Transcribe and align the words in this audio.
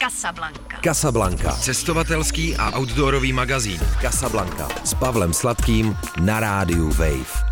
Casablanca. 0.00 0.80
Casablanca. 0.80 1.52
Cestovatelský 1.52 2.56
a 2.56 2.72
outdoorový 2.72 3.32
magazín. 3.32 3.80
Casablanca. 4.00 4.68
S 4.84 4.94
Pavlem 4.94 5.32
Sladkým 5.32 5.96
na 6.24 6.40
rádiu 6.40 6.88
Wave. 6.88 7.44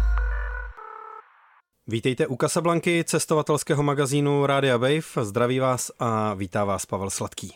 Vítejte 1.87 2.27
u 2.27 2.37
Casablanky, 2.37 3.05
cestovatelského 3.05 3.83
magazínu 3.83 4.47
Rádia 4.47 4.77
Wave. 4.77 5.05
Zdraví 5.23 5.59
vás 5.59 5.91
a 5.99 6.35
vítá 6.35 6.65
vás 6.65 6.87
Pavel 6.87 7.11
Sladký. 7.11 7.53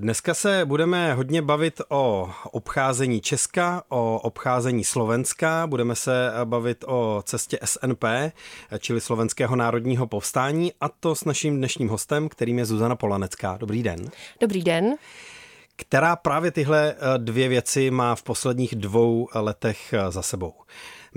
Dneska 0.00 0.34
se 0.34 0.60
budeme 0.64 1.14
hodně 1.14 1.42
bavit 1.42 1.80
o 1.88 2.30
obcházení 2.50 3.20
Česka, 3.20 3.82
o 3.88 4.20
obcházení 4.20 4.84
Slovenska, 4.84 5.66
budeme 5.66 5.94
se 5.94 6.30
bavit 6.44 6.84
o 6.86 7.22
cestě 7.26 7.58
SNP, 7.64 8.04
čili 8.78 9.00
Slovenského 9.00 9.56
národního 9.56 10.06
povstání, 10.06 10.72
a 10.80 10.88
to 10.88 11.14
s 11.14 11.24
naším 11.24 11.56
dnešním 11.56 11.88
hostem, 11.88 12.28
kterým 12.28 12.58
je 12.58 12.64
Zuzana 12.64 12.96
Polanecká. 12.96 13.56
Dobrý 13.56 13.82
den. 13.82 14.10
Dobrý 14.40 14.62
den. 14.62 14.94
Která 15.76 16.16
právě 16.16 16.50
tyhle 16.50 16.94
dvě 17.16 17.48
věci 17.48 17.90
má 17.90 18.14
v 18.14 18.22
posledních 18.22 18.74
dvou 18.74 19.28
letech 19.34 19.94
za 20.08 20.22
sebou. 20.22 20.54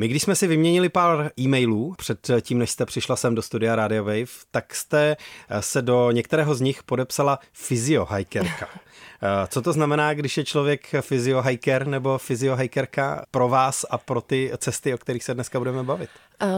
My, 0.02 0.08
když 0.08 0.24
jsme 0.24 0.36
si 0.36 0.48
vyměnili 0.48 0.90
pár 0.90 1.32
e-mailů 1.40 1.96
před 1.98 2.28
tím, 2.42 2.58
než 2.58 2.70
jste 2.70 2.86
přišla 2.86 3.16
sem 3.16 3.36
do 3.36 3.42
studia 3.42 3.76
Radio 3.76 4.04
Wave, 4.04 4.32
tak 4.52 4.76
jste 4.76 5.18
se 5.60 5.82
do 5.82 6.12
některého 6.12 6.56
z 6.56 6.62
nich 6.62 6.84
podepsala 6.84 7.40
fyziohajkerka. 7.54 8.68
Co 9.48 9.62
to 9.62 9.74
znamená, 9.74 10.14
když 10.14 10.38
je 10.38 10.44
člověk 10.44 10.88
fyziohiker 11.02 11.88
nebo 11.88 12.18
fyziohikerka 12.18 13.26
pro 13.32 13.50
vás 13.50 13.86
a 13.90 13.98
pro 13.98 14.22
ty 14.22 14.52
cesty, 14.58 14.94
o 14.94 14.98
kterých 14.98 15.24
se 15.24 15.34
dneska 15.34 15.60
budeme 15.60 15.84
bavit? 15.84 16.10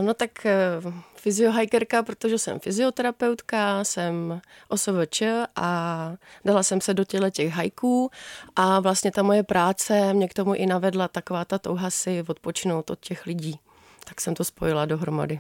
No 0.01 0.13
tak 0.13 0.45
eh, 0.45 0.81
fyziohikerka, 1.15 2.03
protože 2.03 2.37
jsem 2.37 2.59
fyzioterapeutka, 2.59 3.83
jsem 3.83 4.41
OSVČ 4.67 5.23
a 5.55 6.11
dala 6.45 6.63
jsem 6.63 6.81
se 6.81 6.93
do 6.93 7.03
těle 7.03 7.31
těch 7.31 7.53
hajků 7.53 8.11
a 8.55 8.79
vlastně 8.79 9.11
ta 9.11 9.23
moje 9.23 9.43
práce 9.43 10.13
mě 10.13 10.27
k 10.27 10.33
tomu 10.33 10.53
i 10.53 10.65
navedla 10.65 11.07
taková 11.07 11.45
ta 11.45 11.59
touha 11.59 11.89
si 11.89 12.23
odpočinout 12.27 12.89
od 12.89 12.99
těch 12.99 13.25
lidí. 13.25 13.59
Tak 14.05 14.21
jsem 14.21 14.35
to 14.35 14.43
spojila 14.43 14.85
dohromady. 14.85 15.39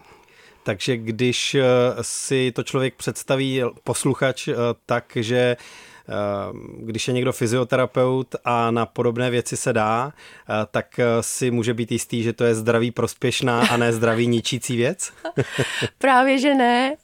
Takže 0.63 0.97
když 0.97 1.55
eh, 1.55 1.63
si 2.01 2.51
to 2.51 2.63
člověk 2.63 2.95
představí, 2.95 3.61
posluchač, 3.83 4.47
eh, 4.47 4.55
takže 4.85 5.57
když 6.77 7.07
je 7.07 7.13
někdo 7.13 7.33
fyzioterapeut 7.33 8.35
a 8.45 8.71
na 8.71 8.85
podobné 8.85 9.29
věci 9.29 9.57
se 9.57 9.73
dá, 9.73 10.13
eh, 10.13 10.53
tak 10.71 10.99
eh, 10.99 11.05
si 11.21 11.51
může 11.51 11.73
být 11.73 11.91
jistý, 11.91 12.23
že 12.23 12.33
to 12.33 12.43
je 12.43 12.55
zdraví 12.55 12.91
prospěšná 12.91 13.67
a 13.67 13.77
ne 13.77 13.93
zdraví 13.93 14.27
ničící 14.27 14.77
věc? 14.77 15.11
Právě, 15.97 16.39
že 16.39 16.55
ne. 16.55 16.95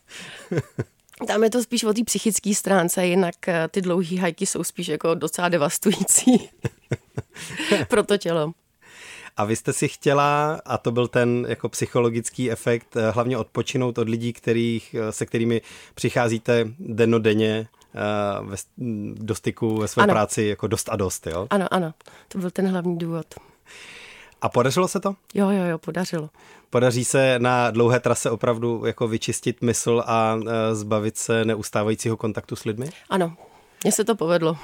Tam 1.28 1.44
je 1.44 1.50
to 1.50 1.64
spíš 1.64 1.84
o 1.84 1.94
té 1.94 2.04
psychické 2.04 2.56
stránce, 2.56 3.08
jinak 3.08 3.48
eh, 3.48 3.68
ty 3.72 3.82
dlouhé 3.82 4.20
hajky 4.20 4.46
jsou 4.46 4.64
spíš 4.64 4.88
jako 4.88 5.16
docela 5.16 5.50
devastující 5.50 6.50
pro 7.88 8.04
to 8.04 8.18
tělo. 8.18 8.52
A 9.38 9.46
vy 9.46 9.56
jste 9.56 9.74
si 9.74 9.88
chtěla, 9.88 10.62
a 10.66 10.78
to 10.78 10.92
byl 10.92 11.08
ten 11.08 11.46
jako 11.50 11.70
psychologický 11.70 12.52
efekt, 12.52 12.96
hlavně 13.12 13.38
odpočinout 13.38 13.98
od 13.98 14.10
lidí, 14.10 14.34
kterých, 14.34 14.96
se 15.10 15.26
kterými 15.26 15.62
přicházíte 15.96 16.68
dennodenně 16.80 17.68
Eh, 17.68 17.79
ve, 18.42 18.58
do 19.14 19.36
styku 19.36 19.78
ve 19.78 19.88
své 19.88 20.04
ano. 20.04 20.14
práci 20.14 20.44
jako 20.44 20.68
dost 20.68 20.90
a 20.90 20.96
dost, 20.96 21.28
jo? 21.28 21.48
Ano, 21.50 21.66
ano, 21.72 21.94
to 22.28 22.38
byl 22.38 22.52
ten 22.52 22.68
hlavní 22.68 22.98
důvod. 22.98 23.26
A 24.42 24.50
podařilo 24.50 24.88
se 24.88 25.00
to? 25.00 25.16
Jo, 25.34 25.50
jo, 25.50 25.64
jo, 25.64 25.78
podařilo. 25.78 26.30
Podaří 26.70 27.06
se 27.06 27.40
na 27.40 27.72
dlouhé 27.72 28.00
trase 28.00 28.30
opravdu 28.32 28.86
jako 28.86 29.08
vyčistit 29.08 29.62
mysl 29.62 30.04
a 30.06 30.40
eh, 30.48 30.76
zbavit 30.76 31.18
se 31.18 31.46
neustávajícího 31.46 32.18
kontaktu 32.18 32.56
s 32.56 32.66
lidmi? 32.66 32.90
Ano, 33.10 33.34
mně 33.84 33.92
se 33.92 34.04
to 34.04 34.16
povedlo 34.16 34.58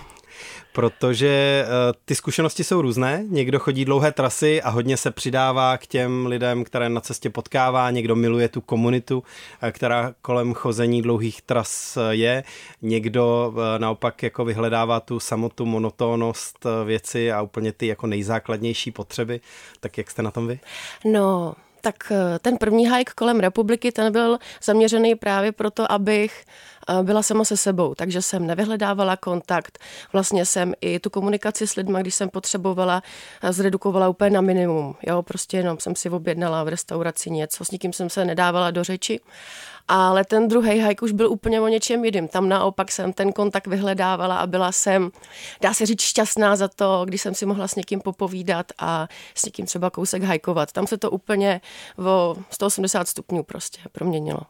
protože 0.76 1.66
eh, 1.66 1.68
ty 2.06 2.16
zkušenosti 2.16 2.64
jsou 2.64 2.82
různé. 2.82 3.24
Někdo 3.30 3.60
chodí 3.60 3.86
dlouhé 3.86 4.12
trasy 4.12 4.62
a 4.62 4.70
hodně 4.70 4.98
se 4.98 5.12
přidává 5.12 5.78
k 5.78 5.88
těm 5.88 6.26
lidem, 6.26 6.64
které 6.64 6.90
na 6.90 7.02
cestě 7.02 7.30
potkává. 7.30 7.92
Někdo 7.92 8.16
miluje 8.16 8.50
tu 8.50 8.62
komunitu, 8.62 9.24
eh, 9.62 9.72
která 9.72 10.14
kolem 10.22 10.54
chození 10.54 11.02
dlouhých 11.02 11.42
tras 11.42 11.98
eh, 11.98 12.16
je. 12.16 12.44
Někdo 12.82 13.54
naopak 13.78 14.24
jako 14.24 14.46
vyhledává 14.46 15.00
tu 15.00 15.20
samotu, 15.20 15.66
monotónnost 15.66 16.66
věci 16.86 17.32
a 17.32 17.42
úplně 17.42 17.72
ty 17.72 17.88
jako 17.88 18.08
nejzákladnější 18.08 18.92
potřeby. 18.92 19.42
Tak 19.80 19.98
jak 19.98 20.12
jste 20.12 20.22
na 20.22 20.32
tom 20.32 20.48
vy? 20.48 20.60
No, 21.06 21.54
tak 21.82 22.12
ten 22.42 22.58
první 22.58 22.92
hike 22.92 23.14
kolem 23.16 23.40
republiky, 23.40 23.92
ten 23.92 24.12
byl 24.12 24.38
zaměřený 24.64 25.16
právě 25.16 25.52
proto, 25.52 25.92
abych 25.92 26.46
byla 27.02 27.24
sama 27.24 27.46
se 27.46 27.58
sebou, 27.58 27.96
takže 27.96 28.22
jsem 28.22 28.48
nevyhledávala 28.48 29.18
kontakt. 29.18 29.80
Vlastně 30.14 30.46
jsem 30.46 30.74
i 30.82 31.00
tu 31.00 31.10
komunikaci 31.10 31.68
s 31.68 31.76
lidmi, 31.76 31.98
když 32.02 32.16
jsem 32.16 32.30
potřebovala, 32.30 33.04
zredukovala 33.50 34.10
úplně 34.10 34.30
na 34.30 34.42
minimum. 34.42 34.96
Jo, 35.08 35.22
prostě 35.22 35.58
jenom 35.58 35.80
jsem 35.80 35.96
si 35.96 36.10
objednala 36.10 36.64
v 36.64 36.68
restauraci 36.68 37.30
něco, 37.32 37.66
s 37.66 37.72
nikým 37.72 37.94
jsem 37.94 38.10
se 38.10 38.26
nedávala 38.26 38.72
do 38.72 38.84
řeči. 38.84 39.20
Ale 39.88 40.26
ten 40.26 40.48
druhý 40.48 40.70
hike 40.70 41.06
už 41.06 41.12
byl 41.12 41.32
úplně 41.32 41.62
o 41.62 41.68
něčem 41.68 42.06
jiným. 42.06 42.28
Tam 42.28 42.50
naopak 42.50 42.92
jsem 42.92 43.14
ten 43.14 43.34
kontakt 43.34 43.68
vyhledávala 43.68 44.38
a 44.38 44.48
byla 44.48 44.72
jsem, 44.72 45.12
dá 45.62 45.74
se 45.74 45.86
říct, 45.86 46.02
šťastná 46.02 46.56
za 46.56 46.68
to, 46.68 47.06
když 47.06 47.22
jsem 47.22 47.36
si 47.36 47.46
mohla 47.46 47.68
s 47.68 47.76
někým 47.76 48.02
popovídat 48.02 48.72
a 48.78 49.08
s 49.36 49.46
někým 49.46 49.66
třeba 49.66 49.90
kousek 49.90 50.24
hajkovat. 50.24 50.72
Tam 50.72 50.88
se 50.88 50.98
to 50.98 51.12
úplně 51.12 51.62
o 52.06 52.36
180 52.50 53.08
stupňů 53.08 53.44
prostě 53.44 53.80
proměnilo. 53.92 54.42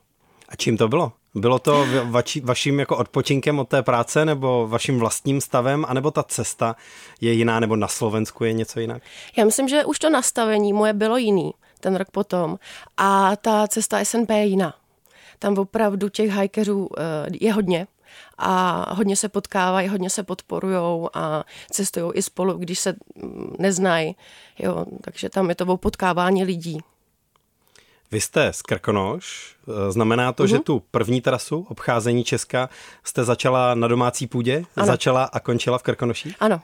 A 0.50 0.56
čím 0.56 0.78
to 0.78 0.88
bylo? 0.88 1.12
Bylo 1.36 1.60
to 1.60 1.86
vači, 2.04 2.42
vaším 2.42 2.80
jako 2.80 2.98
odpočinkem 2.98 3.60
od 3.60 3.70
té 3.70 3.84
práce 3.84 4.26
nebo 4.26 4.68
vaším 4.68 5.00
vlastním 5.00 5.42
stavem, 5.42 5.86
anebo 5.88 6.12
ta 6.12 6.24
cesta 6.24 6.76
je 7.22 7.34
jiná, 7.34 7.60
nebo 7.60 7.76
na 7.76 7.88
Slovensku 7.88 8.44
je 8.44 8.54
něco 8.54 8.80
jinak? 8.80 9.04
Já 9.38 9.46
myslím, 9.46 9.68
že 9.68 9.86
už 9.86 10.00
to 10.00 10.10
nastavení 10.10 10.74
moje 10.74 10.94
bylo 10.94 11.18
jiný 11.18 11.54
ten 11.80 11.96
rok 11.96 12.12
potom 12.12 12.60
a 12.98 13.36
ta 13.36 13.68
cesta 13.68 14.06
SNP 14.06 14.30
je 14.30 14.46
jiná. 14.46 14.74
Tam 15.40 15.58
opravdu 15.58 16.10
těch 16.10 16.30
hajkerů 16.30 16.90
eh, 16.98 17.02
je 17.42 17.54
hodně 17.54 17.88
a 18.38 18.86
hodně 18.94 19.16
se 19.16 19.30
potkávají, 19.30 19.88
hodně 19.88 20.10
se 20.10 20.24
podporují 20.24 21.08
a 21.14 21.44
cestují 21.72 22.12
i 22.14 22.22
spolu, 22.22 22.54
když 22.54 22.80
se 22.80 22.96
mm, 23.16 23.56
neznají. 23.60 24.16
Jo, 24.60 24.86
takže 25.02 25.30
tam 25.30 25.50
je 25.50 25.56
to 25.56 25.66
o 25.66 25.78
potkávání 25.78 26.44
lidí. 26.44 26.80
Vy 28.16 28.22
jste 28.22 28.54
z 28.54 28.62
Krkonoš, 28.62 29.56
eh, 29.68 29.92
znamená 29.92 30.34
to, 30.34 30.44
uh-huh. 30.44 30.48
že 30.48 30.56
mhm. 30.56 30.64
tu 30.64 30.84
první 30.92 31.22
trasu 31.22 31.66
obcházení 31.70 32.24
Česka 32.24 32.70
jste 33.04 33.24
začala 33.24 33.76
na 33.76 33.88
domácí 33.88 34.28
půdě, 34.28 34.64
ano. 34.76 34.88
začala 34.88 35.24
a 35.24 35.40
končila 35.40 35.78
v 35.78 35.84
Krkonoší? 35.84 36.36
Ano. 36.40 36.62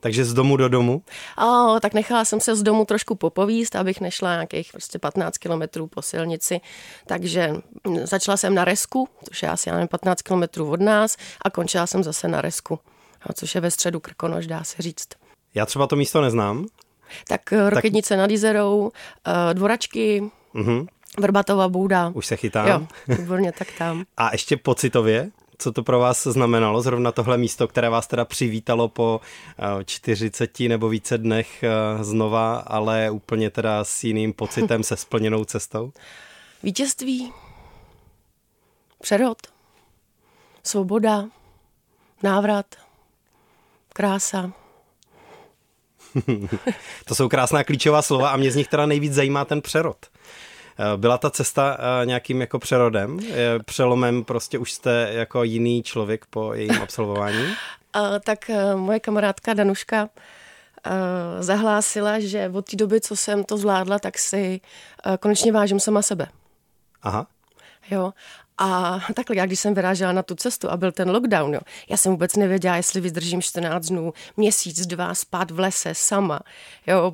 Takže 0.00 0.24
z 0.24 0.34
domu 0.34 0.56
do 0.56 0.68
domu? 0.68 1.02
O, 1.44 1.80
tak 1.80 1.94
nechala 1.94 2.24
jsem 2.24 2.40
se 2.40 2.56
z 2.56 2.62
domu 2.62 2.84
trošku 2.84 3.14
popovíst, 3.14 3.76
abych 3.76 4.00
nešla 4.00 4.32
nějakých 4.32 4.72
prostě 4.72 4.98
15 4.98 5.38
kilometrů 5.38 5.86
po 5.86 6.02
silnici. 6.02 6.60
Takže 7.06 7.54
začala 8.02 8.36
jsem 8.36 8.54
na 8.54 8.64
Resku, 8.64 9.08
což 9.28 9.42
je 9.42 9.48
asi 9.48 9.70
nevím, 9.70 9.88
15 9.88 10.22
kilometrů 10.22 10.70
od 10.70 10.80
nás, 10.80 11.16
a 11.42 11.50
končila 11.50 11.86
jsem 11.86 12.02
zase 12.02 12.28
na 12.28 12.40
Resku, 12.40 12.78
což 13.34 13.54
je 13.54 13.60
ve 13.60 13.70
středu 13.70 14.00
Krkonoš, 14.00 14.46
dá 14.46 14.64
se 14.64 14.82
říct. 14.82 15.08
Já 15.54 15.66
třeba 15.66 15.86
to 15.86 15.96
místo 15.96 16.20
neznám. 16.20 16.66
Tak 17.28 17.52
Rokednice 17.68 18.08
tak... 18.08 18.18
nad 18.18 18.30
Jizerou, 18.30 18.90
eh, 19.26 19.54
Dvoračky, 19.54 20.30
Mm-hmm. 20.54 20.86
Vrbatová 21.18 21.68
bouda. 21.68 22.10
Už 22.14 22.26
se 22.26 22.36
chytám. 22.36 22.68
Jo, 22.68 22.86
výborně, 23.18 23.52
tak 23.52 23.68
tam. 23.78 24.04
A 24.16 24.32
ještě 24.32 24.56
pocitově, 24.56 25.30
co 25.58 25.72
to 25.72 25.82
pro 25.82 25.98
vás 25.98 26.26
znamenalo, 26.26 26.82
zrovna 26.82 27.12
tohle 27.12 27.38
místo, 27.38 27.68
které 27.68 27.88
vás 27.88 28.06
teda 28.06 28.24
přivítalo 28.24 28.88
po 28.88 29.20
40 29.84 30.60
eh, 30.60 30.68
nebo 30.68 30.88
více 30.88 31.18
dnech 31.18 31.62
eh, 31.62 32.04
znova, 32.04 32.56
ale 32.56 33.10
úplně 33.10 33.50
teda 33.50 33.84
s 33.84 34.04
jiným 34.04 34.32
pocitem, 34.32 34.82
se 34.84 34.96
splněnou 34.96 35.44
cestou? 35.44 35.92
Vítězství, 36.62 37.32
přerod, 39.02 39.38
svoboda, 40.62 41.24
návrat, 42.22 42.66
krása. 43.92 44.52
to 47.04 47.14
jsou 47.14 47.28
krásná 47.28 47.64
klíčová 47.64 48.02
slova 48.02 48.30
a 48.30 48.36
mě 48.36 48.50
z 48.50 48.56
nich 48.56 48.68
teda 48.68 48.86
nejvíc 48.86 49.12
zajímá 49.12 49.44
ten 49.44 49.62
přerod. 49.62 49.96
Eh, 50.80 50.96
byla 50.96 51.18
ta 51.18 51.30
cesta 51.30 51.78
eh, 52.02 52.06
nějakým 52.06 52.40
jako 52.40 52.58
přerodem? 52.58 53.18
Přelomem 53.64 54.24
prostě 54.24 54.58
už 54.58 54.72
jste 54.72 55.08
jako 55.12 55.42
jiný 55.42 55.82
člověk 55.82 56.26
po 56.26 56.54
jejím 56.54 56.78
absolvování? 56.82 57.54
tak 58.24 58.50
eh, 58.50 58.76
moje 58.76 59.00
kamarádka 59.00 59.54
Danuška 59.54 60.08
zahlásila, 61.40 62.20
že 62.20 62.50
od 62.54 62.70
té 62.70 62.76
doby, 62.76 63.00
co 63.00 63.16
jsem 63.16 63.44
to 63.44 63.56
zvládla, 63.56 63.98
tak 63.98 64.18
si 64.18 64.60
konečně 65.20 65.52
vážím 65.52 65.80
sama 65.80 66.02
sebe. 66.02 66.26
Aha. 67.02 67.26
Jo. 67.90 68.12
A 68.62 69.00
takhle, 69.14 69.36
já 69.36 69.46
když 69.46 69.60
jsem 69.60 69.74
vyrážela 69.74 70.12
na 70.12 70.22
tu 70.22 70.34
cestu 70.34 70.70
a 70.70 70.76
byl 70.76 70.92
ten 70.92 71.10
lockdown, 71.10 71.54
jo, 71.54 71.60
já 71.88 71.96
jsem 71.96 72.12
vůbec 72.12 72.36
nevěděla, 72.36 72.76
jestli 72.76 73.00
vydržím 73.00 73.42
14 73.42 73.86
dnů, 73.86 74.12
měsíc, 74.36 74.86
dva, 74.86 75.14
spát 75.14 75.50
v 75.50 75.58
lese 75.58 75.94
sama. 75.94 76.40
Jo, 76.86 77.12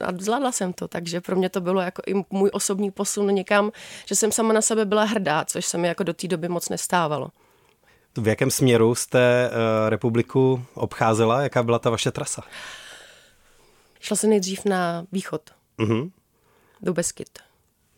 a 0.00 0.12
zvládla 0.18 0.52
jsem 0.52 0.72
to, 0.72 0.88
takže 0.88 1.20
pro 1.20 1.36
mě 1.36 1.48
to 1.48 1.60
bylo 1.60 1.80
jako 1.80 2.02
i 2.06 2.14
můj 2.30 2.50
osobní 2.52 2.90
posun 2.90 3.26
někam, 3.26 3.72
že 4.06 4.16
jsem 4.16 4.32
sama 4.32 4.52
na 4.52 4.62
sebe 4.62 4.84
byla 4.84 5.04
hrdá, 5.04 5.44
což 5.44 5.66
se 5.66 5.78
mi 5.78 5.88
jako 5.88 6.02
do 6.02 6.14
té 6.14 6.28
doby 6.28 6.48
moc 6.48 6.68
nestávalo. 6.68 7.28
V 8.16 8.28
jakém 8.28 8.50
směru 8.50 8.94
jste 8.94 9.50
uh, 9.50 9.88
republiku 9.88 10.64
obcházela? 10.74 11.42
Jaká 11.42 11.62
byla 11.62 11.78
ta 11.78 11.90
vaše 11.90 12.10
trasa? 12.10 12.42
Šla 14.00 14.16
jsem 14.16 14.30
nejdřív 14.30 14.64
na 14.64 15.06
východ. 15.12 15.42
Uh-huh. 15.78 16.10
Do 16.82 16.92
Beskyt. 16.92 17.38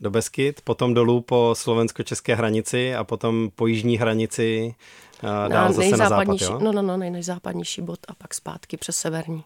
Do 0.04 0.10
Beskyt, 0.10 0.60
potom 0.60 0.94
dolů 0.94 1.20
po 1.20 1.54
slovensko-české 1.56 2.34
hranici 2.34 2.94
a 2.94 3.04
potom 3.04 3.50
po 3.56 3.66
jižní 3.66 3.96
hranici 3.98 4.74
uh, 5.22 5.48
dál 5.48 5.72
zase 5.72 5.96
na 5.96 6.08
západ, 6.08 6.40
jo? 6.40 6.58
No, 6.62 6.72
no, 6.72 6.82
no, 6.82 6.96
nejzápadnější 6.96 7.82
bod 7.82 7.98
a 8.08 8.14
pak 8.14 8.34
zpátky 8.34 8.76
přes 8.76 8.96
severní. 8.96 9.44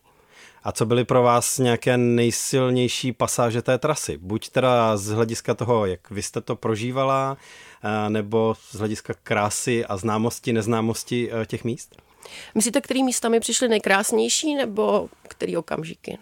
A 0.65 0.73
co 0.73 0.87
byly 0.87 1.05
pro 1.05 1.23
vás 1.23 1.59
nějaké 1.59 1.97
nejsilnější 1.97 3.13
pasáže 3.13 3.63
té 3.63 3.79
trasy? 3.79 4.17
Buď 4.17 4.49
teda 4.49 4.97
z 4.97 5.09
hlediska 5.09 5.55
toho, 5.55 5.87
jak 5.87 6.11
vy 6.11 6.23
jste 6.23 6.41
to 6.41 6.57
prožívala, 6.57 7.37
nebo 8.09 8.55
z 8.71 8.75
hlediska 8.75 9.15
krásy 9.23 9.85
a 9.85 9.97
známosti, 9.97 10.53
neznámosti 10.53 11.31
e, 11.33 11.47
těch 11.47 11.65
míst? 11.65 11.97
Myslíte, 12.55 12.81
který 12.81 13.05
místa 13.05 13.29
mi 13.29 13.41
přišly 13.41 13.69
nejkrásnější, 13.69 14.55
nebo 14.55 15.09
který 15.23 15.57
okamžiky? 15.57 16.19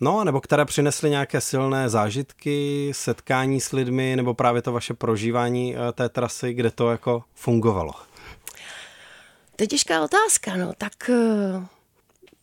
No, 0.00 0.24
nebo 0.24 0.40
které 0.40 0.64
přinesly 0.64 1.10
nějaké 1.10 1.40
silné 1.40 1.88
zážitky, 1.88 2.90
setkání 2.94 3.60
s 3.60 3.72
lidmi, 3.72 4.16
nebo 4.16 4.34
právě 4.34 4.62
to 4.62 4.72
vaše 4.72 4.94
prožívání 4.94 5.76
e, 5.76 5.92
té 5.92 6.08
trasy, 6.08 6.54
kde 6.54 6.70
to 6.70 6.90
jako 6.90 7.24
fungovalo? 7.34 7.92
To 9.56 9.64
je 9.64 9.66
těžká 9.66 10.04
otázka, 10.04 10.56
no. 10.56 10.72
Tak 10.78 11.10
e, 11.10 11.14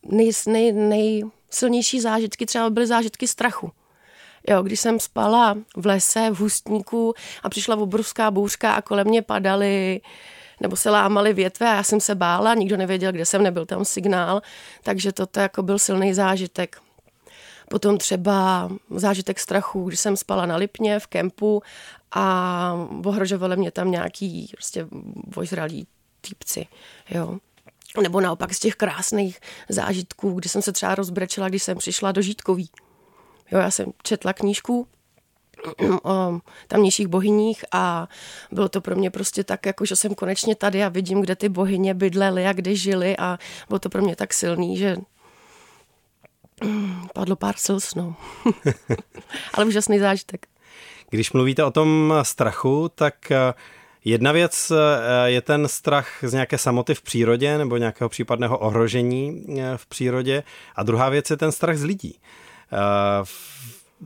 nej, 0.02 0.30
nej, 0.46 0.72
nejsilnější 0.72 2.00
zážitky 2.00 2.46
třeba 2.46 2.70
byly 2.70 2.86
zážitky 2.86 3.28
strachu. 3.28 3.72
Jo, 4.48 4.62
když 4.62 4.80
jsem 4.80 5.00
spala 5.00 5.58
v 5.76 5.86
lese, 5.86 6.30
v 6.30 6.38
hustníku 6.38 7.14
a 7.42 7.48
přišla 7.48 7.76
obrovská 7.76 8.30
bouřka 8.30 8.72
a 8.72 8.82
kolem 8.82 9.06
mě 9.06 9.22
padaly 9.22 10.00
nebo 10.60 10.76
se 10.76 10.90
lámaly 10.90 11.32
větve 11.32 11.68
a 11.68 11.74
já 11.74 11.82
jsem 11.82 12.00
se 12.00 12.14
bála, 12.14 12.54
nikdo 12.54 12.76
nevěděl, 12.76 13.12
kde 13.12 13.26
jsem, 13.26 13.42
nebyl 13.42 13.66
tam 13.66 13.84
signál, 13.84 14.42
takže 14.82 15.12
toto 15.12 15.40
jako 15.40 15.62
byl 15.62 15.78
silný 15.78 16.14
zážitek. 16.14 16.76
Potom 17.70 17.98
třeba 17.98 18.68
zážitek 18.90 19.40
strachu, 19.40 19.84
když 19.84 20.00
jsem 20.00 20.16
spala 20.16 20.46
na 20.46 20.56
Lipně 20.56 20.98
v 20.98 21.06
kempu 21.06 21.62
a 22.12 22.74
ohrožovali 23.04 23.56
mě 23.56 23.70
tam 23.70 23.90
nějaký 23.90 24.50
prostě 24.52 24.86
vojzralí 25.34 25.86
týpci, 26.20 26.66
jo. 27.10 27.38
Nebo 28.02 28.20
naopak 28.20 28.54
z 28.54 28.58
těch 28.58 28.74
krásných 28.74 29.40
zážitků, 29.68 30.32
kdy 30.32 30.48
jsem 30.48 30.62
se 30.62 30.72
třeba 30.72 30.94
rozbrečela, 30.94 31.48
když 31.48 31.62
jsem 31.62 31.78
přišla 31.78 32.12
do 32.12 32.22
Žítkový. 32.22 32.70
Jo, 33.50 33.58
já 33.58 33.70
jsem 33.70 33.92
četla 34.02 34.32
knížku 34.32 34.86
o 36.02 36.40
tamnějších 36.68 37.06
bohyních 37.06 37.64
a 37.72 38.08
bylo 38.52 38.68
to 38.68 38.80
pro 38.80 38.96
mě 38.96 39.10
prostě 39.10 39.44
tak, 39.44 39.66
jako 39.66 39.84
že 39.84 39.96
jsem 39.96 40.14
konečně 40.14 40.54
tady 40.54 40.84
a 40.84 40.88
vidím, 40.88 41.20
kde 41.20 41.36
ty 41.36 41.48
bohyně 41.48 41.94
bydlely 41.94 42.46
a 42.46 42.52
kde 42.52 42.76
žily 42.76 43.16
a 43.16 43.38
bylo 43.68 43.78
to 43.78 43.88
pro 43.88 44.02
mě 44.02 44.16
tak 44.16 44.34
silný, 44.34 44.76
že 44.76 44.96
padlo 47.14 47.36
pár 47.36 47.56
slz, 47.56 47.94
no. 47.94 48.16
Ale 49.54 49.66
úžasný 49.66 49.98
zážitek. 49.98 50.46
Když 51.10 51.32
mluvíte 51.32 51.64
o 51.64 51.70
tom 51.70 52.14
strachu, 52.22 52.90
tak 52.94 53.30
eh, 53.30 53.54
Jedna 54.04 54.32
věc 54.32 54.70
eh, 54.70 55.30
je 55.30 55.40
ten 55.40 55.68
strach 55.68 56.08
z 56.22 56.32
nějaké 56.32 56.58
samoty 56.58 56.94
v 56.94 57.02
přírodě 57.02 57.58
nebo 57.58 57.76
nějakého 57.76 58.08
případného 58.08 58.58
ohrožení 58.58 59.46
eh, 59.58 59.76
v 59.76 59.86
přírodě 59.86 60.42
a 60.76 60.82
druhá 60.82 61.08
věc 61.08 61.30
je 61.30 61.36
ten 61.36 61.52
strach 61.52 61.76
z 61.76 61.84
lidí. 61.84 62.18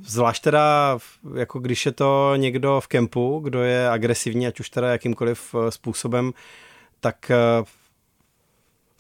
Zvlášť 0.05 0.43
teda, 0.43 0.99
jako 1.35 1.59
když 1.59 1.87
je 1.87 1.93
to 1.93 2.33
někdo 2.37 2.81
v 2.81 2.87
kempu, 2.87 3.41
kdo 3.45 3.63
je 3.63 3.91
agresivní, 3.91 4.47
ať 4.47 4.61
už 4.61 4.71
teda 4.71 4.89
jakýmkoliv 4.89 5.55
způsobem, 5.69 6.33
tak 7.01 7.31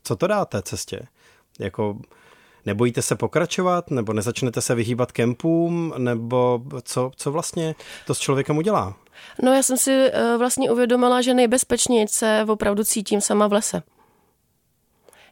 co 0.03 0.17
to 0.17 0.27
dá 0.27 0.45
té 0.45 0.63
cestě? 0.63 1.01
Jako 1.59 1.99
Nebojíte 2.67 3.03
se 3.03 3.17
pokračovat, 3.17 3.91
nebo 3.91 4.13
nezačnete 4.13 4.61
se 4.61 4.75
vyhýbat 4.75 5.13
kempům, 5.13 5.95
nebo 5.99 6.63
co, 6.83 7.11
co 7.17 7.33
vlastně 7.33 7.75
to 8.07 8.15
s 8.15 8.19
člověkem 8.19 8.59
udělá? 8.59 8.97
No 9.43 9.53
já 9.53 9.63
jsem 9.63 9.77
si 9.77 9.93
eh, 9.93 10.37
vlastně 10.39 10.71
uvědomila, 10.71 11.23
že 11.23 11.35
nejbezpečněji 11.35 12.09
se 12.09 12.45
opravdu 12.49 12.85
cítím 12.85 13.21
sama 13.21 13.47
v 13.47 13.53
lese. 13.53 13.83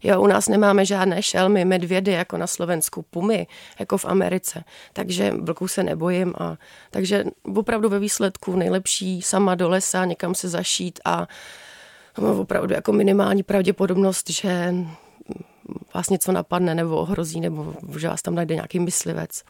Jo, 0.03 0.23
u 0.23 0.27
nás 0.27 0.49
nemáme 0.49 0.85
žádné 0.85 1.23
šelmy, 1.23 1.65
medvědy 1.65 2.13
jako 2.13 2.37
na 2.37 2.47
Slovensku, 2.47 3.05
pumy 3.11 3.47
jako 3.79 3.99
v 3.99 4.05
Americe, 4.05 4.65
takže 4.93 5.31
vlků 5.31 5.69
se 5.69 5.83
nebojím 5.83 6.35
a 6.39 6.57
takže 6.91 7.25
opravdu 7.57 7.89
ve 7.89 7.99
výsledku 7.99 8.57
nejlepší 8.57 9.23
sama 9.23 9.55
do 9.55 9.69
lesa, 9.69 10.05
někam 10.05 10.35
se 10.35 10.49
zašít 10.49 11.01
a 11.05 11.27
opravdu 12.41 12.75
jako 12.75 12.93
minimální 12.93 13.43
pravděpodobnost, 13.43 14.31
že 14.31 14.75
vás 15.95 16.11
něco 16.11 16.33
napadne 16.33 16.75
nebo 16.75 16.97
ohrozí, 16.97 17.41
nebo 17.41 17.75
že 17.99 18.09
vás 18.09 18.23
tam 18.23 18.35
najde 18.35 18.55
nějaký 18.55 18.81
myslivec. 18.81 19.43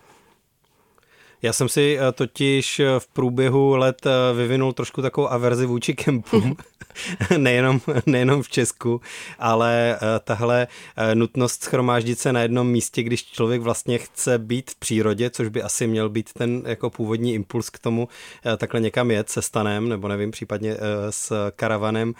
Já 1.44 1.52
jsem 1.52 1.68
si 1.68 1.98
eh, 2.00 2.12
totiž 2.12 2.80
eh, 2.80 2.86
v 2.98 3.06
průběhu 3.06 3.76
let 3.76 4.06
eh, 4.06 4.34
vyvinul 4.34 4.72
trošku 4.72 5.02
takovou 5.02 5.28
averzi 5.28 5.66
vůči 5.66 5.94
kempům, 5.94 6.56
nejenom, 7.38 7.80
nejenom 8.06 8.42
v 8.42 8.48
Česku, 8.48 9.00
ale 9.38 9.98
tahle 10.24 10.66
nutnost 11.14 11.62
schromáždit 11.62 12.18
se 12.18 12.32
na 12.32 12.40
jednom 12.40 12.68
místě, 12.68 13.02
když 13.02 13.24
člověk 13.24 13.60
vlastně 13.60 13.98
chce 13.98 14.38
být 14.38 14.70
v 14.70 14.74
přírodě, 14.74 15.30
což 15.30 15.48
by 15.48 15.62
asi 15.62 15.86
měl 15.86 16.08
být 16.08 16.32
ten 16.32 16.62
jako 16.66 16.90
původní 16.90 17.34
impuls 17.34 17.70
k 17.70 17.78
tomu 17.78 18.08
takhle 18.56 18.80
někam 18.80 19.10
jet 19.10 19.30
se 19.30 19.42
stanem, 19.42 19.88
nebo 19.88 20.08
nevím, 20.08 20.30
případně 20.30 20.76
s 21.10 21.50
karavanem, 21.56 22.14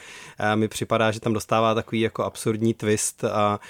mi 0.55 0.69
připadá, 0.69 1.11
že 1.11 1.21
tam 1.21 1.33
dostává 1.33 1.75
takový 1.75 2.01
jako 2.01 2.25
absurdní 2.25 2.75
twist 2.75 3.25
a, 3.25 3.61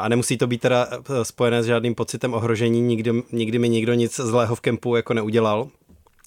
a 0.00 0.08
nemusí 0.08 0.38
to 0.38 0.46
být 0.46 0.60
teda 0.60 0.88
spojené 1.22 1.62
s 1.62 1.66
žádným 1.66 1.94
pocitem 1.94 2.34
ohrožení, 2.34 2.80
nikdy, 2.80 3.22
nikdy 3.32 3.58
mi 3.58 3.68
nikdo 3.68 3.94
nic 3.94 4.16
zlého 4.16 4.54
v 4.54 4.60
kempu 4.60 4.95
jako 4.96 5.14
neudělal, 5.14 5.68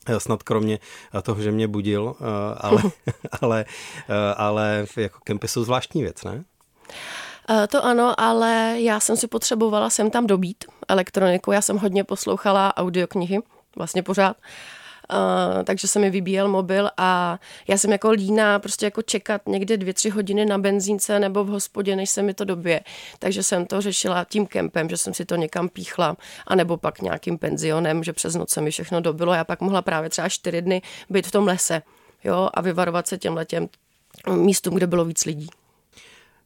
eh, 0.05 0.19
snad 0.19 0.43
kromě 0.43 0.79
toho, 1.23 1.41
že 1.41 1.51
mě 1.51 1.67
budil, 1.67 2.15
eh, 2.19 2.23
ale, 2.57 2.81
ale, 3.41 3.65
eh, 4.09 4.33
ale 4.37 4.85
jako 4.95 5.19
kempy 5.23 5.47
jsou 5.47 5.63
zvláštní 5.63 6.01
věc, 6.01 6.23
ne? 6.23 6.43
To 7.69 7.85
ano, 7.85 8.19
ale 8.19 8.75
já 8.77 8.99
jsem 8.99 9.17
si 9.17 9.27
potřebovala 9.27 9.89
sem 9.89 10.11
tam 10.11 10.27
dobít 10.27 10.65
elektroniku. 10.87 11.51
Já 11.51 11.61
jsem 11.61 11.77
hodně 11.77 12.03
poslouchala 12.03 12.77
audioknihy, 12.77 13.39
vlastně 13.75 14.03
pořád. 14.03 14.37
Uh, 15.13 15.63
takže 15.63 15.87
se 15.87 15.99
mi 15.99 16.09
vybíjel 16.09 16.47
mobil 16.47 16.89
a 16.97 17.39
já 17.67 17.77
jsem 17.77 17.91
jako 17.91 18.11
líná 18.11 18.59
prostě 18.59 18.85
jako 18.85 19.01
čekat 19.01 19.41
někde 19.47 19.77
dvě, 19.77 19.93
tři 19.93 20.09
hodiny 20.09 20.45
na 20.45 20.57
benzínce 20.57 21.19
nebo 21.19 21.43
v 21.43 21.47
hospodě, 21.47 21.95
než 21.95 22.09
se 22.09 22.21
mi 22.21 22.33
to 22.33 22.45
době. 22.45 22.81
Takže 23.19 23.43
jsem 23.43 23.65
to 23.65 23.81
řešila 23.81 24.23
tím 24.23 24.47
kempem, 24.47 24.89
že 24.89 24.97
jsem 24.97 25.13
si 25.13 25.25
to 25.25 25.35
někam 25.35 25.69
píchla, 25.69 26.17
anebo 26.47 26.77
pak 26.77 27.01
nějakým 27.01 27.37
penzionem, 27.37 28.03
že 28.03 28.13
přes 28.13 28.35
noc 28.35 28.49
se 28.49 28.61
mi 28.61 28.71
všechno 28.71 29.01
dobilo. 29.01 29.33
Já 29.33 29.43
pak 29.43 29.61
mohla 29.61 29.81
právě 29.81 30.09
třeba 30.09 30.29
čtyři 30.29 30.61
dny 30.61 30.81
být 31.09 31.27
v 31.27 31.31
tom 31.31 31.47
lese 31.47 31.81
jo, 32.23 32.49
a 32.53 32.61
vyvarovat 32.61 33.07
se 33.07 33.17
těm 33.17 33.33
letěm 33.33 33.69
místům, 34.35 34.73
kde 34.73 34.87
bylo 34.87 35.05
víc 35.05 35.25
lidí. 35.25 35.49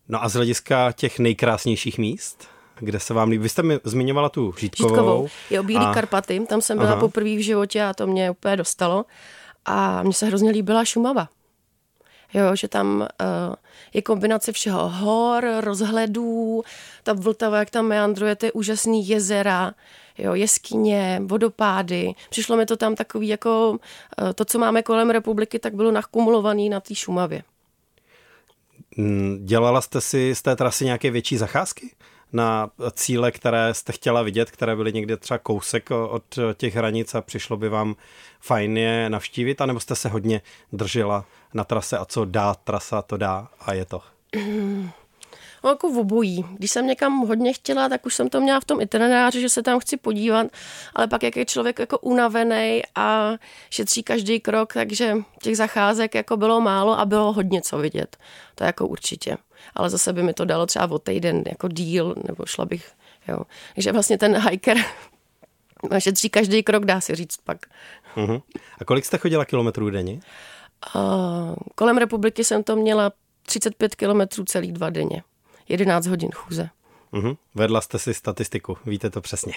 No 0.08 0.24
a 0.24 0.30
z 0.30 0.34
hlediska 0.34 0.92
těch 0.92 1.20
nejkrásnějších 1.20 1.98
míst? 1.98 2.53
Kde 2.80 3.00
se 3.00 3.14
vám 3.14 3.30
líbí. 3.30 3.44
Vy 3.44 3.50
jste 3.50 3.64
mi 3.64 3.80
zmiňovala 3.84 4.30
tu 4.30 4.54
Žítkovou. 4.60 4.90
Žítkovou. 4.90 5.28
Jo, 5.50 5.64
Bílý 5.64 5.86
a... 5.86 5.94
Karpaty, 5.94 6.40
tam 6.50 6.62
jsem 6.62 6.78
byla 6.78 6.92
Aha. 6.92 7.00
poprvé 7.00 7.30
v 7.36 7.44
životě 7.44 7.84
a 7.84 7.94
to 7.94 8.08
mě 8.08 8.32
úplně 8.32 8.58
dostalo. 8.58 9.06
A 9.66 10.04
mně 10.04 10.14
se 10.14 10.26
hrozně 10.26 10.52
líbila 10.52 10.86
Šumava. 10.86 11.28
Jo, 12.34 12.56
že 12.56 12.68
tam 12.68 13.00
uh, 13.02 13.56
je 13.94 14.02
kombinace 14.02 14.52
všeho 14.52 14.90
hor, 14.90 15.46
rozhledů, 15.60 16.64
ta 17.04 17.14
Vltava, 17.14 17.60
jak 17.60 17.70
tam 17.70 17.86
meandruje, 17.86 18.36
ty 18.36 18.52
úžasný 18.52 19.08
jezera, 19.08 19.74
jo, 20.18 20.34
jeskyně, 20.34 21.22
vodopády. 21.26 22.14
Přišlo 22.30 22.58
mi 22.58 22.66
to 22.66 22.78
tam 22.78 22.96
takový 22.96 23.28
jako 23.28 23.70
uh, 23.70 23.78
to, 24.36 24.46
co 24.46 24.60
máme 24.60 24.84
kolem 24.84 25.10
republiky, 25.10 25.60
tak 25.60 25.76
bylo 25.76 25.92
nakumulovaný 25.92 26.70
na 26.70 26.80
té 26.80 26.96
Šumavě. 26.96 27.44
Mm, 28.98 29.40
dělala 29.46 29.82
jste 29.82 30.02
si 30.02 30.36
z 30.36 30.42
té 30.42 30.56
trasy 30.56 30.86
nějaké 30.86 31.12
větší 31.12 31.38
zacházky? 31.38 31.92
Na 32.34 32.70
cíle, 32.92 33.32
které 33.32 33.74
jste 33.74 33.94
chtěla 33.94 34.22
vidět, 34.22 34.52
které 34.52 34.76
byly 34.76 34.94
někde 34.94 35.18
třeba 35.18 35.38
kousek 35.38 35.92
od 35.92 36.40
těch 36.54 36.76
hranic 36.76 37.16
a 37.16 37.22
přišlo 37.22 37.58
by 37.58 37.70
vám 37.70 37.96
fajn 38.40 38.78
je 38.78 39.10
navštívit, 39.10 39.62
anebo 39.62 39.80
jste 39.80 39.96
se 39.96 40.10
hodně 40.10 40.42
držela 40.72 41.26
na 41.54 41.64
trase 41.64 41.98
a 41.98 42.06
co 42.06 42.26
dá 42.26 42.54
trasa, 42.54 43.02
to 43.02 43.18
dá 43.18 43.48
a 43.60 43.74
je 43.74 43.86
to? 43.86 44.02
No, 45.64 45.70
jako 45.70 45.90
v 45.90 45.98
obojí. 45.98 46.46
Když 46.58 46.72
jsem 46.72 46.88
někam 46.88 47.20
hodně 47.20 47.54
chtěla, 47.54 47.90
tak 47.90 48.06
už 48.06 48.16
jsem 48.16 48.30
to 48.30 48.42
měla 48.42 48.60
v 48.60 48.66
tom 48.66 48.82
itineráři, 48.82 49.42
že 49.42 49.50
se 49.50 49.64
tam 49.64 49.80
chci 49.80 49.98
podívat, 49.98 50.48
ale 50.96 51.08
pak 51.08 51.24
jak 51.24 51.38
je 51.38 51.46
člověk 51.46 51.80
jako 51.80 52.00
unavený 52.00 52.82
a 52.96 53.32
šetří 53.70 54.04
každý 54.04 54.40
krok, 54.40 54.74
takže 54.74 55.16
těch 55.42 55.58
zacházek 55.58 56.16
jako 56.16 56.38
bylo 56.38 56.62
málo 56.62 57.00
a 57.00 57.06
bylo 57.06 57.34
hodně 57.34 57.62
co 57.62 57.78
vidět. 57.78 58.18
To 58.56 58.64
jako 58.64 58.88
určitě. 58.88 59.38
Ale 59.76 59.90
zase 59.90 60.14
by 60.14 60.24
mi 60.24 60.34
to 60.34 60.46
dalo 60.46 60.66
třeba 60.66 60.92
o 60.92 61.00
týden 61.00 61.44
jako 61.48 61.68
díl, 61.68 62.16
nebo 62.28 62.46
šla 62.46 62.66
bych, 62.66 62.92
jo. 63.28 63.38
Takže 63.76 63.92
vlastně 63.92 64.18
ten 64.18 64.50
hiker 64.50 64.78
šetří 66.00 66.30
každý 66.30 66.64
krok, 66.64 66.86
dá 66.86 67.02
se 67.02 67.16
říct 67.16 67.38
pak. 67.38 67.58
Uh-huh. 68.16 68.42
A 68.80 68.86
kolik 68.86 69.06
jste 69.06 69.18
chodila 69.18 69.46
kilometrů 69.46 69.90
denně? 69.90 70.20
Uh, 70.96 71.56
kolem 71.76 71.98
republiky 71.98 72.44
jsem 72.44 72.64
to 72.64 72.76
měla 72.76 73.12
35 73.46 73.96
kilometrů 73.96 74.44
celý 74.44 74.72
dva 74.72 74.90
denně. 74.90 75.24
11 75.70 76.06
hodin 76.06 76.32
chůze. 76.32 76.70
Mhm. 77.12 77.34
Vedla 77.56 77.82
jste 77.82 78.00
si 78.00 78.14
statistiku, 78.14 78.78
víte 78.86 79.10
to 79.10 79.22
přesně. 79.22 79.54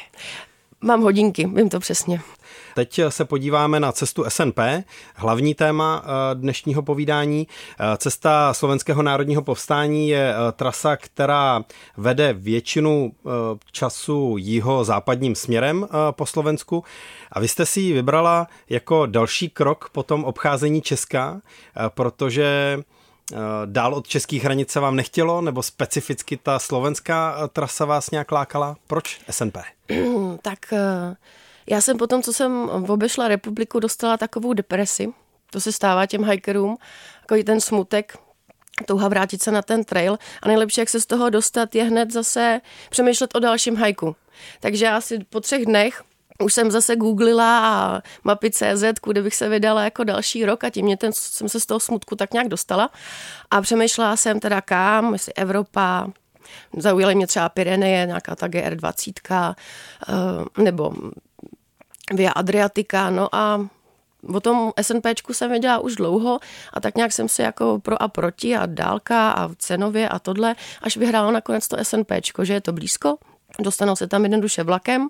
Mám 0.80 1.02
hodinky, 1.02 1.46
vím 1.46 1.68
to 1.68 1.80
přesně. 1.80 2.20
Teď 2.74 3.00
se 3.08 3.24
podíváme 3.24 3.80
na 3.80 3.92
cestu 3.92 4.24
SNP. 4.28 4.58
Hlavní 5.14 5.54
téma 5.54 6.04
eh, 6.04 6.34
dnešního 6.34 6.82
povídání. 6.82 7.48
Eh, 7.80 7.96
cesta 7.96 8.54
Slovenského 8.54 9.02
národního 9.02 9.42
povstání 9.42 10.08
je 10.08 10.30
eh, 10.30 10.52
trasa, 10.52 10.96
která 10.96 11.64
vede 11.96 12.32
většinu 12.32 13.12
času 13.72 14.36
jího 14.38 14.84
západním 14.84 15.34
směrem 15.34 15.88
po 16.10 16.26
Slovensku. 16.26 16.84
A 17.32 17.40
vy 17.40 17.48
jste 17.48 17.66
si 17.66 17.80
ji 17.80 17.92
vybrala 17.92 18.46
jako 18.68 19.06
další 19.06 19.48
krok 19.48 19.88
po 19.92 20.02
tom 20.02 20.24
obcházení 20.24 20.82
Česka, 20.82 21.40
protože 21.88 22.78
dál 23.66 23.94
od 23.94 24.08
českých 24.08 24.44
hranic 24.44 24.70
se 24.70 24.80
vám 24.80 24.96
nechtělo, 24.96 25.40
nebo 25.40 25.62
specificky 25.62 26.36
ta 26.36 26.58
slovenská 26.58 27.48
trasa 27.48 27.84
vás 27.84 28.10
nějak 28.10 28.32
lákala? 28.32 28.76
Proč 28.86 29.20
SNP? 29.30 29.56
tak 30.42 30.58
já 31.70 31.80
jsem 31.80 31.98
potom, 31.98 32.22
co 32.22 32.32
jsem 32.32 32.68
obešla 32.68 33.28
republiku, 33.28 33.80
dostala 33.80 34.16
takovou 34.16 34.52
depresi. 34.52 35.12
To 35.50 35.60
se 35.60 35.72
stává 35.72 36.06
těm 36.06 36.24
hikerům, 36.24 36.76
takový 37.20 37.44
ten 37.44 37.60
smutek, 37.60 38.18
touha 38.86 39.08
vrátit 39.08 39.42
se 39.42 39.50
na 39.50 39.62
ten 39.62 39.84
trail 39.84 40.18
a 40.42 40.48
nejlepší, 40.48 40.80
jak 40.80 40.88
se 40.88 41.00
z 41.00 41.06
toho 41.06 41.30
dostat, 41.30 41.74
je 41.74 41.84
hned 41.84 42.12
zase 42.12 42.60
přemýšlet 42.90 43.34
o 43.34 43.38
dalším 43.38 43.76
hajku. 43.76 44.16
Takže 44.60 44.88
asi 44.88 45.18
po 45.30 45.40
třech 45.40 45.66
dnech 45.66 46.02
už 46.42 46.54
jsem 46.54 46.70
zase 46.70 46.96
googlila 46.96 47.58
a 47.58 48.02
mapy 48.24 48.50
CZ, 48.50 48.98
kudy 49.00 49.22
bych 49.22 49.34
se 49.34 49.48
vydala 49.48 49.84
jako 49.84 50.04
další 50.04 50.44
rok 50.44 50.64
a 50.64 50.70
tím 50.70 50.84
mě 50.84 50.96
ten, 50.96 51.12
jsem 51.12 51.48
se 51.48 51.60
z 51.60 51.66
toho 51.66 51.80
smutku 51.80 52.16
tak 52.16 52.32
nějak 52.32 52.48
dostala. 52.48 52.90
A 53.50 53.60
přemýšlela 53.60 54.16
jsem 54.16 54.40
teda 54.40 54.60
kam, 54.60 55.12
jestli 55.12 55.32
Evropa, 55.32 56.08
zaujaly 56.76 57.14
mě 57.14 57.26
třeba 57.26 57.48
Pyreneje, 57.48 58.06
nějaká 58.06 58.36
ta 58.36 58.48
GR20, 58.48 59.54
eh, 60.08 60.62
nebo 60.62 60.92
Via 62.14 62.30
Adriatica, 62.30 63.10
no 63.10 63.34
a 63.34 63.68
o 64.34 64.40
tom 64.40 64.72
SNPčku 64.82 65.34
jsem 65.34 65.50
věděla 65.50 65.78
už 65.78 65.96
dlouho 65.96 66.40
a 66.72 66.80
tak 66.80 66.96
nějak 66.96 67.12
jsem 67.12 67.28
si 67.28 67.42
jako 67.42 67.78
pro 67.78 68.02
a 68.02 68.08
proti 68.08 68.56
a 68.56 68.66
dálka 68.66 69.30
a 69.30 69.48
cenově 69.54 70.08
a 70.08 70.18
tohle, 70.18 70.54
až 70.82 70.96
vyhrálo 70.96 71.30
nakonec 71.30 71.68
to 71.68 71.76
SNPčko, 71.82 72.44
že 72.44 72.52
je 72.52 72.60
to 72.60 72.72
blízko, 72.72 73.16
dostanou 73.58 73.96
se 73.96 74.06
tam 74.06 74.22
jednoduše 74.22 74.62
vlakem, 74.62 75.08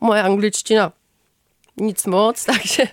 moje 0.00 0.22
angličtina 0.22 0.92
nic 1.80 2.06
moc, 2.06 2.44
takže 2.44 2.84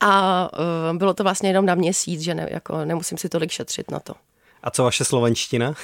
a 0.00 0.48
uh, 0.52 0.98
bylo 0.98 1.14
to 1.14 1.22
vlastně 1.22 1.50
jenom 1.50 1.66
na 1.66 1.74
měsíc, 1.74 2.20
že 2.20 2.34
ne, 2.34 2.48
jako 2.50 2.84
nemusím 2.84 3.18
si 3.18 3.28
tolik 3.28 3.50
šetřit 3.50 3.90
na 3.90 4.00
to. 4.00 4.14
A 4.62 4.70
co 4.70 4.84
vaše 4.84 5.04
slovenština? 5.04 5.74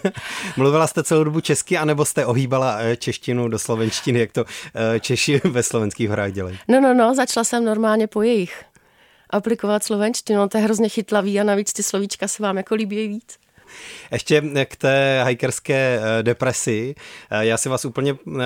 Mluvila 0.56 0.86
jste 0.86 1.02
celou 1.02 1.24
dobu 1.24 1.40
česky, 1.40 1.78
anebo 1.78 2.04
jste 2.04 2.26
ohýbala 2.26 2.78
eh, 2.78 2.96
češtinu 2.96 3.48
do 3.48 3.58
slovenštiny, 3.58 4.20
jak 4.20 4.32
to 4.32 4.44
eh, 4.74 5.00
Češi 5.00 5.40
ve 5.44 5.62
slovenských 5.62 6.08
horách 6.08 6.32
dělají? 6.32 6.58
No, 6.68 6.80
no, 6.80 6.94
no, 6.94 7.14
začala 7.14 7.44
jsem 7.44 7.64
normálně 7.64 8.06
po 8.06 8.22
jejich 8.22 8.64
aplikovat 9.30 9.84
slovenštinu, 9.84 10.48
to 10.48 10.58
je 10.58 10.64
hrozně 10.64 10.88
chytlavý 10.88 11.40
a 11.40 11.44
navíc 11.44 11.72
ty 11.72 11.82
slovíčka 11.82 12.28
se 12.28 12.42
vám 12.42 12.56
jako 12.56 12.74
líbí 12.74 13.08
víc. 13.08 13.38
Ještě 14.12 14.42
k 14.64 14.76
té 14.76 15.24
hikerské 15.26 16.00
eh, 16.02 16.22
depresi. 16.22 16.94
Eh, 17.30 17.46
já 17.46 17.56
si 17.56 17.68
vás 17.68 17.84
úplně 17.84 18.12
eh, 18.12 18.42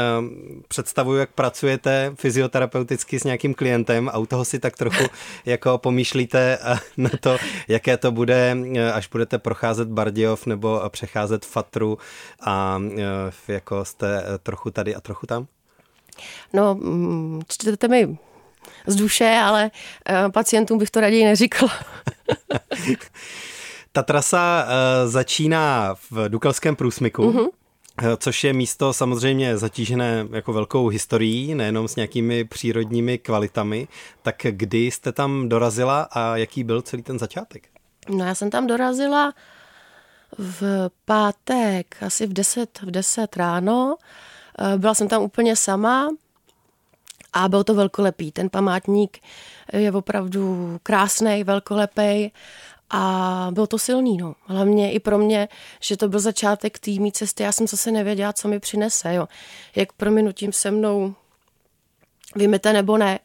představuju, 0.69 1.19
jak 1.19 1.33
pracujete 1.33 2.13
fyzioterapeuticky 2.15 3.21
s 3.21 3.25
nějakým 3.25 3.55
klientem 3.55 4.09
a 4.13 4.19
u 4.19 4.27
toho 4.27 4.45
si 4.45 4.59
tak 4.59 4.77
trochu 4.77 5.05
jako 5.47 5.79
pomýšlíte 5.79 6.59
na 6.97 7.11
to, 7.21 7.37
jaké 7.69 7.97
to 7.97 8.13
bude, 8.13 8.57
až 8.93 9.09
budete 9.09 9.39
procházet 9.39 9.89
Bardějov 9.89 10.47
nebo 10.47 10.83
přecházet 10.89 11.45
Fatru 11.45 11.99
a 12.41 12.83
jako 13.49 13.85
jste 13.85 14.25
trochu 14.43 14.71
tady 14.71 14.95
a 14.95 15.01
trochu 15.01 15.27
tam? 15.27 15.47
No, 16.53 16.75
mm, 16.75 17.43
čtete 17.49 17.89
mi 17.89 18.19
z 18.87 18.97
duše, 18.97 19.41
ale 19.43 19.71
pacientům 20.33 20.79
bych 20.79 20.91
to 20.91 21.01
raději 21.01 21.25
neříkala. 21.25 21.73
Ta 23.93 24.03
trasa 24.03 24.65
uh, 24.65 25.11
začíná 25.11 25.95
v 26.11 26.29
Dukalském 26.29 26.77
průsmyku. 26.77 27.23
Mm-hmm 27.23 27.49
což 28.17 28.45
je 28.45 28.53
místo 28.53 28.93
samozřejmě 28.93 29.59
zatížené 29.59 30.27
jako 30.33 30.53
velkou 30.53 30.89
historií, 30.89 31.55
nejenom 31.55 31.89
s 31.89 31.97
nějakými 31.97 32.45
přírodními 32.45 33.19
kvalitami. 33.19 33.89
Tak 34.23 34.37
kdy 34.51 34.87
jste 34.87 35.13
tam 35.13 35.49
dorazila 35.49 36.09
a 36.13 36.37
jaký 36.37 36.65
byl 36.65 36.83
celý 36.83 37.03
ten 37.03 37.19
začátek? 37.19 37.69
No 38.09 38.25
já 38.25 38.35
jsem 38.35 38.51
tam 38.51 38.67
dorazila 38.67 39.35
v 40.39 40.91
pátek, 41.05 41.97
asi 42.03 42.27
v 42.27 42.33
10, 42.33 42.79
v 42.83 42.91
10 42.91 43.37
ráno. 43.37 43.97
Eh, 44.59 44.79
byla 44.79 44.95
jsem 44.95 45.09
tam 45.09 45.23
úplně 45.23 45.57
sama 45.57 46.09
a 47.33 47.49
byl 47.49 47.65
to 47.65 47.75
velkolepý. 47.75 48.33
Ten 48.33 48.51
památník 48.51 49.19
je 49.73 49.93
opravdu 49.93 50.79
krásný, 50.83 51.45
velkolepý 51.45 52.33
a 52.93 53.49
bylo 53.51 53.67
to 53.67 53.79
silný, 53.79 54.17
no. 54.17 54.35
Hlavně 54.45 54.93
i 54.93 55.01
pro 55.01 55.19
mě, 55.19 55.49
že 55.81 55.97
to 55.97 56.09
byl 56.09 56.21
začátek 56.21 56.79
té 56.79 56.91
cesty. 57.13 57.43
Já 57.43 57.53
jsem 57.53 57.67
zase 57.67 57.91
nevěděla, 57.91 58.33
co 58.33 58.49
mi 58.49 58.61
přinese, 58.61 59.15
jo. 59.15 59.29
Jak 59.77 59.93
prominutím 59.93 60.53
se 60.53 60.71
mnou 60.71 61.15
vymete 62.37 62.73
nebo 62.73 62.99
ne. 62.99 63.19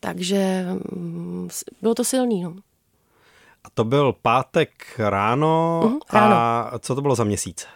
Takže 0.00 0.66
mm, 0.92 1.48
bylo 1.82 1.94
to 1.94 2.04
silný, 2.04 2.42
no. 2.42 2.54
A 3.64 3.70
to 3.74 3.84
byl 3.84 4.12
pátek 4.22 4.70
ráno, 4.98 5.80
uh-huh, 5.84 5.98
ráno. 6.12 6.36
a 6.36 6.78
co 6.78 6.94
to 6.94 7.00
bylo 7.00 7.14
za 7.14 7.24
měsíc? 7.24 7.66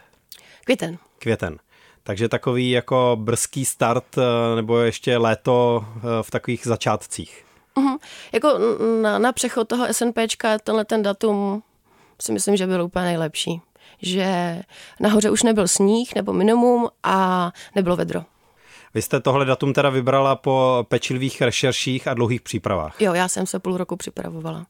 Květen. 0.63 0.97
Květen. 1.19 1.57
Takže 2.03 2.29
takový 2.29 2.71
jako 2.71 3.17
brzký 3.19 3.65
start 3.65 4.17
eh, 4.17 4.55
nebo 4.55 4.77
ještě 4.77 5.17
léto 5.17 5.85
eh, 5.97 6.01
v 6.21 6.31
takových 6.31 6.67
začátcích. 6.67 7.45
Uh-huh. 7.77 7.97
Jako 8.31 8.59
na, 9.01 9.19
na 9.19 9.31
přechod 9.31 9.67
toho 9.67 9.93
SNPčka 9.93 10.57
tenhle 10.57 10.85
ten 10.85 11.03
datum 11.03 11.63
si 12.21 12.31
myslím, 12.31 12.57
že 12.57 12.67
byl 12.67 12.83
úplně 12.83 13.05
nejlepší. 13.05 13.61
Že 14.01 14.59
nahoře 14.99 15.29
už 15.29 15.43
nebyl 15.43 15.67
sníh 15.67 16.15
nebo 16.15 16.33
minimum 16.33 16.89
a 17.03 17.51
nebylo 17.75 17.95
vedro. 17.95 18.23
Vy 18.93 19.01
jste 19.01 19.19
tohle 19.19 19.45
datum 19.45 19.73
teda 19.73 19.89
vybrala 19.89 20.35
po 20.35 20.85
pečlivých 20.89 21.41
rešerších 21.41 22.07
a 22.07 22.13
dlouhých 22.13 22.41
přípravách. 22.41 23.01
Jo, 23.01 23.13
já 23.13 23.27
jsem 23.27 23.45
se 23.47 23.59
půl 23.59 23.77
roku 23.77 23.95
připravovala. 23.95 24.65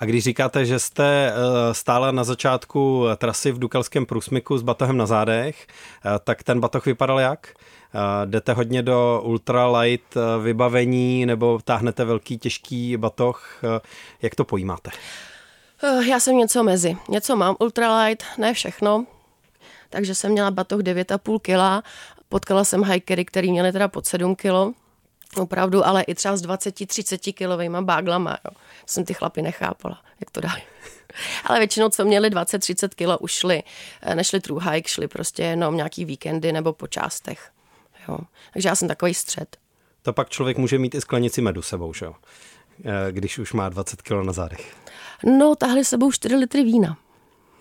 A 0.00 0.04
když 0.04 0.24
říkáte, 0.24 0.64
že 0.64 0.78
jste 0.78 1.32
eh, 1.32 1.74
stála 1.74 2.10
na 2.10 2.24
začátku 2.24 3.04
trasy 3.16 3.52
v 3.52 3.58
Dukelském 3.58 4.06
průsmyku 4.06 4.58
s 4.58 4.62
batohem 4.62 4.96
na 4.96 5.06
zádech, 5.06 5.66
eh, 5.66 6.18
tak 6.24 6.42
ten 6.42 6.60
batoh 6.60 6.86
vypadal 6.86 7.20
jak? 7.20 7.54
Eh, 7.94 8.26
jdete 8.26 8.52
hodně 8.52 8.82
do 8.82 9.22
ultralight 9.24 10.14
vybavení 10.42 11.26
nebo 11.26 11.58
táhnete 11.64 12.04
velký 12.04 12.38
těžký 12.38 12.96
batoh? 12.96 13.60
Jak 14.22 14.34
to 14.34 14.44
pojímáte? 14.44 14.90
Já 16.08 16.20
jsem 16.20 16.36
něco 16.36 16.64
mezi. 16.64 16.96
Něco 17.08 17.36
mám 17.36 17.56
ultralight, 17.60 18.24
ne 18.38 18.54
všechno. 18.54 19.06
Takže 19.90 20.14
jsem 20.14 20.32
měla 20.32 20.50
batoh 20.50 20.80
9,5 20.80 21.38
kg. 21.38 21.86
Potkala 22.28 22.64
jsem 22.64 22.84
hikery, 22.84 23.24
který 23.24 23.50
měli 23.50 23.72
teda 23.72 23.88
pod 23.88 24.06
7 24.06 24.36
kg 24.36 24.74
Opravdu, 25.36 25.86
ale 25.86 26.02
i 26.02 26.14
třeba 26.14 26.36
s 26.36 26.42
20-30 26.42 27.34
kilovými 27.34 27.76
báglama. 27.80 28.38
Jo. 28.44 28.50
Jsem 28.86 29.04
ty 29.04 29.14
chlapy 29.14 29.42
nechápala, 29.42 30.02
jak 30.20 30.30
to 30.30 30.40
dali. 30.40 30.62
ale 31.44 31.58
většinou, 31.58 31.88
co 31.88 32.04
měli 32.04 32.30
20-30 32.30 32.88
kilo, 32.88 33.18
už 33.18 33.32
šli, 33.32 33.62
eh, 34.02 34.14
nešli 34.14 34.40
true 34.40 34.70
hike, 34.70 34.88
šli 34.88 35.08
prostě 35.08 35.42
jenom 35.42 35.76
nějaký 35.76 36.04
víkendy 36.04 36.52
nebo 36.52 36.72
po 36.72 36.86
částech. 36.86 37.50
Jo. 38.08 38.18
Takže 38.52 38.68
já 38.68 38.74
jsem 38.76 38.88
takový 38.88 39.14
střed. 39.14 39.56
To 40.02 40.12
pak 40.12 40.28
člověk 40.28 40.58
může 40.58 40.78
mít 40.78 40.94
i 40.94 41.00
sklenici 41.00 41.40
medu 41.40 41.62
sebou, 41.62 41.94
že 41.94 42.04
jo? 42.04 42.14
Eh, 42.84 43.12
když 43.12 43.38
už 43.38 43.52
má 43.52 43.68
20 43.68 44.02
kilo 44.02 44.24
na 44.24 44.32
zádech. 44.32 44.76
No, 45.38 45.54
tahli 45.56 45.84
sebou 45.84 46.12
4 46.12 46.36
litry 46.36 46.64
vína. 46.64 46.96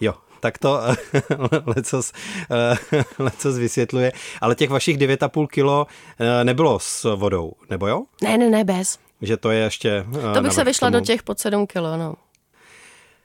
Jo, 0.02 0.14
tak 0.40 0.58
to 0.58 0.80
lecos, 1.66 2.14
eh, 2.52 3.04
lecos 3.20 3.58
vysvětluje. 3.58 4.12
Ale 4.42 4.56
těch 4.56 4.70
vašich 4.70 4.98
9,5 4.98 5.48
kilo 5.48 5.88
eh, 6.20 6.44
nebylo 6.44 6.80
s 6.80 7.16
vodou, 7.16 7.54
nebo 7.70 7.88
jo? 7.88 8.04
Ne, 8.24 8.38
ne, 8.38 8.50
ne, 8.50 8.64
bez. 8.64 9.00
Že 9.22 9.38
to 9.38 9.52
je 9.52 9.64
ještě... 9.64 10.06
Eh, 10.30 10.34
to 10.34 10.42
bych 10.42 10.54
se 10.54 10.64
vyšla 10.64 10.92
tomu. 10.92 11.00
do 11.00 11.06
těch 11.06 11.24
pod 11.24 11.40
7 11.40 11.68
kilo, 11.68 11.98
no. 11.98 12.16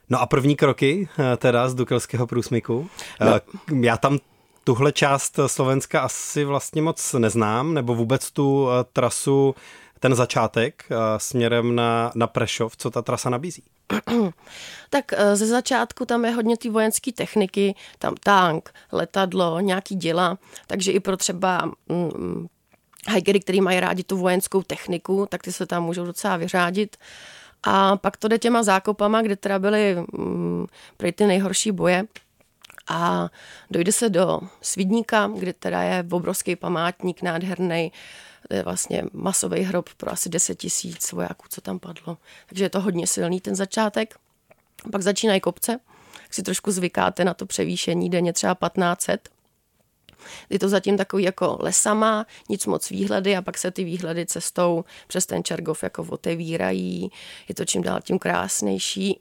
No 0.09 0.21
a 0.21 0.25
první 0.25 0.55
kroky 0.55 1.09
teda 1.37 1.69
z 1.69 1.75
Dukelského 1.75 2.27
průsmyku. 2.27 2.89
No. 3.21 3.39
Já 3.81 3.97
tam 3.97 4.19
tuhle 4.63 4.91
část 4.91 5.39
Slovenska 5.47 6.01
asi 6.01 6.45
vlastně 6.45 6.81
moc 6.81 7.13
neznám, 7.13 7.73
nebo 7.73 7.95
vůbec 7.95 8.31
tu 8.31 8.67
trasu, 8.93 9.55
ten 9.99 10.15
začátek 10.15 10.85
směrem 11.17 11.75
na, 11.75 12.11
na 12.15 12.27
Prešov, 12.27 12.77
co 12.77 12.91
ta 12.91 13.01
trasa 13.01 13.29
nabízí? 13.29 13.63
tak 14.89 15.13
eh, 15.13 15.35
ze 15.35 15.47
začátku 15.47 16.05
tam 16.05 16.25
je 16.25 16.31
hodně 16.31 16.57
ty 16.57 16.69
vojenské 16.69 17.11
techniky, 17.11 17.75
tam 17.99 18.15
tank, 18.23 18.73
letadlo, 18.91 19.59
nějaký 19.59 19.95
děla, 19.95 20.37
takže 20.67 20.91
i 20.91 20.99
pro 20.99 21.17
třeba 21.17 21.71
mm, 21.89 22.47
hikery, 23.09 23.39
který 23.39 23.61
mají 23.61 23.79
rádi 23.79 24.03
tu 24.03 24.17
vojenskou 24.17 24.63
techniku, 24.63 25.27
tak 25.29 25.43
ty 25.43 25.51
se 25.51 25.65
tam 25.65 25.83
můžou 25.83 26.05
docela 26.05 26.37
vyřádit. 26.37 26.97
A 27.63 27.97
pak 27.97 28.17
to 28.17 28.27
jde 28.27 28.39
těma 28.39 28.63
zákopama, 28.63 29.21
kde 29.21 29.35
teda 29.35 29.59
byly 29.59 29.95
mm, 30.13 30.65
ty 31.15 31.27
nejhorší 31.27 31.71
boje. 31.71 32.03
A 32.87 33.29
dojde 33.71 33.91
se 33.91 34.09
do 34.09 34.39
Svidníka, 34.61 35.27
kde 35.27 35.53
teda 35.53 35.81
je 35.81 36.05
obrovský 36.11 36.55
památník 36.55 37.21
nádherný, 37.21 37.91
to 38.47 38.55
je 38.55 38.63
vlastně 38.63 39.03
masový 39.13 39.61
hrob 39.61 39.89
pro 39.97 40.11
asi 40.11 40.29
10 40.29 40.55
tisíc 40.55 41.11
vojáků, 41.11 41.45
co 41.49 41.61
tam 41.61 41.79
padlo. 41.79 42.17
Takže 42.45 42.65
je 42.65 42.69
to 42.69 42.81
hodně 42.81 43.07
silný 43.07 43.41
ten 43.41 43.55
začátek. 43.55 44.15
Pak 44.91 45.01
začínají 45.01 45.41
kopce, 45.41 45.79
si 46.31 46.43
trošku 46.43 46.71
zvykáte 46.71 47.25
na 47.25 47.33
to 47.33 47.45
převýšení, 47.45 48.09
denně 48.09 48.33
třeba 48.33 48.53
1500. 48.53 49.29
Je 50.49 50.59
to 50.59 50.69
zatím 50.69 50.97
takový 50.97 51.23
jako 51.23 51.57
lesama, 51.61 52.25
nic 52.49 52.65
moc 52.65 52.89
výhledy 52.89 53.35
a 53.35 53.41
pak 53.41 53.57
se 53.57 53.71
ty 53.71 53.83
výhledy 53.83 54.25
cestou 54.25 54.85
přes 55.07 55.25
ten 55.25 55.43
Čergov 55.43 55.83
jako 55.83 56.03
otevírají. 56.09 57.11
Je 57.49 57.55
to 57.55 57.65
čím 57.65 57.81
dál 57.81 58.01
tím 58.01 58.19
krásnější. 58.19 59.19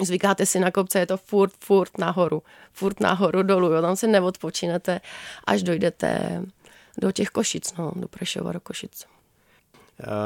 Zvykáte 0.00 0.46
si 0.46 0.60
na 0.60 0.70
kopce, 0.70 0.98
je 0.98 1.06
to 1.06 1.16
furt, 1.16 1.52
furt 1.58 1.98
nahoru. 1.98 2.42
Furt 2.72 3.00
nahoru, 3.00 3.42
dolů, 3.42 3.72
jo, 3.72 3.82
tam 3.82 3.96
se 3.96 4.06
neodpočinete, 4.06 5.00
až 5.46 5.62
dojdete 5.62 6.42
do 6.98 7.12
těch 7.12 7.28
Košic, 7.28 7.74
no, 7.78 7.92
do 7.96 8.08
Prešova, 8.08 8.52
do 8.52 8.60
Košic. 8.60 9.06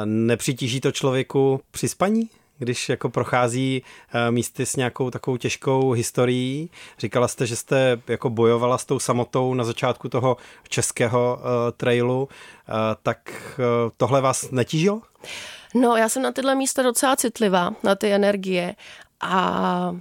Nepřitíží 0.04 0.80
to 0.80 0.92
člověku 0.92 1.60
při 1.70 1.88
spaní? 1.88 2.30
když 2.62 2.88
jako 2.88 3.10
prochází 3.10 3.82
eh, 4.12 4.30
místy 4.30 4.66
s 4.66 4.76
nějakou 4.76 5.10
takovou 5.10 5.36
těžkou 5.36 5.92
historií. 5.92 6.70
Říkala 6.98 7.28
jste, 7.28 7.46
že 7.46 7.56
jste 7.56 8.00
jako 8.08 8.30
bojovala 8.30 8.78
s 8.78 8.84
tou 8.84 8.98
samotou 8.98 9.54
na 9.54 9.64
začátku 9.64 10.08
toho 10.08 10.36
českého 10.68 11.38
uh, 11.40 11.46
trailu, 11.76 12.22
uh, 12.22 12.74
tak 13.02 13.18
uh, 13.58 13.90
tohle 13.96 14.20
vás 14.20 14.50
netížilo? 14.50 15.02
No, 15.74 15.96
já 15.96 16.08
jsem 16.08 16.22
na 16.22 16.32
tyhle 16.32 16.54
místa 16.54 16.82
docela 16.82 17.16
citlivá, 17.16 17.70
na 17.82 17.94
ty 17.94 18.12
energie 18.12 18.74
a 19.22 19.96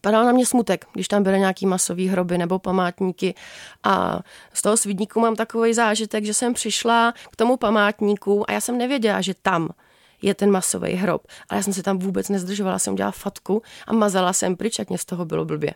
Padal 0.00 0.24
na 0.24 0.32
mě 0.32 0.46
smutek, 0.46 0.86
když 0.92 1.08
tam 1.08 1.22
byly 1.22 1.38
nějaký 1.38 1.66
masový 1.66 2.08
hroby 2.08 2.38
nebo 2.38 2.58
památníky 2.58 3.34
a 3.82 4.20
z 4.52 4.62
toho 4.62 4.76
svídníku 4.76 5.20
mám 5.20 5.36
takový 5.36 5.74
zážitek, 5.74 6.24
že 6.24 6.34
jsem 6.34 6.54
přišla 6.54 7.14
k 7.32 7.36
tomu 7.36 7.56
památníku 7.56 8.50
a 8.50 8.52
já 8.52 8.60
jsem 8.60 8.78
nevěděla, 8.78 9.20
že 9.20 9.34
tam 9.42 9.70
je 10.22 10.34
ten 10.34 10.50
masový 10.50 10.92
hrob. 10.92 11.26
Ale 11.48 11.58
já 11.58 11.62
jsem 11.62 11.72
se 11.72 11.82
tam 11.82 11.98
vůbec 11.98 12.28
nezdržovala, 12.28 12.78
jsem 12.78 12.94
dělala 12.94 13.12
fatku 13.12 13.62
a 13.86 13.92
mazala 13.92 14.32
jsem 14.32 14.56
pryč, 14.56 14.78
jak 14.78 14.88
mě 14.88 14.98
z 14.98 15.04
toho 15.04 15.24
bylo 15.24 15.44
blbě. 15.44 15.74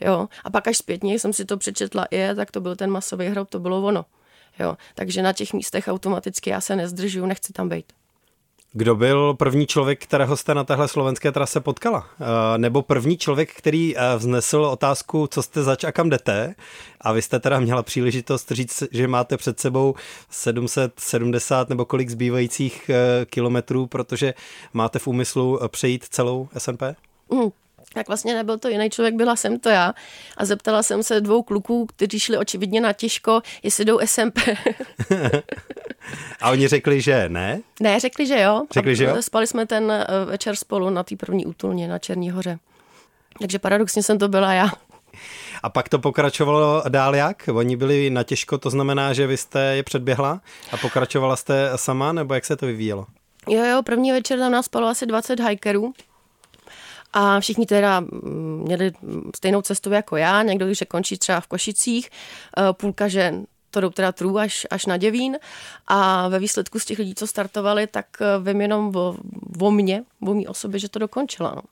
Jo? 0.00 0.28
A 0.44 0.50
pak 0.50 0.68
až 0.68 0.76
zpětně 0.76 1.18
jsem 1.18 1.32
si 1.32 1.44
to 1.44 1.56
přečetla, 1.56 2.06
je, 2.10 2.34
tak 2.34 2.50
to 2.50 2.60
byl 2.60 2.76
ten 2.76 2.90
masový 2.90 3.26
hrob, 3.26 3.50
to 3.50 3.60
bylo 3.60 3.82
ono. 3.82 4.04
Jo? 4.58 4.76
Takže 4.94 5.22
na 5.22 5.32
těch 5.32 5.52
místech 5.52 5.88
automaticky 5.88 6.50
já 6.50 6.60
se 6.60 6.76
nezdržuju, 6.76 7.26
nechci 7.26 7.52
tam 7.52 7.68
být. 7.68 7.92
Kdo 8.74 8.94
byl 8.94 9.34
první 9.34 9.66
člověk, 9.66 10.02
kterého 10.02 10.36
jste 10.36 10.54
na 10.54 10.64
téhle 10.64 10.88
slovenské 10.88 11.32
trase 11.32 11.60
potkala? 11.60 12.06
Eh, 12.20 12.58
nebo 12.58 12.82
první 12.82 13.18
člověk, 13.18 13.52
který 13.54 13.96
eh, 13.96 14.16
vznesl 14.16 14.64
otázku, 14.64 15.26
co 15.26 15.42
jste 15.42 15.62
zač 15.62 15.84
a 15.84 15.92
kam 15.92 16.10
jdete? 16.10 16.54
A 17.00 17.12
vy 17.12 17.22
jste 17.22 17.40
teda 17.40 17.60
měla 17.60 17.82
příležitost 17.82 18.50
říct, 18.50 18.82
že 18.90 19.08
máte 19.08 19.36
před 19.36 19.60
sebou 19.60 19.94
770 20.30 21.68
nebo 21.68 21.84
kolik 21.84 22.10
zbývajících 22.10 22.90
eh, 22.90 23.26
kilometrů, 23.26 23.86
protože 23.86 24.34
máte 24.72 24.98
v 24.98 25.06
úmyslu 25.06 25.60
přejít 25.68 26.04
celou 26.04 26.48
SNP? 26.58 26.82
Mm, 27.30 27.50
tak 27.94 28.08
vlastně 28.08 28.34
nebyl 28.34 28.58
to 28.58 28.68
jiný 28.68 28.90
člověk, 28.90 29.14
byla 29.14 29.36
jsem 29.36 29.58
to 29.58 29.68
já. 29.68 29.94
A 30.36 30.44
zeptala 30.44 30.82
jsem 30.82 31.02
se 31.02 31.20
dvou 31.20 31.42
kluků, 31.42 31.86
kteří 31.86 32.20
šli 32.20 32.38
očividně 32.38 32.80
na 32.80 32.92
těžko, 32.92 33.42
jestli 33.62 33.84
jdou 33.84 34.00
SMP. 34.04 34.38
a 36.40 36.50
oni 36.50 36.68
řekli, 36.68 37.00
že 37.00 37.28
ne? 37.28 37.60
Ne, 37.80 38.00
řekli, 38.00 38.26
že 38.26 38.40
jo. 38.40 38.62
Řekli, 38.70 38.96
že 38.96 39.04
jo? 39.04 39.22
Spali 39.22 39.46
jsme 39.46 39.66
ten 39.66 39.90
eh, 39.92 40.06
večer 40.24 40.56
spolu 40.56 40.90
na 40.90 41.02
té 41.02 41.16
první 41.16 41.46
útulně 41.46 41.88
na 41.88 41.98
Černí 41.98 42.30
hoře. 42.30 42.58
Takže 43.40 43.58
paradoxně 43.58 44.02
jsem 44.02 44.18
to 44.18 44.28
byla 44.28 44.52
já. 44.52 44.70
A 45.62 45.68
pak 45.68 45.88
to 45.88 45.98
pokračovalo 45.98 46.82
dál 46.88 47.16
jak? 47.16 47.48
Oni 47.54 47.76
byli 47.76 48.10
na 48.10 48.22
těžko, 48.22 48.58
to 48.58 48.70
znamená, 48.70 49.12
že 49.12 49.26
vy 49.26 49.36
jste 49.36 49.60
je 49.60 49.82
předběhla 49.82 50.40
a 50.72 50.76
pokračovala 50.76 51.36
jste 51.36 51.70
sama, 51.76 52.12
nebo 52.12 52.34
jak 52.34 52.44
se 52.44 52.56
to 52.56 52.66
vyvíjelo? 52.66 53.06
Jo, 53.48 53.64
jo, 53.64 53.82
první 53.82 54.12
večer 54.12 54.38
tam 54.38 54.52
nás 54.52 54.66
spalo 54.66 54.88
asi 54.88 55.06
20 55.06 55.40
hikerů 55.40 55.92
a 57.12 57.40
všichni 57.40 57.66
teda 57.66 58.00
mm, 58.00 58.62
měli 58.64 58.92
stejnou 59.36 59.62
cestu 59.62 59.90
jako 59.90 60.16
já, 60.16 60.42
někdo 60.42 60.66
když 60.66 60.78
se 60.78 60.84
končí 60.84 61.18
třeba 61.18 61.40
v 61.40 61.46
Košicích, 61.46 62.10
eh, 62.58 62.62
půlka 62.72 63.08
žen 63.08 63.46
to 63.70 63.80
jdou 63.80 63.90
teda 63.90 64.12
trů 64.12 64.38
až, 64.38 64.66
až 64.70 64.86
na 64.86 64.96
Děvín 64.96 65.36
a 65.86 66.28
ve 66.28 66.38
výsledku 66.38 66.78
z 66.78 66.84
těch 66.84 66.98
lidí, 66.98 67.14
co 67.14 67.26
startovali, 67.26 67.86
tak 67.86 68.06
eh, 68.20 68.52
vím 68.52 68.60
jenom 68.60 68.96
o, 68.96 69.16
o 69.60 69.70
mně, 69.70 70.02
o 70.20 70.34
mý 70.34 70.48
osobě, 70.48 70.80
že 70.80 70.88
to 70.88 70.98
dokončila. 70.98 71.52
No. 71.56 71.62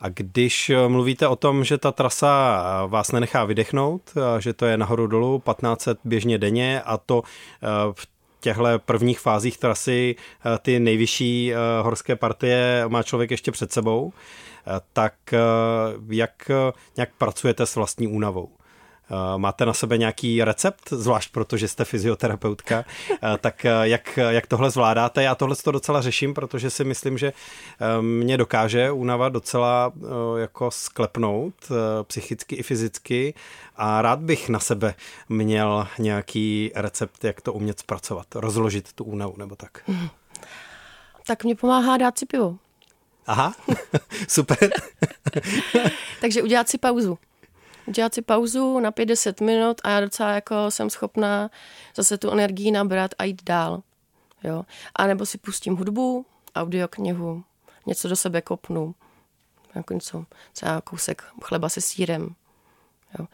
A 0.00 0.08
když 0.08 0.70
eh, 0.70 0.88
mluvíte 0.88 1.28
o 1.28 1.36
tom, 1.36 1.64
že 1.64 1.78
ta 1.78 1.92
trasa 1.92 2.62
vás 2.86 3.12
nenechá 3.12 3.44
vydechnout, 3.44 4.02
že 4.38 4.52
to 4.52 4.66
je 4.66 4.76
nahoru 4.76 5.06
dolů 5.06 5.42
1500 5.50 5.98
běžně 6.04 6.38
denně 6.38 6.82
a 6.82 6.98
to 6.98 7.22
v 7.92 8.06
těchto 8.40 8.78
prvních 8.78 9.20
fázích 9.20 9.58
trasy 9.58 10.16
eh, 10.16 10.58
ty 10.62 10.80
nejvyšší 10.80 11.52
eh, 11.52 11.56
horské 11.82 12.16
partie 12.16 12.84
má 12.88 13.02
člověk 13.02 13.30
ještě 13.30 13.52
před 13.52 13.72
sebou, 13.72 14.12
eh, 14.66 14.80
tak 14.92 15.14
jak 16.10 16.50
nějak 16.96 17.10
pracujete 17.18 17.66
s 17.66 17.76
vlastní 17.76 18.06
únavou? 18.06 18.48
Máte 19.36 19.66
na 19.66 19.72
sebe 19.72 19.98
nějaký 19.98 20.44
recept, 20.44 20.90
zvlášť 20.90 21.32
protože 21.32 21.68
jste 21.68 21.84
fyzioterapeutka, 21.84 22.84
tak 23.40 23.66
jak, 23.82 24.18
jak 24.28 24.46
tohle 24.46 24.70
zvládáte? 24.70 25.22
Já 25.22 25.34
tohle 25.34 25.56
to 25.56 25.70
docela 25.70 26.02
řeším, 26.02 26.34
protože 26.34 26.70
si 26.70 26.84
myslím, 26.84 27.18
že 27.18 27.32
mě 28.00 28.36
dokáže 28.36 28.90
únava 28.90 29.28
docela 29.28 29.92
jako 30.36 30.70
sklepnout 30.70 31.54
psychicky 32.02 32.56
i 32.56 32.62
fyzicky 32.62 33.34
a 33.76 34.02
rád 34.02 34.18
bych 34.18 34.48
na 34.48 34.58
sebe 34.58 34.94
měl 35.28 35.88
nějaký 35.98 36.72
recept, 36.74 37.24
jak 37.24 37.40
to 37.40 37.52
umět 37.52 37.78
zpracovat, 37.78 38.26
rozložit 38.34 38.92
tu 38.92 39.04
únavu 39.04 39.34
nebo 39.38 39.56
tak. 39.56 39.90
Tak 41.26 41.44
mě 41.44 41.54
pomáhá 41.54 41.96
dát 41.96 42.18
si 42.18 42.26
pivo. 42.26 42.56
Aha, 43.26 43.54
super. 44.28 44.70
Takže 46.20 46.42
udělat 46.42 46.68
si 46.68 46.78
pauzu. 46.78 47.18
Udělat 47.90 48.14
si 48.14 48.22
pauzu 48.22 48.80
na 48.80 48.90
50 48.90 49.40
minut 49.40 49.80
a 49.84 49.90
já 49.90 50.00
docela 50.00 50.30
jako 50.30 50.70
jsem 50.70 50.90
schopná 50.90 51.50
zase 51.96 52.18
tu 52.18 52.30
energii 52.30 52.70
nabrat 52.70 53.10
a 53.18 53.24
jít 53.24 53.44
dál. 53.44 53.82
Jo? 54.44 54.64
A 54.96 55.06
nebo 55.06 55.26
si 55.26 55.38
pustím 55.38 55.76
hudbu, 55.76 56.26
audioknihu, 56.54 57.44
něco 57.86 58.08
do 58.08 58.16
sebe 58.16 58.40
kopnu, 58.40 58.94
jako 59.74 59.94
něco, 59.94 60.24
třeba 60.52 60.80
kousek 60.80 61.24
chleba 61.42 61.68
se 61.68 61.80
sírem. 61.80 62.34
Jo 63.18 63.26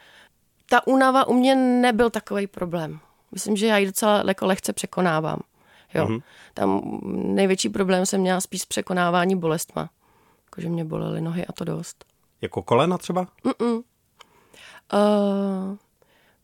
ta 0.68 0.86
únava 0.86 1.26
u 1.26 1.32
mě 1.32 1.54
nebyl 1.54 2.10
takový 2.10 2.46
problém. 2.46 2.98
Myslím, 3.32 3.56
že 3.56 3.66
já 3.66 3.78
ji 3.78 3.86
docela 3.86 4.22
jako 4.26 4.46
lehce 4.46 4.72
překonávám. 4.72 5.40
Jo. 5.94 6.06
Mm-hmm. 6.06 6.22
Tam 6.54 7.00
největší 7.12 7.68
problém 7.68 8.06
jsem 8.06 8.20
měla 8.20 8.40
spíš 8.40 8.62
s 8.62 8.66
překonávání 8.66 9.36
bolestma. 9.36 9.90
Jakože 10.44 10.68
mě 10.68 10.84
bolely 10.84 11.20
nohy 11.20 11.46
a 11.46 11.52
to 11.52 11.64
dost. 11.64 12.04
Jako 12.40 12.62
kolena 12.62 12.98
třeba? 12.98 13.26
Mm-mm. 13.44 13.82
Uh, 14.92 15.76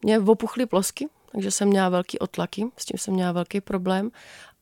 mě 0.03 0.21
opuchly 0.21 0.67
plosky, 0.67 1.09
takže 1.33 1.51
jsem 1.51 1.69
měla 1.69 1.89
velký 1.89 2.19
otlaky, 2.19 2.67
s 2.77 2.85
tím 2.85 2.99
jsem 2.99 3.15
měla 3.15 3.33
velký 3.33 3.61
problém. 3.61 4.11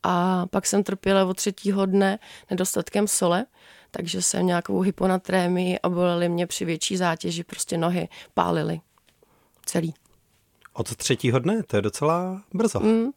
A 0.03 0.47
pak 0.47 0.67
jsem 0.67 0.83
trpěla 0.83 1.25
od 1.25 1.37
třetího 1.37 1.87
dne 1.87 2.19
nedostatkem 2.51 3.09
sole, 3.09 3.47
takže 3.91 4.23
jsem 4.23 4.47
nějakou 4.47 4.81
hyponatrémii 4.81 5.79
a 5.79 5.89
bolely 5.89 6.29
mě 6.29 6.47
při 6.47 6.65
větší 6.65 6.97
zátěži, 6.97 7.45
prostě 7.45 7.79
nohy 7.79 8.09
pálily 8.35 8.81
celý. 9.67 9.95
Od 10.73 10.97
třetího 10.97 11.39
dne? 11.39 11.63
To 11.63 11.77
je 11.77 11.83
docela 11.83 12.43
brzo. 12.55 12.81
Mm. 12.81 13.11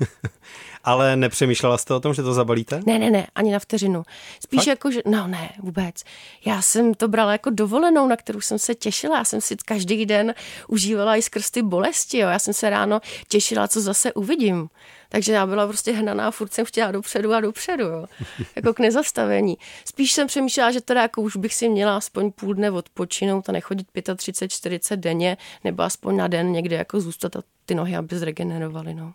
Ale 0.84 1.16
nepřemýšlela 1.16 1.78
jste 1.78 1.94
o 1.94 2.00
tom, 2.00 2.14
že 2.14 2.22
to 2.22 2.34
zabalíte? 2.34 2.80
Ne, 2.86 2.98
ne, 2.98 3.10
ne, 3.10 3.26
ani 3.34 3.52
na 3.52 3.58
vteřinu. 3.58 4.02
Spíš 4.40 4.60
Fakt? 4.60 4.66
jako, 4.66 4.90
že, 4.90 5.00
no 5.06 5.26
ne, 5.26 5.50
vůbec. 5.58 6.04
Já 6.44 6.62
jsem 6.62 6.94
to 6.94 7.08
brala 7.08 7.32
jako 7.32 7.50
dovolenou, 7.50 8.06
na 8.08 8.16
kterou 8.16 8.40
jsem 8.40 8.58
se 8.58 8.74
těšila. 8.74 9.18
Já 9.18 9.24
jsem 9.24 9.40
si 9.40 9.56
každý 9.56 10.06
den 10.06 10.34
užívala 10.68 11.16
i 11.16 11.22
skrz 11.22 11.50
ty 11.50 11.62
bolesti. 11.62 12.18
Jo. 12.18 12.28
Já 12.28 12.38
jsem 12.38 12.54
se 12.54 12.70
ráno 12.70 13.00
těšila, 13.28 13.68
co 13.68 13.80
zase 13.80 14.12
uvidím. 14.12 14.68
Takže 15.08 15.32
já 15.32 15.46
byla 15.46 15.66
prostě 15.66 15.92
hnaná, 15.92 16.30
furt 16.30 16.54
jsem 16.54 16.64
chtěla 16.64 16.90
dopředu 16.90 17.32
a 17.32 17.40
dopředu, 17.40 17.84
jo. 17.84 18.06
jako 18.56 18.74
k 18.74 18.78
nezastavení. 18.78 19.58
Spíš 19.84 20.12
jsem 20.12 20.26
přemýšlela, 20.26 20.70
že 20.70 20.80
teda 20.80 21.02
jako 21.02 21.22
už 21.22 21.36
bych 21.36 21.54
si 21.54 21.68
měla 21.68 21.96
aspoň 21.96 22.32
půl 22.32 22.54
dne 22.54 22.70
odpočinout 22.70 23.48
a 23.48 23.52
nechodit 23.52 23.86
35, 24.16 24.48
40 24.48 24.96
denně, 24.96 25.36
nebo 25.64 25.82
aspoň 25.82 26.16
na 26.16 26.28
den 26.28 26.52
někde 26.52 26.76
jako 26.76 27.00
zůstat 27.00 27.36
a 27.36 27.42
ty 27.66 27.74
nohy, 27.74 27.96
aby 27.96 28.18
zregenerovaly, 28.18 28.94
no. 28.94 29.14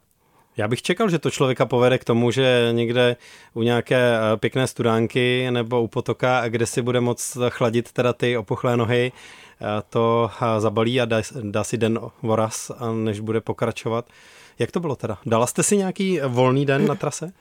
Já 0.57 0.67
bych 0.67 0.81
čekal, 0.81 1.09
že 1.09 1.19
to 1.19 1.31
člověka 1.31 1.65
povede 1.65 1.97
k 1.97 2.03
tomu, 2.03 2.31
že 2.31 2.69
někde 2.71 3.15
u 3.53 3.63
nějaké 3.63 4.15
eh, 4.15 4.37
pěkné 4.37 4.67
studánky 4.67 5.51
nebo 5.51 5.81
u 5.81 5.87
potoka, 5.87 6.49
kde 6.49 6.65
si 6.65 6.81
bude 6.81 6.99
moc 6.99 7.37
chladit 7.49 7.91
teda 7.91 8.13
ty 8.13 8.37
opuchlé 8.37 8.77
nohy, 8.77 9.11
to 9.89 10.31
zabalí 10.59 11.01
a 11.01 11.05
dá, 11.05 11.21
dá 11.41 11.63
si 11.63 11.77
den 11.77 11.99
voraz, 12.21 12.71
než 13.03 13.19
bude 13.19 13.41
pokračovat. 13.41 14.05
Jak 14.59 14.71
to 14.71 14.79
bylo 14.79 14.95
teda? 14.95 15.17
Dala 15.25 15.47
jste 15.47 15.63
si 15.63 15.77
nějaký 15.77 16.19
volný 16.27 16.65
den 16.65 16.87
na 16.87 16.95
trase? 16.95 17.31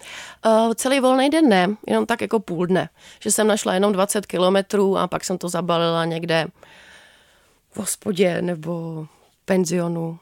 Uh, 0.46 0.72
celý 0.74 1.00
volný 1.00 1.30
den 1.30 1.48
ne, 1.48 1.68
jenom 1.86 2.06
tak 2.06 2.20
jako 2.20 2.40
půl 2.40 2.66
dne. 2.66 2.88
Že 3.20 3.30
jsem 3.30 3.46
našla 3.46 3.74
jenom 3.74 3.92
20 3.92 4.26
kilometrů 4.26 4.98
a 4.98 5.06
pak 5.06 5.24
jsem 5.24 5.38
to 5.38 5.48
zabalila 5.48 6.04
někde 6.04 6.46
v 7.72 7.78
hospodě 7.78 8.42
nebo 8.42 9.06
penzionu. 9.44 10.18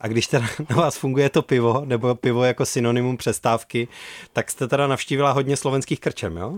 A 0.00 0.08
když 0.08 0.26
teda 0.26 0.46
na 0.70 0.76
vás 0.76 0.96
funguje 0.96 1.30
to 1.30 1.42
pivo, 1.42 1.82
nebo 1.84 2.14
pivo 2.14 2.44
jako 2.44 2.66
synonymum 2.66 3.16
přestávky, 3.16 3.88
tak 4.32 4.50
jste 4.50 4.68
teda 4.68 4.86
navštívila 4.86 5.32
hodně 5.32 5.56
slovenských 5.56 6.00
krčem, 6.00 6.36
jo? 6.36 6.54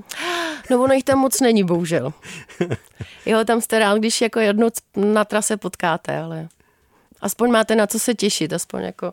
No 0.71 0.83
ono 0.83 0.95
jich 0.95 1.05
tam 1.05 1.19
moc 1.19 1.41
není, 1.41 1.65
bohužel. 1.65 2.13
Jo, 3.27 3.45
tam 3.45 3.61
jste 3.61 3.79
rád, 3.79 3.99
když 3.99 4.21
jako 4.21 4.41
jednou 4.41 4.69
na 4.97 5.25
trase 5.25 5.57
potkáte, 5.57 6.19
ale 6.19 6.49
aspoň 7.21 7.51
máte 7.51 7.75
na 7.75 7.87
co 7.87 7.99
se 7.99 8.15
těšit, 8.15 8.53
aspoň 8.53 8.83
jako 8.83 9.13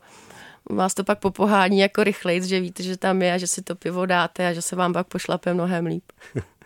vás 0.69 0.93
to 0.93 1.03
pak 1.03 1.19
popohání 1.19 1.79
jako 1.79 2.03
rychlejc, 2.03 2.43
že 2.43 2.59
víte, 2.59 2.83
že 2.83 2.97
tam 2.97 3.21
je 3.21 3.33
a 3.33 3.37
že 3.37 3.47
si 3.47 3.61
to 3.61 3.75
pivo 3.75 4.05
dáte 4.05 4.47
a 4.47 4.53
že 4.53 4.61
se 4.61 4.75
vám 4.75 4.93
pak 4.93 5.07
pošlape 5.07 5.53
mnohem 5.53 5.85
líp. 5.85 6.03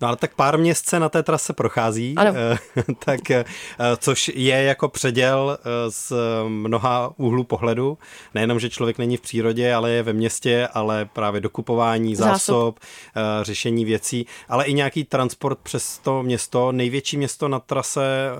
No 0.00 0.08
ale 0.08 0.16
tak 0.16 0.34
pár 0.34 0.58
měst 0.58 0.88
se 0.88 1.00
na 1.00 1.08
té 1.08 1.22
trase 1.22 1.52
prochází, 1.52 2.14
ano. 2.16 2.34
tak, 3.04 3.30
eh, 3.30 3.44
což 3.98 4.30
je 4.34 4.62
jako 4.62 4.88
předěl 4.88 5.58
eh, 5.60 5.90
z 5.90 6.12
mnoha 6.48 7.14
úhlů 7.16 7.44
pohledu. 7.44 7.98
Nejenom, 8.34 8.60
že 8.60 8.70
člověk 8.70 8.98
není 8.98 9.16
v 9.16 9.20
přírodě, 9.20 9.74
ale 9.74 9.90
je 9.90 10.02
ve 10.02 10.12
městě, 10.12 10.68
ale 10.74 11.04
právě 11.04 11.40
dokupování 11.40 12.16
zásob, 12.16 12.34
zásob 12.34 12.78
eh, 12.80 13.44
řešení 13.44 13.84
věcí, 13.84 14.26
ale 14.48 14.64
i 14.64 14.74
nějaký 14.74 15.04
transport 15.04 15.58
přes 15.58 15.98
to 15.98 16.22
město. 16.22 16.72
Největší 16.72 17.16
město 17.16 17.48
na 17.48 17.60
trase 17.60 18.30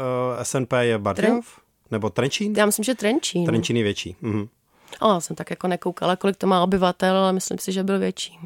SNP 0.43 0.73
je 0.81 0.99
Bardiov? 0.99 1.31
Tren... 1.31 1.65
Nebo 1.91 2.11
Trenčín? 2.11 2.55
Já 2.57 2.67
myslím, 2.67 2.85
že 2.85 2.95
Trenčín. 2.95 3.47
Trenčín 3.47 3.77
je 3.77 3.83
větší. 3.83 4.17
Mhm. 4.21 4.49
Ale 5.01 5.15
já 5.15 5.21
jsem 5.21 5.37
tak 5.37 5.51
jako 5.51 5.69
nekoukala, 5.69 6.17
kolik 6.17 6.37
to 6.37 6.47
má 6.47 6.63
obyvatel, 6.63 7.17
ale 7.17 7.33
myslím 7.33 7.59
si, 7.59 7.73
že 7.73 7.83
byl 7.83 7.99
větší. 7.99 8.39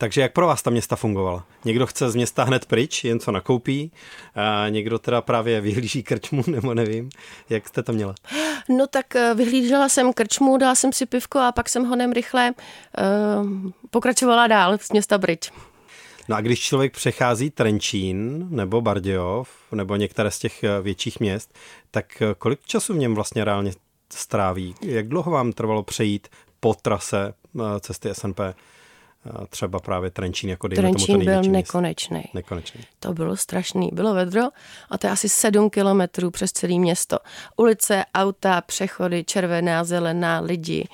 Takže 0.00 0.20
jak 0.20 0.32
pro 0.32 0.46
vás 0.46 0.62
ta 0.62 0.70
města 0.70 0.96
fungovala? 0.96 1.44
Někdo 1.64 1.86
chce 1.86 2.10
z 2.10 2.14
města 2.14 2.44
hned 2.44 2.66
pryč, 2.66 3.04
jen 3.04 3.20
co 3.20 3.32
nakoupí, 3.32 3.92
a 4.34 4.68
někdo 4.68 4.98
teda 4.98 5.20
právě 5.20 5.60
vyhlíží 5.60 6.02
krčmu, 6.02 6.42
nebo 6.46 6.74
nevím. 6.74 7.10
Jak 7.50 7.68
jste 7.68 7.82
to 7.82 7.92
měla? 7.92 8.14
No 8.68 8.86
tak 8.86 9.16
eh, 9.16 9.34
vyhlížela 9.34 9.88
jsem 9.88 10.12
krčmu, 10.12 10.56
dala 10.56 10.74
jsem 10.74 10.92
si 10.92 11.06
pivko 11.06 11.38
a 11.38 11.52
pak 11.52 11.68
jsem 11.68 11.84
honem 11.84 12.12
rychle 12.12 12.52
uh, 12.52 13.70
pokračovala 13.90 14.46
dál 14.46 14.78
z 14.78 14.92
města 14.92 15.18
pryč. 15.18 15.52
No 16.28 16.36
a 16.36 16.40
když 16.40 16.60
člověk 16.60 16.92
přechází 16.92 17.50
Trenčín 17.50 18.46
nebo 18.50 18.80
Bardějov 18.80 19.48
nebo 19.72 19.96
některé 19.96 20.30
z 20.30 20.38
těch 20.38 20.64
eh, 20.64 20.80
větších 20.82 21.20
měst, 21.20 21.54
tak 21.90 22.22
kolik 22.38 22.60
času 22.64 22.94
v 22.94 22.98
něm 22.98 23.14
vlastně 23.14 23.44
reálně 23.44 23.72
stráví? 24.12 24.74
Jak 24.82 25.08
dlouho 25.08 25.30
vám 25.30 25.52
trvalo 25.52 25.82
přejít 25.82 26.28
po 26.60 26.74
trase 26.74 27.34
cesty 27.80 28.08
SNP? 28.12 28.40
třeba 29.50 29.80
právě 29.80 30.10
Trenčín 30.10 30.50
jako 30.50 30.68
dejme 30.68 30.82
Trenčín 30.82 31.14
tomu 31.14 31.24
byl 31.24 31.42
nekonečný. 31.42 32.24
nekonečný. 32.34 32.80
To 33.00 33.12
bylo 33.12 33.36
strašný. 33.36 33.90
Bylo 33.92 34.14
vedro 34.14 34.42
a 34.90 34.98
to 34.98 35.06
je 35.06 35.10
asi 35.10 35.28
sedm 35.28 35.70
kilometrů 35.70 36.30
přes 36.30 36.52
celé 36.52 36.74
město. 36.74 37.18
Ulice, 37.56 38.04
auta, 38.14 38.60
přechody, 38.60 39.24
červená, 39.24 39.84
zelená, 39.84 40.40
lidi. 40.40 40.88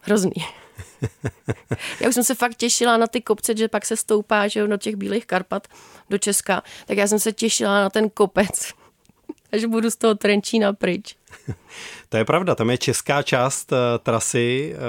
Hrozný. 0.00 0.32
já 2.00 2.08
už 2.08 2.14
jsem 2.14 2.24
se 2.24 2.34
fakt 2.34 2.54
těšila 2.54 2.96
na 2.96 3.06
ty 3.06 3.20
kopce, 3.20 3.56
že 3.56 3.68
pak 3.68 3.86
se 3.86 3.96
stoupá 3.96 4.48
že 4.48 4.66
do 4.66 4.76
těch 4.76 4.96
bílých 4.96 5.26
Karpat 5.26 5.68
do 6.10 6.18
Česka, 6.18 6.62
tak 6.86 6.98
já 6.98 7.06
jsem 7.06 7.18
se 7.18 7.32
těšila 7.32 7.80
na 7.80 7.90
ten 7.90 8.10
kopec, 8.10 8.72
až 9.52 9.64
budu 9.64 9.90
z 9.90 9.96
toho 9.96 10.14
Trenčína 10.14 10.72
pryč. 10.72 11.16
To 12.08 12.16
je 12.16 12.24
pravda, 12.24 12.54
tam 12.54 12.70
je 12.70 12.78
česká 12.78 13.22
část 13.22 13.72
uh, 13.72 13.78
trasy 14.02 14.74
uh, 14.74 14.80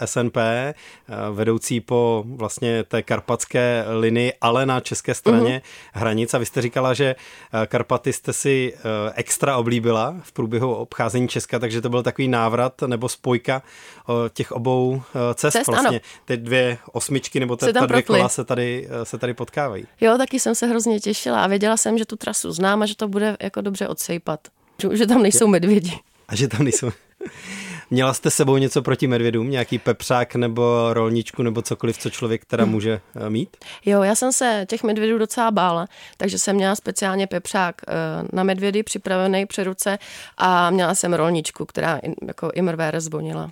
eh, 0.00 0.06
SNP, 0.06 0.36
uh, 0.36 0.42
eh, 0.42 0.74
vedoucí 1.32 1.80
po 1.80 2.24
vlastně 2.26 2.84
té 2.84 3.02
karpatské 3.02 3.84
linii, 3.98 4.32
ale 4.40 4.66
na 4.66 4.80
české 4.80 5.14
straně 5.14 5.62
uh-huh. 5.64 6.00
hranic. 6.00 6.34
A 6.34 6.38
vy 6.38 6.46
jste 6.46 6.62
říkala, 6.62 6.94
že 6.94 7.14
Karpaty 7.66 8.12
jste 8.12 8.32
si 8.32 8.74
extra 9.14 9.56
oblíbila 9.56 10.16
v 10.22 10.32
průběhu 10.32 10.74
obcházení 10.74 11.28
Česka, 11.28 11.58
takže 11.58 11.80
to 11.80 11.88
byl 11.88 12.02
takový 12.02 12.28
návrat 12.28 12.82
nebo 12.82 13.08
spojka 13.08 13.62
těch 14.32 14.52
obou 14.52 15.02
cest. 15.34 15.52
cest 15.52 15.66
vlastně 15.66 15.88
ano. 15.88 16.06
ty 16.24 16.36
dvě 16.36 16.78
osmičky 16.92 17.40
nebo 17.40 17.56
ta, 17.56 17.72
ta 17.72 17.86
dvě 17.86 18.02
kola 18.02 18.28
se 18.28 18.44
tady, 18.44 18.88
se 19.02 19.18
tady 19.18 19.34
potkávají. 19.34 19.86
Jo, 20.00 20.18
taky 20.18 20.40
jsem 20.40 20.54
se 20.54 20.66
hrozně 20.66 21.00
těšila 21.00 21.44
a 21.44 21.46
věděla 21.46 21.76
jsem, 21.76 21.98
že 21.98 22.06
tu 22.06 22.16
trasu 22.16 22.52
znám 22.52 22.82
a 22.82 22.86
že 22.86 22.96
to 22.96 23.08
bude 23.08 23.36
jako 23.40 23.60
dobře 23.60 23.88
odsejpat. 23.88 24.40
Že 24.92 25.06
tam 25.06 25.22
nejsou 25.22 25.46
medvědi. 25.46 25.92
A 26.28 26.36
že 26.36 26.48
tam 26.48 26.64
nejsou. 26.64 26.90
Měla 27.90 28.14
jste 28.14 28.30
sebou 28.30 28.56
něco 28.56 28.82
proti 28.82 29.06
medvědům? 29.06 29.50
Nějaký 29.50 29.78
pepřák 29.78 30.34
nebo 30.34 30.88
rolničku 30.92 31.42
nebo 31.42 31.62
cokoliv, 31.62 31.98
co 31.98 32.10
člověk 32.10 32.44
teda 32.44 32.64
hmm. 32.64 32.72
může 32.72 33.00
eh, 33.26 33.30
mít? 33.30 33.56
Jo, 33.84 34.02
já 34.02 34.14
jsem 34.14 34.32
se 34.32 34.66
těch 34.68 34.82
medvědů 34.82 35.18
docela 35.18 35.50
bála, 35.50 35.86
takže 36.16 36.38
jsem 36.38 36.56
měla 36.56 36.74
speciálně 36.74 37.26
pepřák 37.26 37.82
eh, 37.88 37.92
na 38.32 38.42
medvědy 38.42 38.82
připravený 38.82 39.46
při 39.46 39.64
ruce 39.64 39.98
a 40.38 40.70
měla 40.70 40.94
jsem 40.94 41.14
rolničku, 41.14 41.64
která 41.64 42.00
jako 42.26 42.50
imrvére 42.54 43.00
zvonila. 43.00 43.50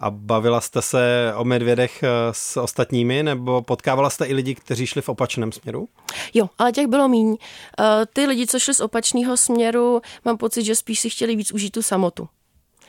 A 0.00 0.10
bavila 0.10 0.60
jste 0.60 0.82
se 0.82 1.32
o 1.36 1.44
medvědech 1.44 2.02
eh, 2.02 2.08
s 2.32 2.56
ostatními, 2.56 3.22
nebo 3.22 3.62
potkávala 3.62 4.10
jste 4.10 4.26
i 4.26 4.34
lidi, 4.34 4.54
kteří 4.54 4.86
šli 4.86 5.02
v 5.02 5.08
opačném 5.08 5.52
směru? 5.52 5.88
Jo, 6.34 6.50
ale 6.58 6.72
těch 6.72 6.86
bylo 6.86 7.08
míň. 7.08 7.36
Eh, 7.80 8.06
ty 8.12 8.26
lidi, 8.26 8.46
co 8.46 8.58
šli 8.58 8.74
z 8.74 8.80
opačného 8.80 9.36
směru, 9.36 10.00
mám 10.24 10.36
pocit, 10.36 10.64
že 10.64 10.76
spíš 10.76 11.00
si 11.00 11.10
chtěli 11.10 11.36
víc 11.36 11.52
užít 11.52 11.72
tu 11.72 11.82
samotu. 11.82 12.28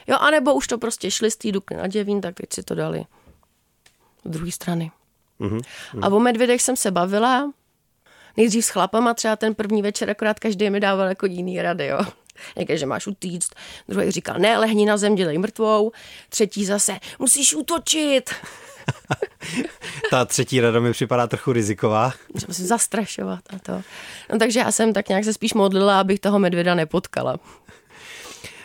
Jo, 0.07 0.17
anebo 0.19 0.53
už 0.53 0.67
to 0.67 0.77
prostě 0.77 1.11
šli 1.11 1.31
z 1.31 1.35
té 1.35 1.51
Dukny 1.51 1.77
na 1.77 1.87
Děvín, 1.87 2.21
tak 2.21 2.35
teď 2.35 2.53
si 2.53 2.63
to 2.63 2.75
dali 2.75 3.05
z 4.25 4.29
druhé 4.29 4.51
strany. 4.51 4.91
Mm-hmm. 5.39 5.61
A 6.01 6.07
o 6.07 6.19
medvědech 6.19 6.61
jsem 6.61 6.75
se 6.75 6.91
bavila, 6.91 7.51
nejdřív 8.37 8.65
s 8.65 8.69
chlapama, 8.69 9.13
třeba 9.13 9.35
ten 9.35 9.55
první 9.55 9.81
večer, 9.81 10.09
akorát 10.09 10.39
každý 10.39 10.69
mi 10.69 10.79
dával 10.79 11.07
jako 11.07 11.25
jiný 11.25 11.61
rady, 11.61 11.87
jo. 11.87 11.99
Někde, 12.57 12.77
že 12.77 12.85
máš 12.85 13.07
utíct, 13.07 13.55
druhý 13.87 14.11
říkal, 14.11 14.35
ne, 14.39 14.57
lehni 14.57 14.85
na 14.85 14.97
zem, 14.97 15.15
dělej 15.15 15.37
mrtvou, 15.37 15.91
třetí 16.29 16.65
zase, 16.65 16.99
musíš 17.19 17.55
útočit. 17.55 18.29
Ta 20.11 20.25
třetí 20.25 20.59
rada 20.59 20.79
mi 20.79 20.91
připadá 20.91 21.27
trochu 21.27 21.51
riziková. 21.53 22.13
Musím 22.47 22.65
zastrašovat 22.65 23.39
a 23.55 23.59
to. 23.59 23.81
No 24.31 24.39
takže 24.39 24.59
já 24.59 24.71
jsem 24.71 24.93
tak 24.93 25.09
nějak 25.09 25.23
se 25.23 25.33
spíš 25.33 25.53
modlila, 25.53 25.99
abych 25.99 26.19
toho 26.19 26.39
medvěda 26.39 26.75
nepotkala. 26.75 27.37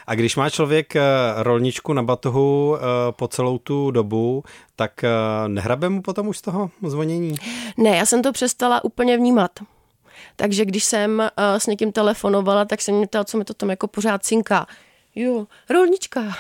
A 0.07 0.15
když 0.15 0.37
má 0.37 0.51
člověk 0.51 0.97
eh, 0.97 1.03
rolničku 1.37 1.93
na 1.93 2.03
batohu 2.03 2.77
eh, 2.77 2.81
po 3.11 3.29
celou 3.29 3.59
tu 3.59 3.91
dobu, 3.91 4.45
tak 4.77 5.05
eh, 5.05 5.09
nehrabe 5.49 5.89
mu 5.89 6.03
potom 6.03 6.29
už 6.29 6.39
z 6.39 6.43
toho 6.43 6.71
zvonění? 6.83 7.37
Ne, 7.77 7.97
já 7.97 8.07
jsem 8.07 8.23
to 8.23 8.33
přestala 8.33 8.85
úplně 8.85 9.17
vnímat. 9.17 9.51
Takže 10.37 10.65
když 10.65 10.85
jsem 10.85 11.19
uh, 11.19 11.59
s 11.59 11.67
někým 11.67 11.93
telefonovala, 11.93 12.65
tak 12.65 12.83
jsem 12.83 12.95
mě 12.95 13.07
ptala, 13.07 13.25
co 13.25 13.39
mi 13.39 13.45
to 13.45 13.55
tam 13.55 13.71
jako 13.71 13.89
pořád 13.89 14.25
cinká. 14.25 14.67
Jo, 15.15 15.47
rolnička. 15.71 16.37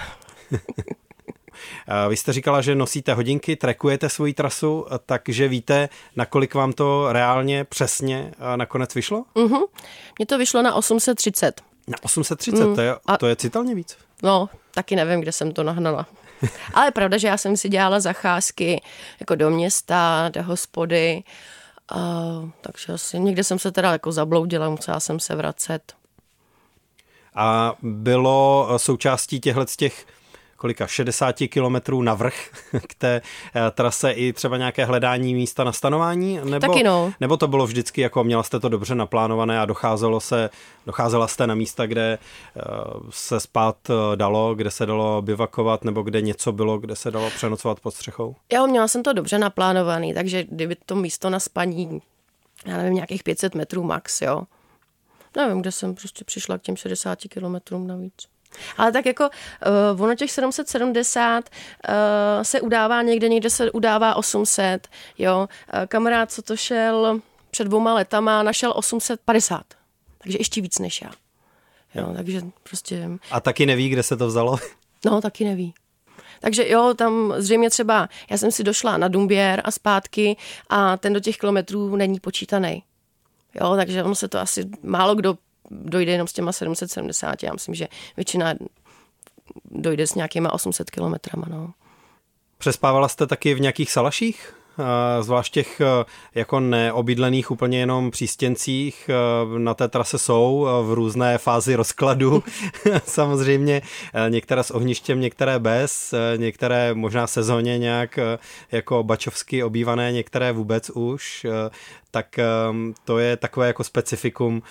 Vy 2.09 2.16
jste 2.16 2.33
říkala, 2.33 2.61
že 2.61 2.74
nosíte 2.74 3.14
hodinky, 3.14 3.57
trekujete 3.57 4.09
svoji 4.09 4.35
trasu, 4.35 4.87
takže 5.07 5.48
víte, 5.48 5.88
nakolik 6.16 6.54
vám 6.54 6.72
to 6.72 7.12
reálně 7.12 7.64
přesně 7.64 8.33
nakonec 8.57 8.94
vyšlo? 8.94 9.24
Uh-huh. 9.35 9.66
Mně 10.18 10.26
to 10.26 10.38
vyšlo 10.38 10.62
na 10.62 10.74
830. 10.74 11.61
Na 11.88 11.98
830, 12.02 12.66
mm, 12.66 12.74
to, 12.74 12.80
je, 12.80 12.94
a, 13.07 13.16
to 13.16 13.26
je 13.26 13.37
citelně 13.37 13.74
víc. 13.74 13.96
No, 14.22 14.48
taky 14.74 14.96
nevím, 14.96 15.20
kde 15.20 15.33
jsem 15.33 15.52
to 15.52 15.62
nahnala. 15.62 16.07
Ale 16.74 16.90
pravda, 16.90 17.18
že 17.18 17.28
já 17.28 17.37
jsem 17.37 17.57
si 17.57 17.68
dělala 17.68 18.00
zacházky 18.00 18.83
jako 19.20 19.35
do 19.35 19.50
města, 19.50 20.28
do 20.33 20.42
hospody, 20.42 21.22
a, 21.88 21.98
takže 22.60 22.92
asi 22.92 23.18
někde 23.20 23.44
jsem 23.44 23.58
se 23.58 23.72
teda 23.72 23.92
jako 23.92 24.12
zabloudila, 24.12 24.68
musela 24.68 25.00
jsem 25.00 25.20
se 25.20 25.34
vracet. 25.34 25.94
A 27.34 27.74
bylo 27.82 28.68
součástí 28.76 29.40
těchto 29.40 29.64
těch 29.76 30.06
kolika 30.64 30.87
60 30.87 31.37
kilometrů 31.48 32.03
na 32.03 32.14
vrch 32.14 32.50
k 32.88 32.94
té 32.94 33.22
eh, 33.55 33.70
trase 33.70 34.12
i 34.12 34.33
třeba 34.33 34.57
nějaké 34.57 34.85
hledání 34.85 35.35
místa 35.35 35.64
na 35.64 35.72
stanování? 35.72 36.40
Nebo, 36.44 36.66
Taky 36.66 36.83
no. 36.83 37.12
nebo 37.20 37.37
to 37.37 37.48
bylo 37.48 37.66
vždycky 37.66 38.00
jako 38.00 38.24
měla 38.24 38.42
jste 38.42 38.61
to 38.61 38.68
dobře 38.68 38.94
naplánované 38.94 39.61
a 39.61 39.64
docházelo 39.64 40.20
se, 40.20 40.50
docházela 40.87 41.29
jste 41.29 41.46
na 41.46 41.55
místa, 41.55 41.87
kde 41.87 42.18
eh, 42.18 42.61
se 43.11 43.40
spát 43.40 43.77
eh, 43.90 44.16
dalo, 44.16 44.55
kde 44.55 44.70
se 44.70 44.87
dalo 44.87 45.22
bivakovat 45.22 45.85
nebo 45.85 46.03
kde 46.03 46.20
něco 46.20 46.53
bylo, 46.53 46.79
kde 46.79 46.96
se 46.96 47.11
dalo 47.11 47.31
přenocovat 47.31 47.81
pod 47.81 47.94
střechou? 47.94 48.37
Jo, 48.53 48.66
měla 48.66 48.88
jsem 48.88 49.03
to 49.03 49.12
dobře 49.12 49.38
naplánovaný, 49.38 50.14
takže 50.14 50.44
kdyby 50.44 50.77
to 50.87 50.94
místo 50.94 51.31
na 51.31 51.40
spaní, 51.40 52.03
já 52.66 52.77
nevím, 52.77 52.94
nějakých 52.94 53.22
500 53.22 53.55
metrů 53.55 53.83
max, 53.83 54.22
jo. 54.22 54.42
Nevím, 55.37 55.61
kde 55.61 55.72
jsem 55.72 55.94
prostě 55.94 56.24
přišla 56.24 56.59
k 56.59 56.62
těm 56.62 56.77
60 56.77 57.18
kilometrům 57.29 57.87
navíc. 57.87 58.33
Ale 58.76 58.92
tak 58.92 59.06
jako 59.06 59.30
uh, 59.94 60.02
ono 60.02 60.14
těch 60.14 60.30
770 60.30 61.50
uh, 61.88 61.94
se 62.42 62.60
udává 62.60 63.02
někde, 63.02 63.28
někde 63.28 63.50
se 63.50 63.70
udává 63.70 64.14
800, 64.14 64.88
jo. 65.18 65.40
Uh, 65.40 65.86
kamarád, 65.86 66.32
co 66.32 66.42
to 66.42 66.56
šel 66.56 67.20
před 67.50 67.64
dvouma 67.64 67.94
letama, 67.94 68.42
našel 68.42 68.72
850. 68.76 69.62
takže 70.18 70.38
ještě 70.38 70.60
víc 70.60 70.78
než 70.78 71.02
já. 71.02 71.10
Jo, 71.94 72.12
takže 72.16 72.42
prostě... 72.62 73.10
A 73.30 73.40
taky 73.40 73.66
neví, 73.66 73.88
kde 73.88 74.02
se 74.02 74.16
to 74.16 74.26
vzalo? 74.26 74.58
No, 75.06 75.20
taky 75.20 75.44
neví. 75.44 75.74
Takže 76.40 76.68
jo, 76.68 76.94
tam 76.94 77.34
zřejmě 77.36 77.70
třeba, 77.70 78.08
já 78.30 78.38
jsem 78.38 78.52
si 78.52 78.64
došla 78.64 78.96
na 78.96 79.08
Dumběr 79.08 79.62
a 79.64 79.70
zpátky 79.70 80.36
a 80.70 80.96
ten 80.96 81.12
do 81.12 81.20
těch 81.20 81.36
kilometrů 81.36 81.96
není 81.96 82.20
počítaný. 82.20 82.82
Jo, 83.60 83.76
takže 83.76 84.02
ono 84.02 84.14
se 84.14 84.28
to 84.28 84.38
asi, 84.38 84.70
málo 84.82 85.14
kdo 85.14 85.38
dojde 85.70 86.12
jenom 86.12 86.29
s 86.29 86.33
těma 86.33 86.53
770, 86.53 87.42
já 87.42 87.53
myslím, 87.53 87.74
že 87.74 87.88
většina 88.16 88.55
dojde 89.64 90.07
s 90.07 90.14
nějakýma 90.14 90.53
800 90.53 90.90
kilometrama, 90.90 91.46
no. 91.50 91.72
Přespávala 92.59 93.09
jste 93.09 93.27
taky 93.27 93.55
v 93.55 93.61
nějakých 93.61 93.92
salaších? 93.92 94.55
Zvlášť 95.20 95.52
těch 95.52 95.80
e, 95.80 95.84
jako 96.34 96.60
neobydlených 96.60 97.50
úplně 97.50 97.78
jenom 97.78 98.10
přístěncích 98.10 99.08
e, 99.08 99.58
na 99.58 99.74
té 99.74 99.88
trase 99.88 100.18
jsou 100.18 100.66
v 100.82 100.92
různé 100.92 101.38
fázi 101.38 101.74
rozkladu. 101.74 102.42
Samozřejmě 103.04 103.82
některé 104.28 104.62
s 104.62 104.70
ohništěm, 104.70 105.20
některé 105.20 105.58
bez, 105.58 106.14
některé 106.37 106.94
možná 106.94 107.26
sezóně 107.26 107.78
nějak 107.78 108.18
jako 108.72 109.02
bačovsky 109.02 109.62
obývané, 109.62 110.12
některé 110.12 110.52
vůbec 110.52 110.90
už. 110.90 111.46
Tak 112.10 112.26
to 113.04 113.18
je 113.18 113.37
takové 113.37 113.66
jako 113.66 113.84
specifikum 113.84 114.62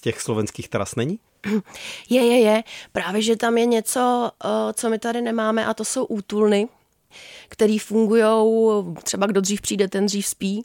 těch 0.00 0.20
slovenských 0.20 0.68
tras, 0.68 0.94
není? 0.94 1.18
Je, 2.10 2.26
je, 2.26 2.40
je. 2.40 2.62
Právě, 2.92 3.22
že 3.22 3.36
tam 3.36 3.58
je 3.58 3.66
něco, 3.66 4.30
co 4.72 4.90
my 4.90 4.98
tady 4.98 5.22
nemáme 5.22 5.66
a 5.66 5.74
to 5.74 5.84
jsou 5.84 6.04
útulny 6.04 6.68
který 7.48 7.78
fungují, 7.78 8.24
třeba 9.02 9.26
kdo 9.26 9.40
dřív 9.40 9.60
přijde, 9.60 9.88
ten 9.88 10.06
dřív 10.06 10.26
spí, 10.26 10.64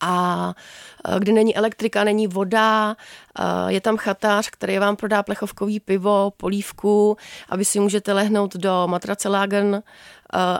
a 0.00 0.54
e, 1.04 1.20
kdy 1.20 1.32
není 1.32 1.56
elektrika, 1.56 2.04
není 2.04 2.26
voda, 2.26 2.96
e, 3.38 3.72
je 3.72 3.80
tam 3.80 3.96
chatář, 3.96 4.50
který 4.50 4.78
vám 4.78 4.96
prodá 4.96 5.22
plechovkový 5.22 5.80
pivo, 5.80 6.32
polívku 6.36 7.16
a 7.48 7.56
vy 7.56 7.64
si 7.64 7.80
můžete 7.80 8.12
lehnout 8.12 8.56
do 8.56 8.84
matrace 8.86 9.28
Lagen 9.28 9.74
e, 9.74 9.82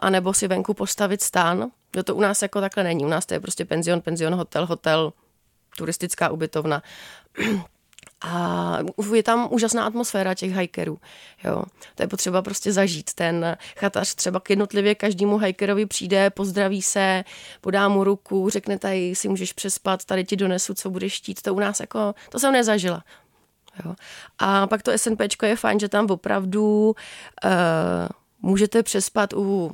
anebo 0.03 0.35
si 0.35 0.49
venku 0.49 0.75
postavit 0.75 1.23
stán. 1.23 1.71
Jo, 1.97 2.03
to 2.03 2.15
u 2.15 2.21
nás 2.21 2.43
jako 2.43 2.61
takhle 2.61 2.85
není. 2.85 3.05
U 3.05 3.09
nás 3.09 3.27
to 3.27 3.35
je 3.35 3.41
prostě 3.41 3.65
penzion, 3.65 4.01
penzion, 4.01 4.35
hotel, 4.35 4.67
hotel, 4.67 5.13
turistická 5.77 6.29
ubytovna. 6.31 6.83
A 8.21 8.79
je 9.15 9.23
tam 9.23 9.49
úžasná 9.51 9.87
atmosféra 9.87 10.35
těch 10.35 10.57
hikerů. 10.57 10.99
Jo. 11.45 11.63
To 11.95 12.03
je 12.03 12.07
potřeba 12.07 12.43
prostě 12.43 12.73
zažít. 12.73 13.15
Ten 13.15 13.57
chatař 13.77 14.15
třeba 14.15 14.41
k 14.41 14.51
jednotlivě 14.51 14.95
každému 14.95 15.39
hikerovi 15.39 15.87
přijde, 15.87 16.31
pozdraví 16.31 16.83
se, 16.83 17.25
podá 17.61 17.89
mu 17.89 18.05
ruku, 18.05 18.51
řekne 18.51 18.79
tady 18.79 19.15
si 19.15 19.29
můžeš 19.29 19.53
přespat, 19.53 20.05
tady 20.05 20.25
ti 20.25 20.37
donesu, 20.37 20.75
co 20.75 20.91
budeš 20.91 21.13
štít. 21.13 21.43
To 21.43 21.55
u 21.55 21.61
nás 21.61 21.81
jako, 21.81 22.15
to 22.31 22.39
jsem 22.39 22.53
nezažila. 22.53 23.05
Jo. 23.85 23.95
A 24.39 24.67
pak 24.67 24.83
to 24.83 24.99
SNPčko 24.99 25.47
je 25.47 25.57
fajn, 25.57 25.81
že 25.81 25.89
tam 25.89 26.07
opravdu 26.11 26.95
uh, 27.45 27.51
můžete 28.43 28.83
přespat 28.83 29.33
u 29.33 29.73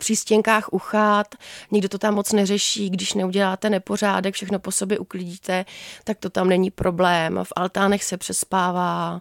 přístěnkách 0.00 0.72
uchát, 0.72 1.34
nikdo 1.70 1.88
to 1.88 1.98
tam 1.98 2.14
moc 2.14 2.32
neřeší, 2.32 2.90
když 2.90 3.14
neuděláte 3.14 3.70
nepořádek, 3.70 4.34
všechno 4.34 4.58
po 4.58 4.72
sobě 4.72 4.98
uklidíte, 4.98 5.64
tak 6.04 6.18
to 6.18 6.30
tam 6.30 6.48
není 6.48 6.70
problém. 6.70 7.40
V 7.42 7.52
altánech 7.56 8.04
se 8.04 8.16
přespává, 8.16 9.20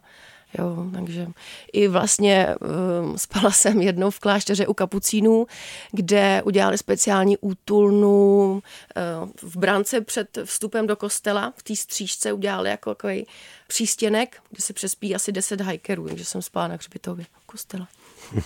Jo, 0.58 0.86
takže 0.94 1.28
i 1.74 1.88
vlastně 1.88 2.56
um, 3.02 3.18
spala 3.18 3.52
jsem 3.52 3.82
jednou 3.82 4.10
v 4.10 4.20
klášteře 4.20 4.68
u 4.68 4.74
kapucínů, 4.74 5.48
kde 5.92 6.42
udělali 6.46 6.78
speciální 6.78 7.38
útulnu 7.38 8.52
uh, 8.52 9.30
v 9.42 9.58
brance 9.58 10.02
před 10.02 10.38
vstupem 10.46 10.88
do 10.88 10.96
kostela, 10.96 11.54
v 11.58 11.64
té 11.64 11.76
střížce 11.76 12.34
udělali 12.34 12.70
jako 12.70 12.96
takový 12.96 13.28
přístěnek, 13.68 14.42
kde 14.50 14.62
se 14.62 14.74
přespí 14.74 15.16
asi 15.16 15.32
10 15.32 15.62
hikerů, 15.62 16.08
takže 16.08 16.26
jsem 16.26 16.42
spala 16.42 16.68
na 16.68 16.76
hřbitově 16.76 17.26
kostela. 17.46 17.88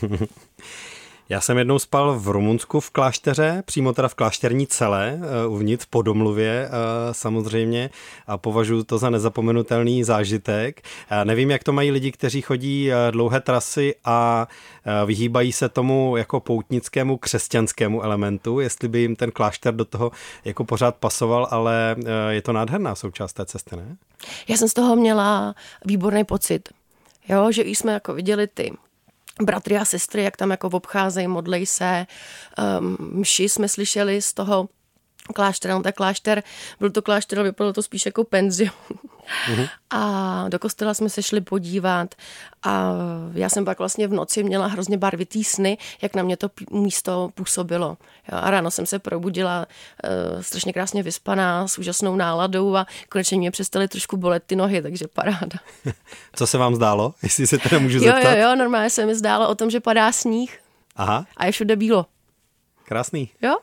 Já 1.34 1.42
jsem 1.42 1.58
jednou 1.58 1.80
spal 1.80 2.20
v 2.20 2.28
Rumunsku 2.28 2.80
v 2.80 2.90
klášteře, 2.90 3.64
přímo 3.66 3.94
teda 3.94 4.08
v 4.08 4.16
klášterní 4.16 4.68
celé, 4.68 5.20
eh, 5.22 5.48
uvnitř 5.48 5.86
po 5.90 6.02
domluvě 6.02 6.68
eh, 6.68 6.70
samozřejmě 7.12 7.90
a 8.28 8.38
považuji 8.38 8.84
to 8.84 8.98
za 8.98 9.10
nezapomenutelný 9.10 10.04
zážitek. 10.04 10.82
Já 11.12 11.24
nevím, 11.24 11.52
jak 11.52 11.64
to 11.64 11.74
mají 11.74 11.92
lidi, 11.92 12.12
kteří 12.12 12.42
chodí 12.42 12.92
eh, 12.92 13.12
dlouhé 13.12 13.42
trasy 13.42 13.96
a 14.06 14.48
vyhýbají 15.06 15.52
se 15.52 15.70
tomu 15.70 16.18
jako 16.18 16.40
poutnickému 16.40 17.18
křesťanskému 17.18 18.04
elementu, 18.04 18.60
jestli 18.60 18.88
by 18.88 19.00
jim 19.00 19.16
ten 19.16 19.32
klášter 19.32 19.76
do 19.76 19.86
toho 19.86 20.12
jako 20.46 20.64
pořád 20.64 20.96
pasoval, 20.96 21.48
ale 21.52 21.96
je 22.30 22.42
to 22.42 22.54
nádherná 22.54 22.96
součást 22.96 23.34
té 23.34 23.46
cesty, 23.46 23.76
ne? 23.76 23.98
Já 24.48 24.58
jsem 24.58 24.70
z 24.70 24.74
toho 24.74 24.96
měla 24.96 25.56
výborný 25.86 26.24
pocit. 26.24 26.70
Jo, 27.30 27.52
že 27.52 27.64
jsme 27.64 27.94
jako 27.94 28.14
viděli 28.14 28.48
ty 28.48 28.72
bratry 29.42 29.78
a 29.78 29.86
sestry, 29.86 30.24
jak 30.24 30.38
tam 30.38 30.52
jako 30.52 30.68
obcházejí, 30.68 31.28
modlej 31.28 31.66
se. 31.66 32.06
Um, 32.80 32.98
mši 33.00 33.50
jsme 33.50 33.70
slyšeli 33.70 34.22
z 34.22 34.34
toho 34.34 34.70
kláštera, 35.36 35.74
no 35.74 35.84
tak 35.84 35.96
klášter, 35.96 36.44
byl 36.80 36.92
to 36.92 37.02
klášter, 37.02 37.40
ale 37.40 37.50
vypadalo 37.50 37.74
to 37.74 37.84
spíš 37.84 38.06
jako 38.06 38.24
penzion. 38.24 38.72
Uh-huh. 39.52 39.70
A 39.90 40.46
do 40.50 40.60
kostela 40.60 40.94
jsme 40.94 41.10
se 41.10 41.24
šli 41.24 41.42
podívat 41.42 42.16
a 42.64 42.94
já 43.34 43.50
jsem 43.50 43.66
pak 43.66 43.80
vlastně 43.80 44.08
v 44.08 44.14
noci 44.14 44.44
měla 44.44 44.68
hrozně 44.68 44.98
barvitý 44.98 45.44
sny, 45.44 45.78
jak 46.02 46.16
na 46.16 46.24
mě 46.24 46.38
to 46.38 46.50
místo 46.72 47.30
působilo. 47.34 47.98
Jo, 48.32 48.38
a 48.42 48.52
ráno 48.52 48.72
jsem 48.72 48.86
se 48.86 49.00
probudila 49.00 49.66
uh, 50.36 50.42
strašně 50.42 50.74
krásně 50.74 51.04
vyspaná, 51.04 51.68
s 51.68 51.78
úžasnou 51.78 52.16
náladou 52.16 52.76
a 52.76 52.86
konečně 53.10 53.38
mě 53.38 53.52
přestaly 53.52 53.88
trošku 53.88 54.18
bolet 54.18 54.44
ty 54.46 54.56
nohy, 54.56 54.82
takže 54.82 55.06
paráda. 55.14 55.60
Co 56.36 56.48
se 56.48 56.58
vám 56.58 56.76
zdálo, 56.76 57.14
jestli 57.24 57.48
se 57.48 57.58
teda 57.58 57.80
můžu 57.80 58.00
zeptat? 58.00 58.24
Jo, 58.24 58.30
jo, 58.30 58.50
jo, 58.50 58.56
normálně 58.56 58.90
se 58.90 59.06
mi 59.06 59.16
zdálo 59.16 59.50
o 59.50 59.56
tom, 59.56 59.70
že 59.70 59.80
padá 59.80 60.12
sníh 60.12 60.60
Aha. 60.96 61.26
a 61.38 61.46
je 61.46 61.52
všude 61.52 61.76
bílo. 61.76 62.06
Krásný. 62.86 63.30
Jo? 63.42 63.58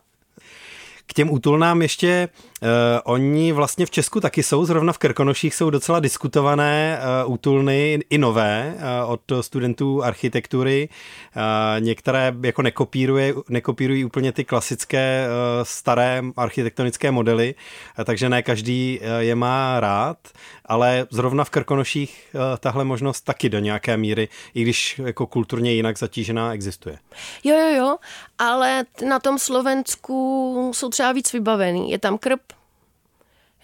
K 1.10 1.12
těm 1.12 1.30
útulnám 1.30 1.82
ještě, 1.82 2.28
uh, 2.62 2.68
oni 3.04 3.52
vlastně 3.52 3.86
v 3.86 3.90
Česku 3.90 4.20
taky 4.20 4.42
jsou, 4.42 4.64
zrovna 4.64 4.92
v 4.92 4.98
Krkonoších 4.98 5.54
jsou 5.54 5.70
docela 5.70 6.00
diskutované 6.00 7.00
uh, 7.24 7.32
útulny, 7.32 7.98
i 8.10 8.18
nové, 8.18 8.74
uh, 8.76 9.12
od 9.12 9.20
studentů 9.40 10.04
architektury. 10.04 10.88
Uh, 11.36 11.84
některé 11.84 12.32
jako 12.42 12.62
nekopíruje, 12.62 13.34
nekopírují 13.48 14.04
úplně 14.04 14.32
ty 14.32 14.44
klasické 14.44 15.26
uh, 15.26 15.64
staré 15.64 16.22
architektonické 16.36 17.10
modely, 17.10 17.54
uh, 17.98 18.04
takže 18.04 18.28
ne 18.28 18.42
každý 18.42 19.00
uh, 19.00 19.06
je 19.18 19.34
má 19.34 19.80
rád, 19.80 20.18
ale 20.64 21.06
zrovna 21.10 21.44
v 21.44 21.50
Krkonoších 21.50 22.28
uh, 22.34 22.40
tahle 22.60 22.84
možnost 22.84 23.20
taky 23.20 23.48
do 23.48 23.58
nějaké 23.58 23.96
míry, 23.96 24.28
i 24.54 24.62
když 24.62 25.00
jako 25.04 25.26
kulturně 25.26 25.72
jinak 25.72 25.98
zatížená 25.98 26.54
existuje. 26.54 26.98
Jo, 27.44 27.56
jo, 27.56 27.76
jo, 27.76 27.96
ale 28.38 28.84
na 29.08 29.18
tom 29.18 29.38
Slovensku 29.38 30.70
jsou 30.74 30.88
třeba 30.88 31.12
víc 31.12 31.32
vybavený. 31.32 31.90
Je 31.90 31.98
tam 31.98 32.18
krb, 32.18 32.40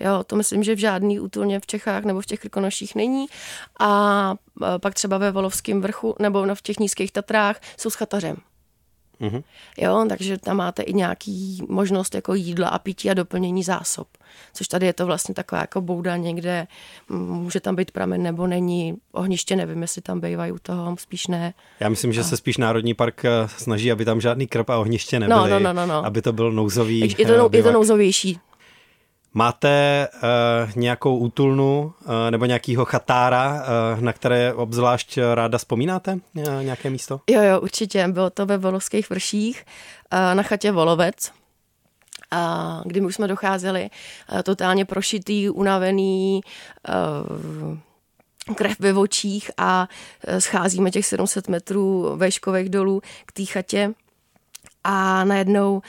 Jo, 0.01 0.25
to 0.27 0.37
myslím, 0.37 0.63
že 0.63 0.75
v 0.75 0.79
žádný 0.79 1.21
útulně 1.21 1.61
v 1.61 1.67
Čechách 1.67 2.05
nebo 2.05 2.21
v 2.21 2.27
těch 2.27 2.41
Krkonoších 2.41 2.95
není. 2.95 3.27
A 3.81 4.35
pak 4.81 4.95
třeba 4.95 5.19
ve 5.19 5.31
Volovském 5.31 5.81
vrchu 5.81 6.15
nebo 6.19 6.55
v 6.55 6.63
těch 6.63 6.79
nízkých 6.79 7.13
Tatrách 7.13 7.61
jsou 7.77 7.91
s 7.91 7.95
chatařem. 7.95 8.37
Mm-hmm. 9.21 9.43
Jo, 9.79 10.07
takže 10.09 10.39
tam 10.39 10.57
máte 10.57 10.83
i 10.83 10.93
nějaký 10.93 11.63
možnost 11.69 12.15
jako 12.15 12.35
jídla 12.35 12.69
a 12.69 12.79
pití 12.79 13.11
a 13.11 13.15
doplnění 13.15 13.63
zásob. 13.63 14.09
Což 14.55 14.69
tady 14.69 14.87
je 14.87 14.93
to 14.93 15.07
vlastně 15.07 15.35
taková 15.35 15.61
jako 15.61 15.81
bouda 15.81 16.17
někde, 16.17 16.67
může 17.09 17.61
tam 17.61 17.77
být 17.77 17.91
pramen 17.91 18.23
nebo 18.23 18.47
není, 18.47 18.97
ohniště 19.13 19.57
nevím, 19.57 19.83
jestli 19.83 20.03
tam 20.03 20.21
bývají 20.21 20.53
u 20.53 20.59
toho, 20.59 20.97
spíš 20.99 21.27
ne. 21.27 21.55
Já 21.81 21.89
myslím, 21.89 22.13
že 22.13 22.21
a... 22.21 22.25
se 22.25 22.37
spíš 22.37 22.57
Národní 22.57 22.95
park 22.95 23.25
eh, 23.25 23.31
snaží, 23.49 23.93
aby 23.93 24.05
tam 24.05 24.21
žádný 24.21 24.47
krp 24.47 24.71
a 24.71 24.79
ohniště 24.79 25.21
no, 25.21 25.27
nebyly, 25.27 25.51
no, 25.51 25.73
no, 25.73 25.73
no, 25.73 25.87
no. 25.87 26.07
aby 26.07 26.23
to 26.23 26.33
byl 26.33 26.53
nouzový 26.53 27.01
Je 27.19 27.27
to, 27.27 27.51
je 27.53 27.63
to 27.63 27.73
nouzovější, 27.73 28.39
Máte 29.37 30.09
uh, 30.15 30.21
nějakou 30.77 31.19
útulnu 31.19 31.93
uh, 32.05 32.13
nebo 32.31 32.45
nějakýho 32.45 32.85
chatára, 32.85 33.63
uh, 33.95 34.01
na 34.01 34.13
které 34.13 34.55
obzvlášť 34.55 35.19
ráda 35.35 35.59
vzpomínáte? 35.59 36.19
Uh, 36.35 36.63
nějaké 36.63 36.91
místo? 36.91 37.21
Jo, 37.31 37.43
jo, 37.43 37.61
určitě. 37.61 38.09
Bylo 38.09 38.31
to 38.31 38.47
ve 38.47 38.59
Volovských 38.59 39.11
vrších 39.11 39.65
uh, 40.13 40.35
na 40.35 40.43
chatě 40.43 40.73
Volovec, 40.73 41.33
uh, 42.33 42.83
kdy 42.85 43.01
my 43.01 43.07
už 43.07 43.15
jsme 43.15 43.29
docházeli 43.29 43.91
uh, 44.33 44.43
totálně 44.43 44.85
prošitý, 44.85 45.51
unavený, 45.51 46.41
uh, 48.49 48.55
krev 48.55 48.81
ve 48.81 48.93
očích 48.93 49.51
a 49.57 49.89
scházíme 50.39 50.91
těch 50.91 51.07
700 51.07 51.49
metrů 51.49 52.17
veškových 52.17 52.69
dolů 52.69 53.03
k 53.27 53.33
té 53.33 53.45
chatě 53.45 53.93
a 54.85 55.25
najednou 55.25 55.75
uh, 55.75 55.83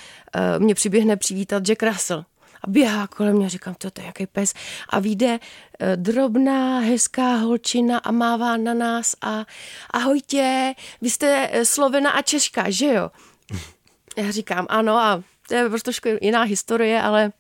mě 0.64 0.76
přiběhne 0.76 1.16
přivítat 1.16 1.64
Jack 1.64 1.84
Russell 1.84 2.26
a 2.62 2.68
běhá 2.68 3.08
kolem 3.08 3.36
mě, 3.36 3.50
říkám, 3.50 3.76
to 3.76 3.88
je 4.00 4.06
jaký 4.06 4.28
pes. 4.28 4.54
A 4.90 5.00
vyjde 5.00 5.40
eh, 5.80 5.98
drobná, 5.98 6.80
hezká 6.80 7.36
holčina 7.36 7.98
a 7.98 8.12
mává 8.12 8.58
na 8.58 8.74
nás 8.74 9.16
a 9.22 9.46
ahojtě, 9.92 10.74
vy 11.02 11.10
jste 11.10 11.50
eh, 11.52 11.66
Slovena 11.66 12.12
a 12.12 12.22
Češka, 12.22 12.70
že 12.70 12.86
jo? 12.86 13.12
Já 14.18 14.32
říkám, 14.32 14.66
ano 14.70 14.98
a 14.98 15.24
to 15.48 15.54
je 15.54 15.70
prostě 15.70 16.20
jiná 16.22 16.42
historie, 16.42 17.02
ale 17.02 17.32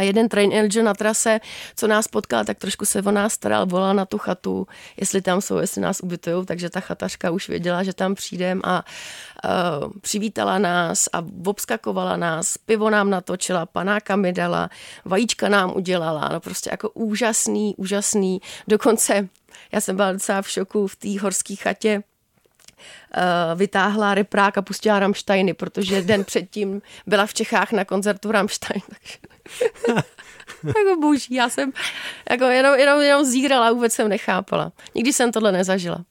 jeden 0.00 0.28
train 0.28 0.54
angel 0.58 0.84
na 0.84 0.94
trase, 0.94 1.40
co 1.76 1.86
nás 1.86 2.08
potkal, 2.08 2.44
tak 2.44 2.58
trošku 2.58 2.84
se 2.84 3.02
o 3.02 3.10
nás 3.10 3.32
staral, 3.32 3.66
volal 3.66 3.94
na 3.94 4.04
tu 4.04 4.18
chatu, 4.18 4.66
jestli 4.96 5.22
tam 5.22 5.40
jsou, 5.40 5.58
jestli 5.58 5.80
nás 5.80 6.00
ubytují, 6.00 6.46
takže 6.46 6.70
ta 6.70 6.80
chatařka 6.80 7.30
už 7.30 7.48
věděla, 7.48 7.82
že 7.82 7.92
tam 7.92 8.14
přijdem 8.14 8.60
a 8.64 8.84
uh, 9.44 9.92
přivítala 10.00 10.58
nás 10.58 11.08
a 11.12 11.24
obskakovala 11.46 12.16
nás, 12.16 12.58
pivo 12.58 12.90
nám 12.90 13.10
natočila, 13.10 13.66
panáka 13.66 14.16
mi 14.16 14.32
dala, 14.32 14.70
vajíčka 15.04 15.48
nám 15.48 15.76
udělala, 15.76 16.28
no 16.32 16.40
prostě 16.40 16.70
jako 16.72 16.90
úžasný, 16.90 17.74
úžasný, 17.76 18.40
dokonce 18.68 19.28
já 19.72 19.80
jsem 19.80 19.96
byla 19.96 20.12
docela 20.12 20.42
v 20.42 20.50
šoku 20.50 20.86
v 20.86 20.96
té 20.96 21.20
horské 21.20 21.56
chatě, 21.56 22.02
uh, 23.16 23.58
vytáhla 23.58 24.14
reprák 24.14 24.58
a 24.58 24.62
pustila 24.62 24.98
Rammsteiny, 24.98 25.54
protože 25.54 26.02
den 26.02 26.24
předtím 26.24 26.82
byla 27.06 27.26
v 27.26 27.34
Čechách 27.34 27.72
na 27.72 27.84
koncertu 27.84 28.32
Rammstein. 28.32 28.82
Takže... 28.90 29.39
boží, 31.10 31.34
já 31.34 31.48
jsem 31.48 31.72
jako 32.30 32.44
jenom, 32.44 32.78
jenom, 32.78 33.00
jenom 33.00 33.24
zírala, 33.24 33.72
vůbec 33.72 33.92
jsem 33.92 34.08
nechápala. 34.08 34.72
Nikdy 34.94 35.12
jsem 35.12 35.32
tohle 35.32 35.52
nezažila. 35.52 36.04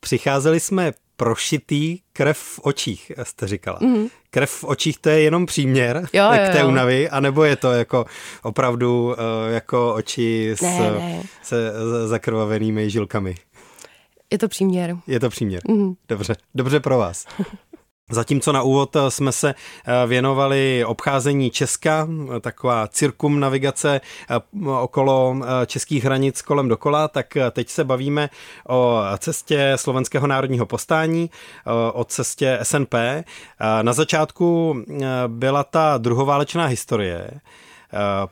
Přicházeli 0.00 0.60
jsme 0.60 0.92
prošitý 1.16 1.98
krev 2.12 2.38
v 2.38 2.60
očích, 2.62 3.12
jste 3.22 3.46
říkala. 3.46 3.78
Mm-hmm. 3.78 4.10
Krev 4.30 4.50
v 4.50 4.64
očích 4.64 4.98
to 4.98 5.08
je 5.08 5.20
jenom 5.20 5.46
příměr 5.46 6.08
jo, 6.12 6.24
jo, 6.24 6.30
k 6.30 6.52
té 6.52 6.64
únavy, 6.64 7.10
anebo 7.10 7.44
je 7.44 7.56
to 7.56 7.72
jako 7.72 8.06
opravdu 8.42 9.04
uh, 9.04 9.14
jako 9.54 9.94
oči 9.94 10.50
s, 10.56 10.60
ne, 10.60 10.90
ne. 10.90 11.22
se 11.42 11.72
zakrvavenými 12.06 12.90
žilkami? 12.90 13.34
Je 14.32 14.38
to 14.38 14.48
příměr. 14.48 14.96
Je 15.06 15.20
to 15.20 15.28
příměr. 15.30 15.62
Mm. 15.68 15.94
Dobře, 16.08 16.34
dobře 16.54 16.80
pro 16.80 16.98
vás. 16.98 17.26
Zatímco 18.10 18.52
na 18.52 18.62
úvod 18.62 18.96
eh, 18.96 19.10
jsme 19.10 19.32
se 19.32 19.54
eh, 19.54 20.06
věnovali 20.06 20.84
obcházení 20.84 21.50
Česka, 21.50 22.08
taková 22.40 22.86
cirkum 22.86 23.40
navigace 23.40 24.00
eh, 24.00 24.68
okolo 24.68 25.36
českých 25.66 26.04
hranic 26.04 26.42
kolem 26.42 26.68
dokola, 26.68 27.08
tak 27.08 27.36
teď 27.50 27.68
se 27.68 27.84
bavíme 27.84 28.30
o 28.68 29.02
cestě 29.18 29.72
Slovenského 29.76 30.26
národního 30.26 30.66
postání, 30.66 31.30
o 31.92 32.04
cestě 32.04 32.58
SNP. 32.62 32.94
Na 33.82 33.92
začátku 33.92 34.76
byla 35.26 35.64
ta 35.64 35.98
druhoválečná 35.98 36.66
historie, 36.66 37.30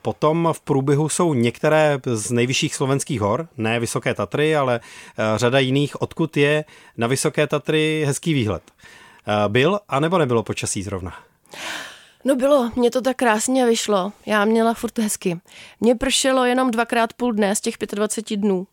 Potom 0.02 0.48
v 0.52 0.60
průběhu 0.60 1.08
jsou 1.08 1.34
některé 1.34 1.98
z 2.04 2.30
nejvyšších 2.30 2.74
slovenských 2.74 3.20
hor, 3.20 3.48
ne 3.56 3.80
Vysoké 3.80 4.14
Tatry, 4.14 4.56
ale 4.56 4.80
řada 5.36 5.58
jiných, 5.58 6.02
odkud 6.02 6.36
je 6.36 6.64
na 6.96 7.06
Vysoké 7.06 7.46
Tatry 7.46 8.04
hezký 8.06 8.34
výhled. 8.34 8.62
Byl 9.48 9.80
a 9.88 10.00
nebo 10.00 10.18
nebylo 10.18 10.42
počasí 10.42 10.82
zrovna? 10.82 11.14
No 12.24 12.36
bylo, 12.36 12.70
mě 12.76 12.90
to 12.90 13.00
tak 13.00 13.16
krásně 13.16 13.66
vyšlo. 13.66 14.12
Já 14.26 14.44
měla 14.44 14.74
furt 14.74 14.98
hezky. 14.98 15.40
Mně 15.80 15.94
pršelo 15.94 16.44
jenom 16.44 16.70
dvakrát 16.70 17.12
půl 17.12 17.32
dne 17.32 17.56
z 17.56 17.60
těch 17.60 17.74
25 17.94 18.36
dnů. 18.36 18.66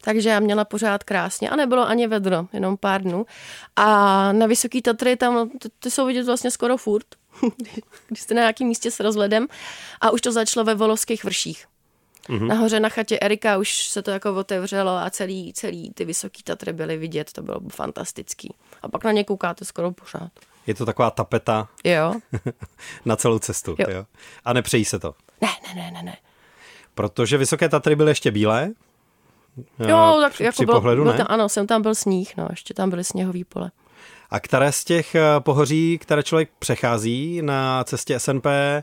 Takže 0.00 0.28
já 0.28 0.40
měla 0.40 0.64
pořád 0.64 1.04
krásně 1.04 1.50
a 1.50 1.56
nebylo 1.56 1.88
ani 1.88 2.06
vedro, 2.06 2.46
jenom 2.52 2.76
pár 2.76 3.02
dnů. 3.02 3.26
A 3.76 4.32
na 4.32 4.46
Vysoký 4.46 4.82
Tatry 4.82 5.16
tam, 5.16 5.50
ty 5.80 5.90
jsou 5.90 6.06
vidět 6.06 6.26
vlastně 6.26 6.50
skoro 6.50 6.76
furt, 6.76 7.06
když 8.08 8.20
jste 8.20 8.34
na 8.34 8.40
nějakém 8.40 8.68
místě 8.68 8.90
s 8.90 9.00
rozhledem 9.00 9.46
a 10.00 10.10
už 10.10 10.20
to 10.20 10.32
začalo 10.32 10.64
ve 10.64 10.74
Volovských 10.74 11.24
vrších. 11.24 11.66
Mm-hmm. 12.28 12.46
Nahoře 12.46 12.80
na 12.80 12.88
chatě 12.88 13.18
Erika 13.20 13.58
už 13.58 13.88
se 13.88 14.02
to 14.02 14.10
jako 14.10 14.34
otevřelo 14.34 14.90
a 14.90 15.10
celý, 15.10 15.52
celý 15.52 15.90
ty 15.90 16.04
Vysoký 16.04 16.42
Tatry 16.42 16.72
byly 16.72 16.96
vidět, 16.96 17.32
to 17.32 17.42
bylo 17.42 17.60
fantastický. 17.72 18.54
A 18.82 18.88
pak 18.88 19.04
na 19.04 19.12
ně 19.12 19.24
koukáte 19.24 19.64
skoro 19.64 19.92
pořád. 19.92 20.30
Je 20.66 20.74
to 20.74 20.86
taková 20.86 21.10
tapeta 21.10 21.68
jo. 21.84 22.14
na 23.04 23.16
celou 23.16 23.38
cestu. 23.38 23.76
Jo. 23.78 23.86
Jo. 23.90 24.04
A 24.44 24.52
nepřejí 24.52 24.84
se 24.84 24.98
to? 24.98 25.14
Ne, 25.40 25.48
ne, 25.66 25.74
ne, 25.74 25.90
ne, 25.90 26.02
ne. 26.02 26.16
Protože 26.94 27.38
Vysoké 27.38 27.68
Tatry 27.68 27.96
byly 27.96 28.10
ještě 28.10 28.30
bílé? 28.30 28.70
Jo, 29.88 30.18
tak 30.20 30.32
při, 30.32 30.44
jako 30.44 30.52
při 30.52 30.66
byl, 30.66 30.74
pohledu 30.74 31.02
byl 31.02 31.12
tam, 31.12 31.26
ano, 31.28 31.48
jsem 31.48 31.66
tam 31.66 31.82
byl 31.82 31.94
sníh, 31.94 32.36
no, 32.36 32.46
ještě 32.50 32.74
tam 32.74 32.90
byly 32.90 33.04
sněhový 33.04 33.44
pole. 33.44 33.70
A 34.30 34.40
které 34.40 34.72
z 34.72 34.84
těch 34.84 35.14
eh, 35.14 35.22
pohoří, 35.38 35.98
které 35.98 36.22
člověk 36.22 36.50
přechází 36.58 37.42
na 37.42 37.84
cestě 37.84 38.20
SNP, 38.20 38.46
eh, 38.46 38.82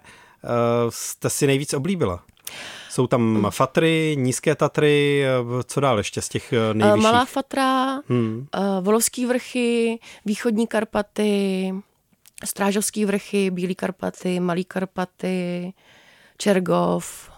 jste 0.90 1.30
si 1.30 1.48
nejvíc 1.48 1.74
oblíbila? 1.74 2.24
Jsou 2.90 3.08
tam 3.08 3.48
Fatry, 3.50 4.16
Nízké 4.20 4.56
Tatry, 4.56 5.24
eh, 5.26 5.64
co 5.64 5.80
dál 5.80 5.98
ještě 5.98 6.22
z 6.22 6.30
těch 6.30 6.54
nejvyšších? 6.74 7.04
Malá 7.04 7.26
Fatra, 7.26 8.02
hmm. 8.10 8.48
Volovský 8.82 9.26
vrchy, 9.26 10.00
Východní 10.26 10.68
Karpaty, 10.68 11.74
Strážovský 12.46 13.06
vrchy, 13.06 13.52
Bílý 13.52 13.76
Karpaty, 13.76 14.40
Malý 14.40 14.66
Karpaty, 14.66 15.74
Čergov, 16.38 17.34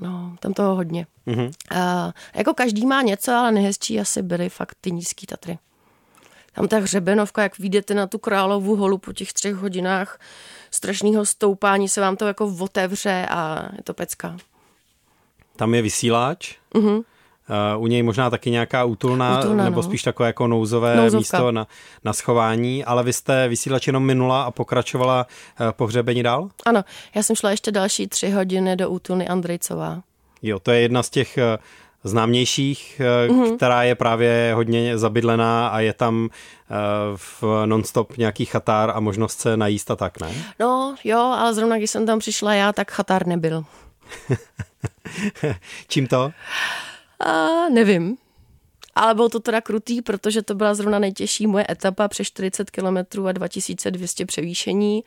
No, 0.00 0.36
tam 0.40 0.52
toho 0.52 0.74
hodně. 0.74 1.06
Mm-hmm. 1.26 1.50
A, 1.76 2.12
jako 2.34 2.54
každý 2.54 2.86
má 2.86 3.02
něco, 3.02 3.32
ale 3.32 3.52
nejhezčí 3.52 4.00
asi 4.00 4.22
byly 4.22 4.48
fakt 4.48 4.76
ty 4.80 4.90
nízký 4.90 5.26
Tatry. 5.26 5.58
Tam 6.52 6.68
ta 6.68 6.78
hřebenovka, 6.78 7.42
jak 7.42 7.58
vyjdete 7.58 7.94
na 7.94 8.06
tu 8.06 8.18
královu 8.18 8.76
holu 8.76 8.98
po 8.98 9.12
těch 9.12 9.32
třech 9.32 9.54
hodinách 9.54 10.20
strašného 10.70 11.26
stoupání, 11.26 11.88
se 11.88 12.00
vám 12.00 12.16
to 12.16 12.26
jako 12.26 12.54
otevře 12.60 13.26
a 13.30 13.68
je 13.76 13.82
to 13.84 13.94
pecka. 13.94 14.36
Tam 15.56 15.74
je 15.74 15.82
vysíláč. 15.82 16.54
Mm-hmm. 16.74 17.02
Uh, 17.76 17.82
u 17.82 17.86
něj 17.86 18.02
možná 18.02 18.30
taky 18.30 18.50
nějaká 18.50 18.84
útulná, 18.84 19.40
Útulná, 19.40 19.64
nebo 19.64 19.76
no. 19.76 19.82
spíš 19.82 20.02
takové 20.02 20.28
jako 20.28 20.46
nouzové 20.46 20.96
Nouzovka. 20.96 21.18
místo 21.18 21.52
na, 21.52 21.66
na 22.04 22.12
schování, 22.12 22.84
ale 22.84 23.04
vy 23.04 23.12
jste 23.12 23.48
vysílač 23.48 23.86
jenom 23.86 24.04
minula 24.04 24.42
a 24.42 24.50
pokračovala 24.50 25.26
uh, 25.60 25.70
po 25.70 25.86
hřebení 25.86 26.22
dál? 26.22 26.48
Ano, 26.66 26.84
já 27.14 27.22
jsem 27.22 27.36
šla 27.36 27.50
ještě 27.50 27.72
další 27.72 28.06
tři 28.06 28.30
hodiny 28.30 28.76
do 28.76 28.90
útulny 28.90 29.28
Andrejcová. 29.28 30.02
Jo, 30.42 30.58
to 30.58 30.70
je 30.70 30.80
jedna 30.80 31.02
z 31.02 31.10
těch 31.10 31.38
uh, 31.38 31.64
známějších, 32.04 33.00
mm-hmm. 33.28 33.56
která 33.56 33.82
je 33.82 33.94
právě 33.94 34.52
hodně 34.54 34.98
zabydlená 34.98 35.68
a 35.68 35.80
je 35.80 35.92
tam 35.92 36.24
uh, 36.24 36.28
v 37.16 37.44
nonstop 37.66 38.16
nějaký 38.16 38.44
chatár 38.44 38.90
a 38.90 39.00
možnost 39.00 39.40
se 39.40 39.56
najíst 39.56 39.90
a 39.90 39.96
tak, 39.96 40.20
ne? 40.20 40.32
No 40.60 40.94
jo, 41.04 41.18
ale 41.18 41.54
zrovna 41.54 41.76
když 41.76 41.90
jsem 41.90 42.06
tam 42.06 42.18
přišla 42.18 42.54
já, 42.54 42.72
tak 42.72 42.90
chatár 42.90 43.26
nebyl. 43.26 43.64
Čím 45.88 46.06
to? 46.06 46.32
A 47.26 47.46
nevím. 47.72 48.16
Ale 48.94 49.14
bylo 49.14 49.28
to 49.28 49.40
teda 49.40 49.60
krutý, 49.60 50.02
protože 50.02 50.42
to 50.42 50.54
byla 50.54 50.74
zrovna 50.74 50.98
nejtěžší 50.98 51.46
moje 51.46 51.66
etapa 51.70 52.08
přes 52.08 52.26
40 52.26 52.70
km 52.70 53.26
a 53.26 53.32
2200 53.32 54.26
převýšení 54.26 55.04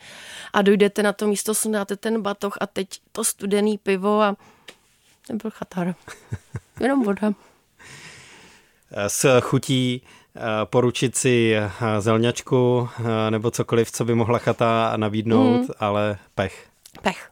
a 0.53 0.61
dojdete 0.61 1.03
na 1.03 1.13
to 1.13 1.27
místo, 1.27 1.55
sundáte 1.55 1.95
ten 1.95 2.21
batoh 2.21 2.57
a 2.61 2.67
teď 2.67 2.87
to 3.11 3.23
studený 3.23 3.77
pivo 3.77 4.21
a 4.21 4.35
nebyl 5.29 5.51
chatar. 5.51 5.95
Jenom 6.81 7.03
voda. 7.03 7.33
S 9.07 9.39
chutí 9.39 10.01
eh, 10.35 10.39
poručit 10.65 11.15
si 11.15 11.55
eh, 11.55 11.71
zelňačku 11.99 12.89
eh, 12.99 13.31
nebo 13.31 13.51
cokoliv, 13.51 13.91
co 13.91 14.05
by 14.05 14.15
mohla 14.15 14.37
chata 14.37 14.93
nabídnout, 14.95 15.61
mm. 15.61 15.67
ale 15.79 16.17
pech. 16.35 16.67
Pech. 17.01 17.31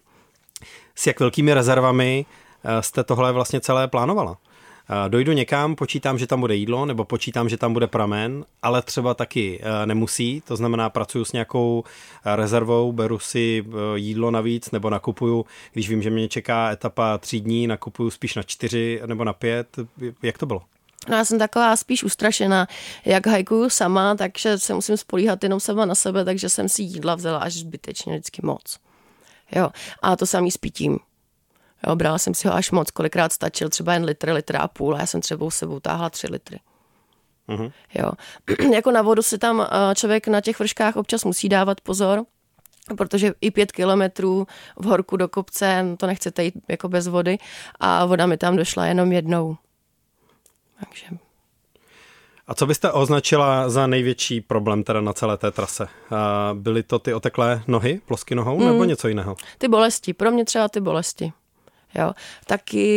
S 0.95 1.07
jak 1.07 1.19
velkými 1.19 1.53
rezervami 1.53 2.25
jste 2.79 3.03
tohle 3.03 3.31
vlastně 3.31 3.61
celé 3.61 3.87
plánovala? 3.87 4.37
Dojdu 5.07 5.31
někam, 5.31 5.75
počítám, 5.75 6.17
že 6.17 6.27
tam 6.27 6.39
bude 6.39 6.55
jídlo, 6.55 6.85
nebo 6.85 7.05
počítám, 7.05 7.49
že 7.49 7.57
tam 7.57 7.73
bude 7.73 7.87
pramen, 7.87 8.45
ale 8.61 8.81
třeba 8.81 9.13
taky 9.13 9.61
nemusí, 9.85 10.41
to 10.47 10.55
znamená, 10.55 10.89
pracuji 10.89 11.25
s 11.25 11.31
nějakou 11.31 11.83
rezervou, 12.25 12.91
beru 12.91 13.19
si 13.19 13.65
jídlo 13.95 14.31
navíc, 14.31 14.71
nebo 14.71 14.89
nakupuju, 14.89 15.45
když 15.73 15.89
vím, 15.89 16.01
že 16.01 16.09
mě 16.09 16.27
čeká 16.27 16.71
etapa 16.71 17.17
tří 17.17 17.41
dní, 17.41 17.67
nakupuju 17.67 18.09
spíš 18.09 18.35
na 18.35 18.43
čtyři 18.43 19.01
nebo 19.05 19.23
na 19.23 19.33
pět. 19.33 19.67
Jak 20.23 20.37
to 20.37 20.45
bylo? 20.45 20.61
No 21.09 21.17
já 21.17 21.25
jsem 21.25 21.39
taková 21.39 21.75
spíš 21.75 22.03
ustrašená, 22.03 22.67
jak 23.05 23.27
hajkuju 23.27 23.69
sama, 23.69 24.15
takže 24.15 24.57
se 24.57 24.73
musím 24.73 24.97
spolíhat 24.97 25.43
jenom 25.43 25.59
sama 25.59 25.85
na 25.85 25.95
sebe, 25.95 26.25
takže 26.25 26.49
jsem 26.49 26.69
si 26.69 26.81
jídla 26.81 27.15
vzala 27.15 27.37
až 27.37 27.53
zbytečně 27.53 28.13
vždycky 28.13 28.41
moc. 28.43 28.79
Jo, 29.55 29.69
a 30.01 30.15
to 30.15 30.25
samý 30.25 30.51
s 30.51 30.57
pitím. 30.57 30.99
Jo, 31.87 31.95
brala 31.95 32.17
jsem 32.17 32.33
si 32.33 32.47
ho 32.47 32.53
až 32.53 32.71
moc, 32.71 32.91
kolikrát 32.91 33.33
stačil 33.33 33.69
třeba 33.69 33.93
jen 33.93 34.03
litr, 34.03 34.29
litr 34.31 34.55
a 34.55 34.67
půl 34.67 34.95
a 34.95 34.99
já 34.99 35.05
jsem 35.05 35.21
třeba 35.21 35.49
s 35.49 35.55
sebou 35.55 35.79
táhla 35.79 36.09
tři 36.09 36.27
litry. 36.31 36.59
Mhm. 37.47 37.71
Jo. 37.93 38.11
jako 38.73 38.91
na 38.91 39.01
vodu 39.01 39.21
si 39.21 39.37
tam 39.37 39.61
eh, 39.61 39.95
člověk 39.95 40.27
na 40.27 40.41
těch 40.41 40.59
vrškách 40.59 40.95
občas 40.95 41.23
musí 41.23 41.49
dávat 41.49 41.81
pozor, 41.81 42.25
protože 42.97 43.33
i 43.41 43.51
pět 43.51 43.71
kilometrů 43.71 44.47
v 44.77 44.85
horku 44.85 45.17
do 45.17 45.27
kopce, 45.27 45.85
to 45.97 46.07
nechcete 46.07 46.43
jít 46.43 46.53
jako 46.67 46.89
bez 46.89 47.07
vody 47.07 47.37
a 47.79 48.05
voda 48.05 48.25
mi 48.25 48.37
tam 48.37 48.55
došla 48.55 48.85
jenom 48.85 49.11
jednou. 49.11 49.57
Takže 50.79 51.05
A 52.47 52.55
co 52.55 52.65
byste 52.65 52.91
označila 52.91 53.69
za 53.69 53.87
největší 53.87 54.41
problém 54.41 54.83
teda 54.83 55.01
na 55.01 55.13
celé 55.13 55.37
té 55.37 55.51
trase? 55.51 55.87
A 56.09 56.51
Byly 56.53 56.83
to 56.83 56.99
ty 56.99 57.13
oteklé 57.13 57.61
nohy, 57.67 58.01
plosky 58.05 58.35
nohou, 58.35 58.59
nebo 58.59 58.83
něco 58.83 59.07
jiného? 59.07 59.35
ty 59.57 59.67
bolesti, 59.67 60.13
pro 60.13 60.31
mě 60.31 60.45
třeba 60.45 60.69
ty 60.69 60.81
bolesti. 60.81 61.33
Jo. 61.95 62.13
Taky 62.47 62.87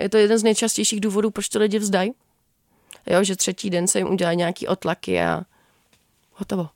je 0.00 0.08
to 0.08 0.16
jeden 0.16 0.38
z 0.38 0.42
nejčastějších 0.42 1.00
důvodů, 1.00 1.30
proč 1.30 1.48
to 1.48 1.58
lidi 1.58 1.78
vzdají. 1.78 2.12
Jo, 3.06 3.24
že 3.24 3.36
třetí 3.36 3.70
den 3.70 3.86
se 3.86 3.98
jim 3.98 4.08
udělají 4.08 4.36
nějaký 4.36 4.68
otlaky 4.68 5.22
a 5.22 5.42
hotovo. 6.32 6.68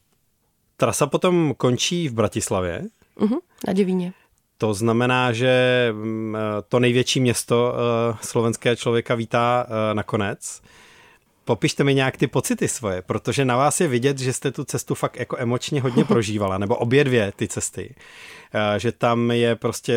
Trasa 0.76 1.06
potom 1.06 1.54
končí 1.56 2.08
v 2.08 2.12
Bratislavě. 2.12 2.84
Mhm, 3.20 3.36
na 3.66 3.72
Děvíně. 3.72 4.12
To 4.58 4.74
znamená, 4.74 5.32
že 5.32 5.88
mm, 5.92 6.36
to 6.68 6.80
největší 6.80 7.20
město 7.20 7.74
slovenské 8.22 8.76
člověka 8.76 9.14
vítá 9.14 9.66
nakonec. 9.92 10.62
Popište 11.48 11.84
mi 11.84 11.94
nějak 11.94 12.16
ty 12.16 12.26
pocity 12.26 12.68
svoje, 12.68 13.02
protože 13.02 13.44
na 13.44 13.56
vás 13.56 13.80
je 13.80 13.88
vidět, 13.88 14.18
že 14.18 14.32
jste 14.32 14.52
tu 14.52 14.64
cestu 14.64 14.94
fakt 14.94 15.16
jako 15.16 15.36
emočně 15.38 15.80
hodně 15.80 16.04
prožívala, 16.14 16.58
nebo 16.58 16.76
obě 16.76 17.04
dvě 17.04 17.32
ty 17.36 17.48
cesty. 17.48 17.94
Že 18.76 18.92
tam 18.92 19.30
je 19.30 19.56
prostě 19.56 19.94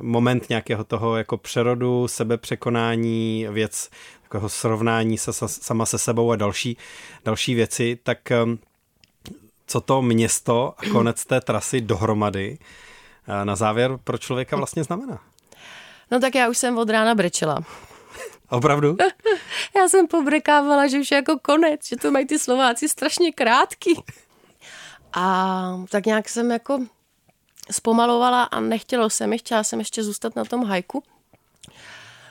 moment 0.00 0.48
nějakého 0.48 0.84
toho 0.84 1.16
jako 1.16 1.36
přerodu, 1.36 2.08
sebepřekonání, 2.08 3.46
věc 3.50 3.90
takového 4.22 4.48
srovnání 4.48 5.18
se, 5.18 5.32
sama 5.46 5.86
se 5.86 5.98
sebou 5.98 6.30
a 6.30 6.36
další, 6.36 6.76
další 7.24 7.54
věci, 7.54 7.98
tak 8.02 8.18
um, 8.44 8.58
co 9.66 9.80
to 9.80 10.02
město 10.02 10.74
a 10.78 10.90
konec 10.92 11.24
té 11.24 11.40
trasy 11.40 11.80
dohromady 11.80 12.58
na 13.44 13.56
závěr 13.56 13.98
pro 14.04 14.18
člověka 14.18 14.56
vlastně 14.56 14.84
znamená? 14.84 15.20
No 16.10 16.20
tak 16.20 16.34
já 16.34 16.48
už 16.48 16.58
jsem 16.58 16.78
od 16.78 16.90
rána 16.90 17.14
brečela. 17.14 17.64
Opravdu? 18.52 18.96
Já 19.76 19.88
jsem 19.88 20.06
pobrekávala, 20.06 20.86
že 20.86 21.00
už 21.00 21.10
je 21.10 21.16
jako 21.16 21.38
konec, 21.42 21.88
že 21.88 21.96
to 21.96 22.10
mají 22.10 22.26
ty 22.26 22.38
Slováci 22.38 22.88
strašně 22.88 23.32
krátký. 23.32 24.02
A 25.12 25.84
tak 25.90 26.06
nějak 26.06 26.28
jsem 26.28 26.50
jako 26.50 26.86
zpomalovala 27.70 28.42
a 28.42 28.60
nechtělo 28.60 29.10
se 29.10 29.26
mi, 29.26 29.38
chtěla 29.38 29.64
jsem 29.64 29.78
ještě 29.78 30.02
zůstat 30.02 30.36
na 30.36 30.44
tom 30.44 30.64
hajku. 30.64 31.02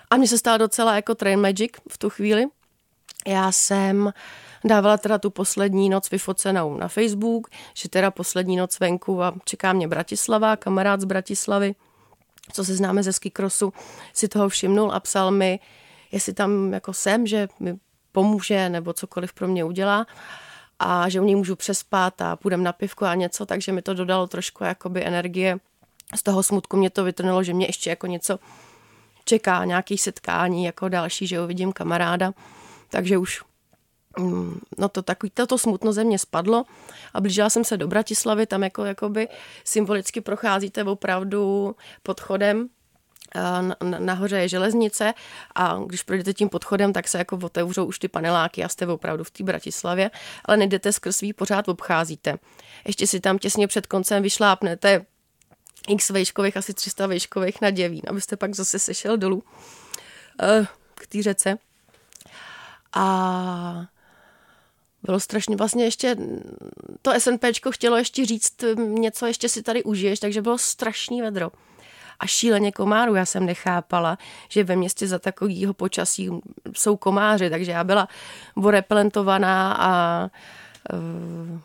A 0.09 0.17
mně 0.17 0.28
se 0.28 0.38
stala 0.38 0.57
docela 0.57 0.95
jako 0.95 1.15
train 1.15 1.41
magic 1.41 1.72
v 1.89 1.97
tu 1.97 2.09
chvíli. 2.09 2.45
Já 3.28 3.51
jsem 3.51 4.13
dávala 4.63 4.97
teda 4.97 5.17
tu 5.17 5.30
poslední 5.30 5.89
noc 5.89 6.11
vyfocenou 6.11 6.78
na 6.78 6.88
Facebook, 6.88 7.47
že 7.74 7.89
teda 7.89 8.11
poslední 8.11 8.57
noc 8.57 8.80
venku 8.80 9.24
a 9.24 9.34
čeká 9.45 9.74
mě 9.74 9.88
Bratislava, 9.88 10.55
kamarád 10.55 11.01
z 11.01 11.05
Bratislavy, 11.05 11.76
co 12.53 12.65
se 12.65 12.76
známe 12.76 13.03
ze 13.03 13.13
skikrosu, 13.13 13.74
si 14.13 14.28
toho 14.28 14.49
všimnul 14.49 14.91
a 14.91 14.99
psal 14.99 15.32
mi, 15.32 15.59
jestli 16.12 16.34
tam 16.34 16.74
jako 16.74 16.93
jsem, 16.93 17.28
že 17.28 17.47
mi 17.59 17.78
pomůže 18.12 18.70
nebo 18.70 18.93
cokoliv 18.93 19.34
pro 19.34 19.47
mě 19.47 19.64
udělá. 19.64 20.05
A 20.80 21.09
že 21.09 21.22
u 21.22 21.24
něj 21.24 21.36
můžu 21.36 21.55
přespat 21.55 22.22
a 22.22 22.36
půjdem 22.36 22.64
na 22.64 22.74
pivko 22.74 23.05
a 23.05 23.16
něco, 23.16 23.45
takže 23.45 23.72
mi 23.72 23.82
to 23.82 23.93
dodalo 23.93 24.28
trošku 24.28 24.64
jakoby 24.64 25.05
energie. 25.05 25.57
Z 26.16 26.24
toho 26.24 26.43
smutku 26.43 26.78
mě 26.78 26.89
to 26.89 27.03
vytrnilo, 27.03 27.43
že 27.43 27.53
mě 27.53 27.66
ještě 27.66 27.89
jako 27.89 28.07
něco 28.07 28.39
čeká, 29.26 29.66
nějaký 29.66 29.97
setkání 29.97 30.64
jako 30.64 30.89
další, 30.89 31.28
že 31.28 31.41
uvidím 31.41 31.74
kamaráda, 31.74 32.32
takže 32.89 33.18
už 33.18 33.43
mm, 34.18 34.59
no 34.78 34.89
to 34.89 35.01
takový, 35.01 35.30
toto 35.30 35.57
smutno 35.57 35.93
ze 35.93 36.03
mě 36.03 36.20
spadlo 36.20 36.64
a 37.14 37.22
blížila 37.22 37.49
jsem 37.49 37.64
se 37.64 37.78
do 37.78 37.88
Bratislavy, 37.88 38.45
tam 38.45 38.64
jako 38.64 38.86
jakoby 38.86 39.28
symbolicky 39.64 40.22
procházíte 40.22 40.84
opravdu 40.84 41.76
podchodem 42.03 42.70
nahoře 44.00 44.40
je 44.40 44.48
železnice 44.48 45.14
a 45.56 45.80
když 45.86 46.04
projdete 46.04 46.34
tím 46.34 46.50
podchodem, 46.50 46.94
tak 46.94 47.08
se 47.08 47.18
jako 47.18 47.40
otevřou 47.44 47.86
už 47.86 48.00
ty 48.00 48.08
paneláky 48.08 48.64
a 48.64 48.70
jste 48.70 48.88
opravdu 48.88 49.24
v 49.24 49.32
té 49.32 49.44
Bratislavě, 49.44 50.12
ale 50.46 50.58
nejdete 50.58 50.94
skrz 50.94 51.18
svý, 51.18 51.34
pořád 51.34 51.68
obcházíte. 51.68 52.38
Ještě 52.88 53.08
si 53.08 53.20
tam 53.20 53.40
těsně 53.40 53.68
před 53.68 53.88
koncem 53.88 54.24
vyšlápnete 54.24 55.06
x 55.88 56.10
vejškových, 56.10 56.58
asi 56.58 56.74
300 56.74 57.08
vejškových 57.08 57.62
na 57.62 57.70
Děvín, 57.70 58.02
abyste 58.08 58.38
pak 58.38 58.56
zase 58.56 58.80
sešel 58.80 59.18
dolů 59.18 59.36
uh, 59.38 60.66
k 60.96 61.08
té 61.08 61.24
řece. 61.24 61.58
A 62.94 63.86
bylo 65.04 65.20
strašně 65.20 65.56
vlastně 65.56 65.84
ještě, 65.84 66.16
to 67.02 67.12
SNPčko 67.20 67.72
chtělo 67.72 67.98
ještě 67.98 68.26
říct 68.26 68.64
něco, 68.78 69.26
ještě 69.26 69.50
si 69.50 69.64
tady 69.64 69.84
užiješ, 69.84 70.20
takže 70.20 70.42
bylo 70.42 70.58
strašný 70.58 71.22
vedro 71.22 71.52
a 72.22 72.28
šíleně 72.28 72.72
komáru. 72.72 73.15
Já 73.15 73.26
jsem 73.26 73.45
nechápala, 73.45 74.17
že 74.49 74.63
ve 74.63 74.76
městě 74.76 75.07
za 75.07 75.19
takového 75.19 75.74
počasí 75.74 76.30
jsou 76.74 76.97
komáři, 76.97 77.49
takže 77.49 77.72
já 77.72 77.84
byla 77.84 78.07
vorepelentovaná 78.55 79.74
a 79.74 80.30
uh, 80.93 81.59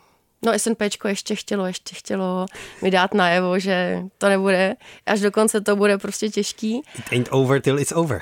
No 0.45 0.59
SNPčko 0.59 1.07
ještě 1.07 1.35
chtělo, 1.35 1.65
ještě 1.65 1.95
chtělo 1.95 2.45
mi 2.81 2.91
dát 2.91 3.13
najevo, 3.13 3.59
že 3.59 4.03
to 4.17 4.29
nebude, 4.29 4.75
až 5.05 5.19
do 5.19 5.31
konce 5.31 5.61
to 5.61 5.75
bude 5.75 5.97
prostě 5.97 6.29
těžký. 6.29 6.81
It 6.99 7.05
ain't 7.11 7.27
over 7.31 7.61
till 7.61 7.79
it's 7.79 7.91
over. 7.95 8.21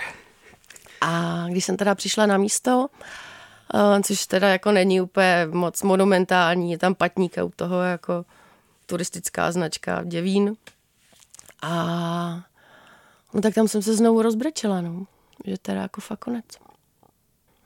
A 1.01 1.43
když 1.49 1.65
jsem 1.65 1.77
teda 1.77 1.95
přišla 1.95 2.25
na 2.25 2.37
místo, 2.37 2.87
uh, 3.73 4.01
což 4.01 4.25
teda 4.25 4.49
jako 4.49 4.71
není 4.71 5.01
úplně 5.01 5.47
moc 5.51 5.83
monumentální, 5.83 6.71
je 6.71 6.77
tam 6.77 6.95
patníka 6.95 7.43
u 7.43 7.51
toho 7.55 7.81
jako 7.81 8.25
turistická 8.85 9.51
značka 9.51 10.03
Děvín, 10.03 10.55
a 11.65 12.43
no 13.33 13.41
tak 13.41 13.53
tam 13.53 13.67
jsem 13.67 13.81
se 13.81 13.95
znovu 13.95 14.21
rozbrečela, 14.21 14.81
no. 14.81 15.05
Že 15.45 15.57
teda 15.57 15.81
jako 15.81 16.01
fakt 16.01 16.19
konec. 16.19 16.45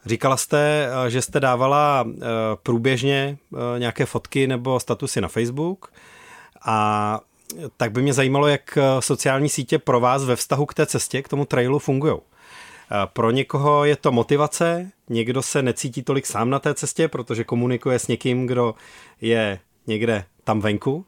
Říkala 0.06 0.38
jste, 0.38 0.90
eh, 1.06 1.10
že 1.10 1.22
jste 1.22 1.40
dávala 1.40 2.06
eh, 2.08 2.26
průběžně 2.64 3.38
eh, 3.54 3.80
nějaké 3.80 4.06
fotky 4.06 4.48
nebo 4.48 4.80
statusy 4.80 5.22
na 5.22 5.28
Facebook 5.28 5.92
a 6.66 7.20
tak 7.78 7.92
by 7.92 8.02
mě 8.02 8.14
zajímalo, 8.14 8.48
jak 8.48 8.78
sociální 9.00 9.50
sítě 9.50 9.80
pro 9.80 10.00
vás 10.00 10.24
ve 10.24 10.36
vztahu 10.36 10.66
k 10.66 10.74
té 10.74 10.86
cestě, 10.86 11.22
k 11.22 11.28
tomu 11.28 11.46
trailu 11.46 11.80
fungují. 11.80 12.18
Pro 13.14 13.32
někoho 13.32 13.86
je 13.86 13.96
to 13.96 14.12
motivace, 14.12 14.92
někdo 15.10 15.42
se 15.42 15.62
necítí 15.62 16.04
tolik 16.04 16.26
sám 16.26 16.50
na 16.50 16.60
té 16.60 16.74
cestě, 16.74 17.08
protože 17.08 17.44
komunikuje 17.44 18.00
s 18.00 18.08
někým, 18.08 18.48
kdo 18.48 18.76
je 19.22 19.60
někde 19.88 20.26
tam 20.44 20.60
venku. 20.60 21.06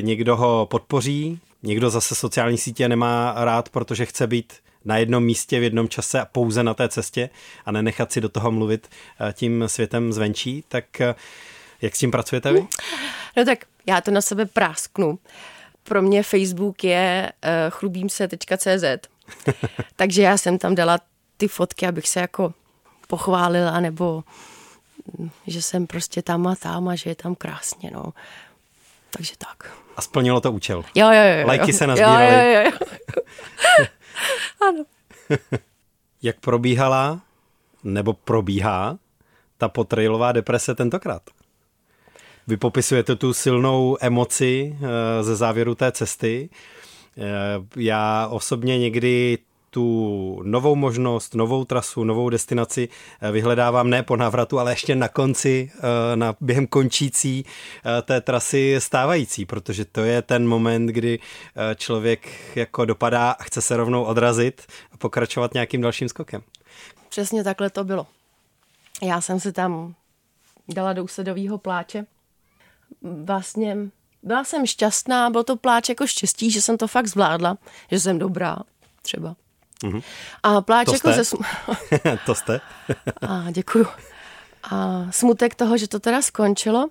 Někdo 0.00 0.36
ho 0.36 0.66
podpoří, 0.70 1.40
Někdo 1.66 1.90
zase 1.90 2.14
sociální 2.14 2.58
sítě 2.58 2.88
nemá 2.88 3.34
rád, 3.36 3.68
protože 3.68 4.06
chce 4.06 4.26
být 4.26 4.52
na 4.84 4.96
jednom 4.96 5.24
místě 5.24 5.60
v 5.60 5.62
jednom 5.62 5.88
čase 5.88 6.20
a 6.20 6.24
pouze 6.24 6.62
na 6.62 6.74
té 6.74 6.88
cestě 6.88 7.30
a 7.66 7.72
nenechat 7.72 8.12
si 8.12 8.20
do 8.20 8.28
toho 8.28 8.50
mluvit 8.50 8.88
eh, 9.20 9.32
tím 9.32 9.64
světem 9.66 10.12
zvenčí. 10.12 10.64
Tak 10.68 11.00
eh, 11.00 11.14
jak 11.82 11.96
s 11.96 11.98
tím 11.98 12.10
pracujete 12.10 12.52
vy? 12.52 12.66
No 13.36 13.44
tak 13.44 13.58
já 13.86 14.00
to 14.00 14.10
na 14.10 14.20
sebe 14.20 14.46
prásknu. 14.46 15.18
Pro 15.82 16.02
mě 16.02 16.22
Facebook 16.22 16.84
je 16.84 17.32
uh, 17.44 17.50
chlubím 17.70 18.08
se.cz 18.08 19.08
takže 19.96 20.22
já 20.22 20.38
jsem 20.38 20.58
tam 20.58 20.74
dala 20.74 20.98
ty 21.36 21.48
fotky, 21.48 21.86
abych 21.86 22.08
se 22.08 22.20
jako 22.20 22.54
pochválila 23.08 23.80
nebo 23.80 24.24
hm, 25.18 25.30
že 25.46 25.62
jsem 25.62 25.86
prostě 25.86 26.22
tam 26.22 26.46
a 26.46 26.54
tam 26.54 26.88
a 26.88 26.94
že 26.94 27.10
je 27.10 27.14
tam 27.14 27.34
krásně, 27.34 27.90
no. 27.94 28.12
Takže 29.16 29.32
tak. 29.38 29.72
A 29.96 30.02
splnilo 30.02 30.40
to 30.40 30.52
účel. 30.52 30.84
Jo, 30.94 31.10
jo, 31.10 31.22
jo. 31.40 31.46
Lajky 31.46 31.72
se 31.72 31.86
nazbíraly. 31.86 32.24
Jo, 32.24 32.40
jo, 32.40 32.62
jo. 32.64 32.70
ano. 34.68 34.84
Jak 36.22 36.40
probíhala 36.40 37.20
nebo 37.84 38.12
probíhá 38.12 38.98
ta 39.58 39.68
potrailová 39.68 40.32
deprese 40.32 40.74
tentokrát? 40.74 41.22
Vy 42.46 42.56
popisujete 42.56 43.16
tu 43.16 43.34
silnou 43.34 43.96
emoci 44.00 44.76
eh, 44.76 45.22
ze 45.22 45.36
závěru 45.36 45.74
té 45.74 45.92
cesty. 45.92 46.50
Eh, 47.18 47.22
já 47.76 48.28
osobně 48.30 48.78
někdy 48.78 49.38
tu 49.74 50.40
novou 50.44 50.76
možnost, 50.76 51.34
novou 51.34 51.64
trasu, 51.64 52.04
novou 52.04 52.30
destinaci 52.30 52.88
eh, 53.20 53.32
vyhledávám 53.32 53.90
ne 53.90 54.02
po 54.02 54.16
návratu, 54.16 54.58
ale 54.58 54.72
ještě 54.72 54.94
na 54.94 55.08
konci, 55.08 55.72
eh, 55.74 56.16
na 56.16 56.36
během 56.40 56.66
končící 56.66 57.44
eh, 57.44 58.02
té 58.02 58.20
trasy 58.20 58.76
stávající, 58.78 59.46
protože 59.46 59.84
to 59.84 60.00
je 60.00 60.22
ten 60.22 60.48
moment, 60.48 60.86
kdy 60.86 61.18
člověk 61.76 62.28
jako 62.56 62.84
dopadá 62.84 63.30
a 63.30 63.42
chce 63.42 63.62
se 63.62 63.76
rovnou 63.76 64.04
odrazit 64.04 64.62
a 64.92 64.96
pokračovat 64.96 65.54
nějakým 65.54 65.80
dalším 65.80 66.08
skokem. 66.08 66.42
Přesně 67.08 67.44
takhle 67.44 67.70
to 67.70 67.84
bylo. 67.84 68.06
Já 69.02 69.20
jsem 69.20 69.40
se 69.40 69.52
tam 69.52 69.94
dala 70.68 70.92
do 70.92 71.04
úsedového 71.04 71.58
pláče. 71.58 72.06
Vlastně 73.24 73.76
byla 74.22 74.44
jsem 74.44 74.66
šťastná, 74.66 75.30
byl 75.30 75.44
to 75.44 75.56
pláč 75.56 75.88
jako 75.88 76.06
štěstí, 76.06 76.50
že 76.50 76.62
jsem 76.62 76.78
to 76.78 76.88
fakt 76.88 77.06
zvládla, 77.06 77.58
že 77.90 78.00
jsem 78.00 78.18
dobrá 78.18 78.56
třeba. 79.02 79.36
Mm-hmm. 79.84 80.02
A 80.42 80.60
pláč 80.60 80.86
to 80.86 80.92
jako 80.92 81.12
jste? 81.12 81.24
ze... 81.24 81.36
to 82.26 82.34
jste? 82.34 82.60
a 83.28 83.50
děkuju. 83.50 83.86
A 84.70 85.06
smutek 85.10 85.54
toho, 85.54 85.78
že 85.78 85.88
to 85.88 86.00
teda 86.00 86.22
skončilo. 86.22 86.88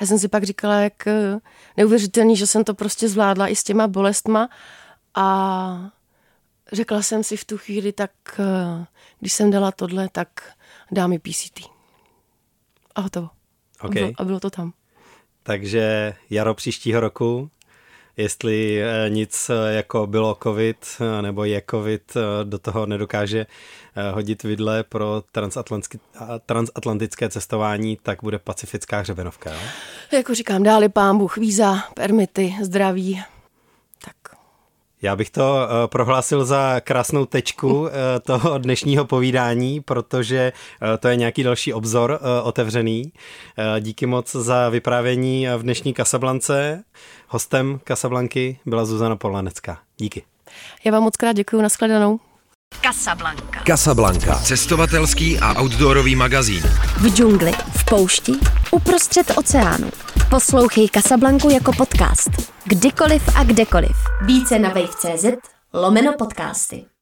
Já 0.00 0.06
jsem 0.06 0.18
si 0.18 0.28
pak 0.28 0.44
říkala, 0.44 0.74
jak 0.80 1.06
eh, 1.06 1.38
neuvěřitelný, 1.76 2.36
že 2.36 2.46
jsem 2.46 2.64
to 2.64 2.74
prostě 2.74 3.08
zvládla 3.08 3.48
i 3.48 3.56
s 3.56 3.64
těma 3.64 3.88
bolestma. 3.88 4.48
A 5.14 5.90
řekla 6.72 7.02
jsem 7.02 7.24
si 7.24 7.36
v 7.36 7.44
tu 7.44 7.58
chvíli, 7.58 7.92
tak 7.92 8.10
eh, 8.38 8.86
když 9.20 9.32
jsem 9.32 9.50
dala 9.50 9.72
tohle, 9.72 10.08
tak 10.12 10.28
dá 10.92 11.06
mi 11.06 11.18
PCT. 11.18 11.60
A 12.94 13.00
hotovo. 13.00 13.28
Okay. 13.80 14.02
A, 14.02 14.06
bylo, 14.06 14.12
a 14.18 14.24
bylo 14.24 14.40
to 14.40 14.50
tam. 14.50 14.72
Takže 15.42 16.14
jaro 16.30 16.54
příštího 16.54 17.00
roku 17.00 17.50
jestli 18.16 18.82
eh, 18.82 19.10
nic 19.10 19.50
eh, 19.50 19.74
jako 19.74 20.06
bylo 20.06 20.38
covid 20.42 20.76
eh, 21.00 21.22
nebo 21.22 21.44
je 21.44 21.62
covid, 21.70 22.16
do 22.44 22.58
toho 22.58 22.86
nedokáže 22.86 23.46
hodit 24.12 24.42
vidle 24.42 24.82
pro 24.82 25.22
transatlantické 26.46 27.28
cestování, 27.28 27.98
tak 28.02 28.22
bude 28.22 28.38
pacifická 28.38 28.98
hřebenovka. 28.98 29.52
Jo? 29.52 29.58
Jako 30.12 30.34
říkám, 30.34 30.62
dáli 30.62 30.88
pán 30.88 31.18
Bůh 31.18 31.36
víza, 31.36 31.78
permity, 31.94 32.54
zdraví, 32.62 33.22
Já 35.02 35.16
bych 35.16 35.30
to 35.30 35.42
uh, 35.42 35.86
prohlásil 35.86 36.44
za 36.44 36.80
krásnou 36.80 37.26
tečku 37.26 37.80
uh, 37.80 37.88
toho 38.22 38.58
dnešního 38.58 39.04
povídání, 39.04 39.80
protože 39.80 40.52
uh, 40.82 40.88
to 40.98 41.08
je 41.08 41.16
nějaký 41.16 41.42
další 41.42 41.72
obzor 41.72 42.20
otevřený. 42.42 43.12
Díky 43.80 44.06
moc 44.06 44.32
za 44.32 44.68
vyprávění 44.68 45.46
v 45.56 45.62
dnešní 45.62 45.94
Kasablance. 45.94 46.84
Hostem 47.28 47.80
Kasablanky 47.84 48.58
byla 48.66 48.84
Zuzana 48.84 49.16
Polanecká. 49.16 49.78
Díky. 49.96 50.22
Já 50.84 50.92
vám 50.92 51.02
moc 51.02 51.16
krát 51.16 51.32
děkuji, 51.32 51.62
nashledanou. 51.62 52.20
Casablanca. 52.82 53.62
Casablanca. 53.66 54.34
Cestovatelský 54.34 55.38
a 55.38 55.62
outdoorový 55.62 56.16
magazín. 56.16 56.62
V 56.96 57.14
džungli, 57.14 57.52
v 57.52 57.84
poušti, 57.84 58.32
uprostřed 58.70 59.32
oceánu. 59.36 59.90
Poslouchej 60.30 60.88
Casablanku 60.88 61.50
jako 61.50 61.72
podcast. 61.72 62.30
Kdykoliv 62.64 63.36
a 63.36 63.44
kdekoliv. 63.44 63.96
Více 64.26 64.58
na 64.58 64.68
wave.cz 64.68 65.24
lomeno 65.72 66.12
podcasty. 66.18 66.95